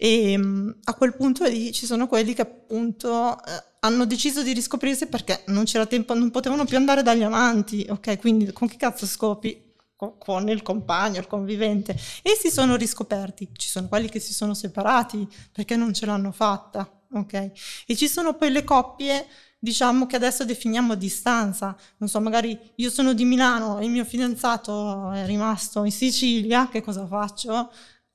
E 0.00 0.36
mm, 0.38 0.70
a 0.84 0.94
quel 0.94 1.16
punto 1.16 1.44
lì 1.44 1.72
ci 1.72 1.86
sono 1.86 2.06
quelli 2.06 2.34
che 2.34 2.42
appunto 2.42 3.36
eh, 3.44 3.64
hanno 3.80 4.04
deciso 4.04 4.42
di 4.42 4.52
riscoprirsi 4.52 5.06
perché 5.06 5.42
non 5.46 5.64
c'era 5.64 5.86
tempo, 5.86 6.14
non 6.14 6.30
potevano 6.30 6.64
più 6.64 6.76
andare 6.76 7.02
dagli 7.02 7.22
amanti, 7.22 7.86
ok? 7.88 8.18
Quindi 8.18 8.52
con 8.52 8.68
che 8.68 8.76
cazzo 8.76 9.06
scopi? 9.06 9.67
Co- 9.98 10.16
Con 10.16 10.48
il 10.48 10.62
compagno, 10.62 11.18
il 11.18 11.26
convivente. 11.26 11.96
E 12.22 12.36
si 12.40 12.50
sono 12.50 12.76
riscoperti. 12.76 13.48
Ci 13.52 13.68
sono 13.68 13.88
quelli 13.88 14.08
che 14.08 14.20
si 14.20 14.32
sono 14.32 14.54
separati 14.54 15.26
perché 15.50 15.74
non 15.74 15.92
ce 15.92 16.06
l'hanno 16.06 16.30
fatta, 16.30 16.88
ok? 17.14 17.50
E 17.84 17.96
ci 17.96 18.06
sono 18.06 18.34
poi 18.34 18.52
le 18.52 18.62
coppie 18.62 19.26
diciamo 19.58 20.06
che 20.06 20.14
adesso 20.14 20.44
definiamo 20.44 20.92
a 20.92 20.96
distanza. 20.96 21.76
Non 21.96 22.08
so, 22.08 22.20
magari 22.20 22.56
io 22.76 22.90
sono 22.90 23.12
di 23.12 23.24
Milano 23.24 23.80
e 23.80 23.86
il 23.86 23.90
mio 23.90 24.04
fidanzato 24.04 25.10
è 25.10 25.26
rimasto 25.26 25.82
in 25.82 25.90
Sicilia, 25.90 26.68
che 26.68 26.80
cosa 26.80 27.04
faccio? 27.04 27.68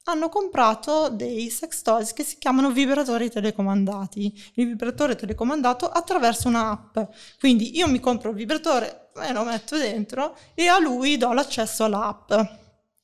Hanno 0.06 0.28
comprato 0.28 1.08
dei 1.08 1.49
sex 1.49 1.82
toys 1.82 2.12
che 2.12 2.24
si 2.24 2.38
chiamano 2.38 2.72
vibratori 2.72 3.30
telecomandati. 3.30 4.51
Il 4.56 4.68
vibratore 4.68 5.16
telecomandato 5.16 5.89
attraverso 5.89 6.49
un'app. 6.49 6.99
Quindi 7.39 7.78
io 7.78 7.88
mi 7.88 8.01
compro 8.01 8.32
il 8.32 8.36
vibratore 8.36 9.12
e 9.16 9.32
lo 9.32 9.45
metto 9.45 9.78
dentro 9.78 10.38
e 10.56 10.68
a 10.68 10.78
lui 10.78 11.16
do 11.16 11.32
l'accesso 11.32 11.86
all'app. 11.86 12.34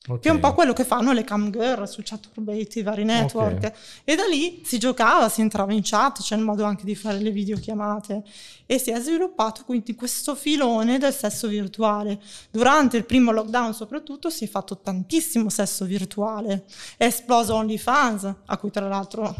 Ok. 0.08 0.20
Che 0.20 0.30
è 0.30 0.32
un 0.32 0.40
po' 0.40 0.54
quello 0.54 0.72
che 0.72 0.84
fanno 0.84 1.12
le 1.12 1.24
cam 1.24 1.50
girl 1.50 1.86
su 1.86 2.00
Chaturbate, 2.02 2.78
i 2.78 2.82
vari 2.82 3.04
network. 3.04 3.64
Ok. 3.64 3.72
E 4.04 4.16
da 4.16 4.24
lì 4.24 4.62
si 4.64 4.78
giocava, 4.78 5.28
si 5.28 5.42
entrava 5.42 5.74
in 5.74 5.82
chat, 5.84 6.22
c'è 6.22 6.36
il 6.36 6.42
modo 6.42 6.64
anche 6.64 6.84
di 6.84 6.94
fare 6.94 7.18
le 7.18 7.30
videochiamate. 7.30 8.22
E 8.64 8.78
si 8.78 8.90
è 8.90 8.98
sviluppato 8.98 9.62
quindi 9.64 9.94
questo 9.94 10.34
filone 10.34 10.96
del 10.96 11.12
sesso 11.12 11.48
virtuale. 11.48 12.18
Durante 12.50 12.96
il 12.96 13.04
primo 13.04 13.30
lockdown 13.30 13.74
soprattutto 13.74 14.30
si 14.30 14.44
è 14.44 14.48
fatto 14.48 14.78
tantissimo 14.78 15.50
sesso 15.50 15.84
virtuale. 15.84 16.64
È 16.96 17.04
esploso 17.04 17.54
OnlyFans, 17.56 18.34
a 18.46 18.56
cui 18.56 18.70
tra 18.70 18.88
l'altro 18.88 19.34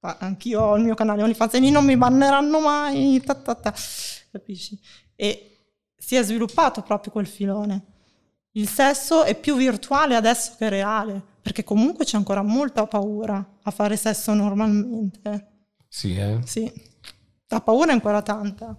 ah, 0.00 0.16
anch'io 0.20 0.60
ho 0.60 0.76
il 0.76 0.84
mio 0.84 0.94
canale 0.94 1.22
OnlyFans 1.22 1.54
e 1.54 1.60
lì 1.60 1.70
non 1.70 1.86
mi 1.86 1.96
banneranno 1.96 2.60
mai, 2.60 3.22
ta 3.24 3.34
ta 3.34 3.54
ta. 3.54 3.74
capisci? 4.30 4.78
E 5.14 5.70
si 5.96 6.16
è 6.16 6.22
sviluppato 6.22 6.82
proprio 6.82 7.12
quel 7.12 7.26
filone. 7.26 7.94
Il 8.56 8.68
sesso 8.68 9.24
è 9.24 9.38
più 9.38 9.54
virtuale 9.56 10.14
adesso 10.16 10.52
che 10.56 10.68
reale, 10.70 11.20
perché 11.42 11.62
comunque 11.62 12.04
c'è 12.06 12.16
ancora 12.16 12.40
molta 12.42 12.86
paura 12.86 13.44
a 13.62 13.70
fare 13.70 13.96
sesso 13.96 14.32
normalmente. 14.32 15.48
sì 15.88 16.16
eh 16.16 16.38
Sì, 16.44 16.72
la 17.48 17.60
paura 17.60 17.90
è 17.90 17.92
ancora 17.94 18.22
tanta. 18.22 18.78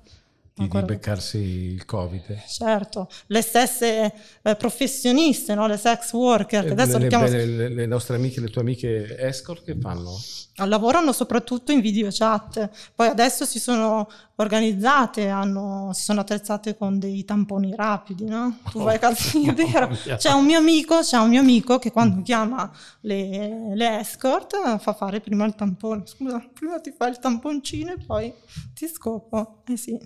di 0.57 0.63
Ancora- 0.63 0.85
beccarsi 0.87 1.37
il 1.37 1.85
Covid. 1.85 2.45
Certo, 2.47 3.07
le 3.27 3.41
stesse 3.43 4.11
eh, 4.41 4.55
professioniste, 4.55 5.53
no? 5.53 5.67
le 5.67 5.77
sex 5.77 6.11
worker, 6.13 6.65
che 6.65 6.71
adesso 6.71 6.97
le, 6.97 7.03
le 7.03 7.09
chiamo- 7.09 7.27
le- 7.27 7.69
le 7.69 7.85
nostre 7.85 8.15
amiche, 8.15 8.41
le 8.41 8.47
tue 8.49 8.61
amiche 8.61 9.15
escort 9.19 9.63
che 9.63 9.77
fanno? 9.79 10.17
lavorano 10.65 11.11
soprattutto 11.11 11.71
in 11.71 11.81
video 11.81 12.07
chat, 12.11 12.67
poi 12.95 13.07
adesso 13.09 13.45
si 13.45 13.59
sono 13.59 14.09
organizzate, 14.39 15.27
hanno- 15.29 15.91
si 15.93 16.03
sono 16.03 16.21
attrezzate 16.21 16.77
con 16.77 16.99
dei 16.99 17.23
tamponi 17.25 17.75
rapidi, 17.75 18.25
no? 18.25 18.57
Tu 18.71 18.81
vai 18.81 18.95
a 18.95 18.99
casa 18.99 19.37
Mamma 19.37 19.53
vero. 19.53 19.89
C'è 20.15 20.31
un 20.31 20.45
mio 20.45 20.59
amico, 20.59 20.99
c'è 20.99 21.17
un 21.17 21.29
mio 21.29 21.39
amico 21.41 21.79
che 21.79 21.91
quando 21.91 22.21
chiama 22.21 22.71
le, 23.01 23.75
le 23.75 23.99
escort 23.99 24.77
fa 24.77 24.93
fare 24.93 25.19
prima 25.21 25.45
il 25.45 25.55
tampone. 25.55 26.03
Scusa, 26.05 26.41
prima 26.53 26.79
ti 26.79 26.93
fai 26.95 27.09
il 27.11 27.19
tamponcino 27.19 27.91
e 27.93 27.97
poi 28.05 28.33
ti 28.73 28.87
scopo. 28.87 29.63
Eh 29.67 29.77
sì. 29.77 29.97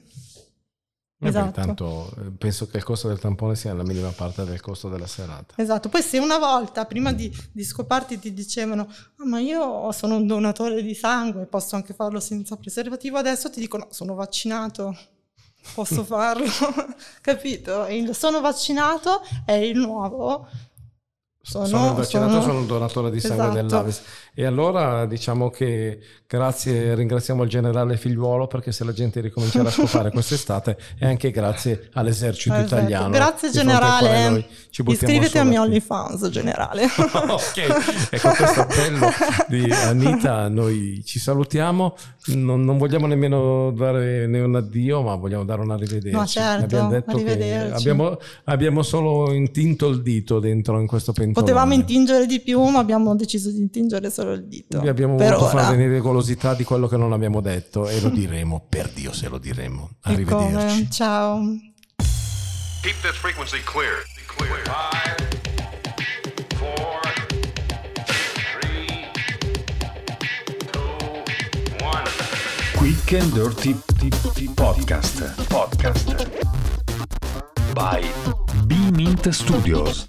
Vabbè, 1.23 1.37
Esatto. 1.37 1.51
tanto 1.51 2.11
eh, 2.17 2.31
penso 2.35 2.65
che 2.67 2.77
il 2.77 2.83
costo 2.83 3.07
del 3.07 3.19
tampone 3.19 3.55
sia 3.55 3.73
la 3.75 3.83
minima 3.83 4.09
parte 4.09 4.43
del 4.43 4.59
costo 4.59 4.89
della 4.89 5.05
serata. 5.05 5.53
Esatto, 5.55 5.87
poi 5.87 6.01
se 6.01 6.17
una 6.17 6.39
volta 6.39 6.85
prima 6.85 7.13
di, 7.13 7.31
di 7.51 7.63
scoparti 7.63 8.17
ti 8.17 8.33
dicevano 8.33 8.87
"Ah, 9.17 9.25
ma 9.27 9.39
io 9.39 9.91
sono 9.91 10.15
un 10.15 10.25
donatore 10.25 10.81
di 10.81 10.95
sangue, 10.95 11.45
posso 11.45 11.75
anche 11.75 11.93
farlo 11.93 12.19
senza 12.19 12.55
preservativo, 12.55 13.17
adesso 13.19 13.51
ti 13.51 13.59
dicono 13.59 13.83
no, 13.83 13.93
sono 13.93 14.15
vaccinato, 14.15 14.97
posso 15.75 16.03
farlo, 16.03 16.45
capito? 17.21 17.85
Il 17.85 18.15
sono 18.15 18.41
vaccinato 18.41 19.21
è 19.45 19.51
il 19.51 19.77
nuovo. 19.77 20.47
Sono, 21.43 21.65
Sono, 21.65 21.93
vaccinato, 21.95 22.29
sono- 22.29 22.41
sono 22.43 22.59
un 22.59 22.67
donatore 22.67 23.09
di 23.09 23.19
sangue 23.19 23.45
Esatto. 23.45 23.61
dell'Avis. 23.67 24.01
E 24.33 24.45
allora 24.45 25.05
diciamo 25.05 25.49
che 25.49 25.99
grazie, 26.25 26.95
ringraziamo 26.95 27.43
il 27.43 27.49
generale 27.49 27.97
figliuolo 27.97 28.47
perché 28.47 28.71
se 28.71 28.85
la 28.85 28.93
gente 28.93 29.19
ricomincerà 29.19 29.67
a 29.67 29.71
scopare 29.71 30.09
quest'estate 30.11 30.77
è 30.97 31.05
anche 31.05 31.31
grazie 31.31 31.89
all'esercito 31.91 32.55
Esatto. 32.55 32.75
italiano. 32.75 33.09
Grazie 33.09 33.51
generale, 33.51 34.47
iscriviti 34.69 35.37
a 35.37 35.43
mio. 35.43 35.63
OnlyFans 35.63 36.29
generale. 36.29 36.85
ok, 36.87 38.09
e 38.09 38.19
con 38.21 38.33
questo 38.33 38.61
appello 38.61 39.09
di 39.49 39.69
Anita 39.69 40.47
noi 40.47 41.03
ci 41.05 41.19
salutiamo, 41.19 41.97
non, 42.27 42.63
non 42.63 42.77
vogliamo 42.77 43.07
nemmeno 43.07 43.71
dare 43.71 44.27
né 44.27 44.39
un 44.39 44.55
addio, 44.55 45.01
ma 45.01 45.15
vogliamo 45.15 45.43
dare 45.43 45.59
un 45.59 45.71
arrivederci. 45.71 46.15
Ma 46.15 46.25
certo, 46.25 46.63
abbiamo 46.63 46.89
detto 46.89 47.11
arrivederci. 47.11 47.73
abbiamo, 47.75 48.17
abbiamo 48.45 48.81
solo 48.81 49.33
intinto 49.33 49.89
il 49.89 50.01
dito 50.01 50.39
dentro 50.39 50.79
in 50.79 50.87
questo 50.87 51.11
pentolone. 51.11 51.45
Potevamo 51.45 51.73
intingere 51.73 52.25
di 52.25 52.39
più, 52.39 52.63
ma 52.63 52.79
abbiamo 52.79 53.13
deciso 53.13 53.51
di 53.51 53.59
intingere 53.59 54.09
solo 54.09 54.20
il 54.29 54.47
dito. 54.47 54.79
Vi 54.79 54.87
abbiamo 54.87 55.15
per 55.15 55.33
voluto 55.33 55.45
ora. 55.51 55.63
far 55.63 55.75
venire 55.75 55.99
golosità 55.99 56.53
di 56.53 56.63
quello 56.63 56.87
che 56.87 56.97
non 56.97 57.13
abbiamo 57.13 57.41
detto 57.41 57.87
e 57.87 57.99
lo 58.01 58.09
diremo, 58.09 58.65
per 58.67 58.89
Dio 58.89 59.11
se 59.13 59.27
lo 59.27 59.37
diremo. 59.37 59.89
Arrivederci. 60.01 60.89
Ciao. 60.91 61.41
Keep 62.81 63.01
this 63.01 63.15
frequency 63.15 63.59
clear. 63.63 64.03
Clear. 64.37 64.61
Five, 64.63 65.17
four, 66.57 67.01
three, 68.59 69.05
two, 70.71 71.83
one. 71.83 72.05
Quick 72.75 73.13
and 73.21 73.31
Dirty 73.33 73.75
Podcast. 74.55 75.33
Podcast. 75.47 76.29
By 77.73 78.01
B-Mint 78.65 79.29
Studios. 79.31 80.05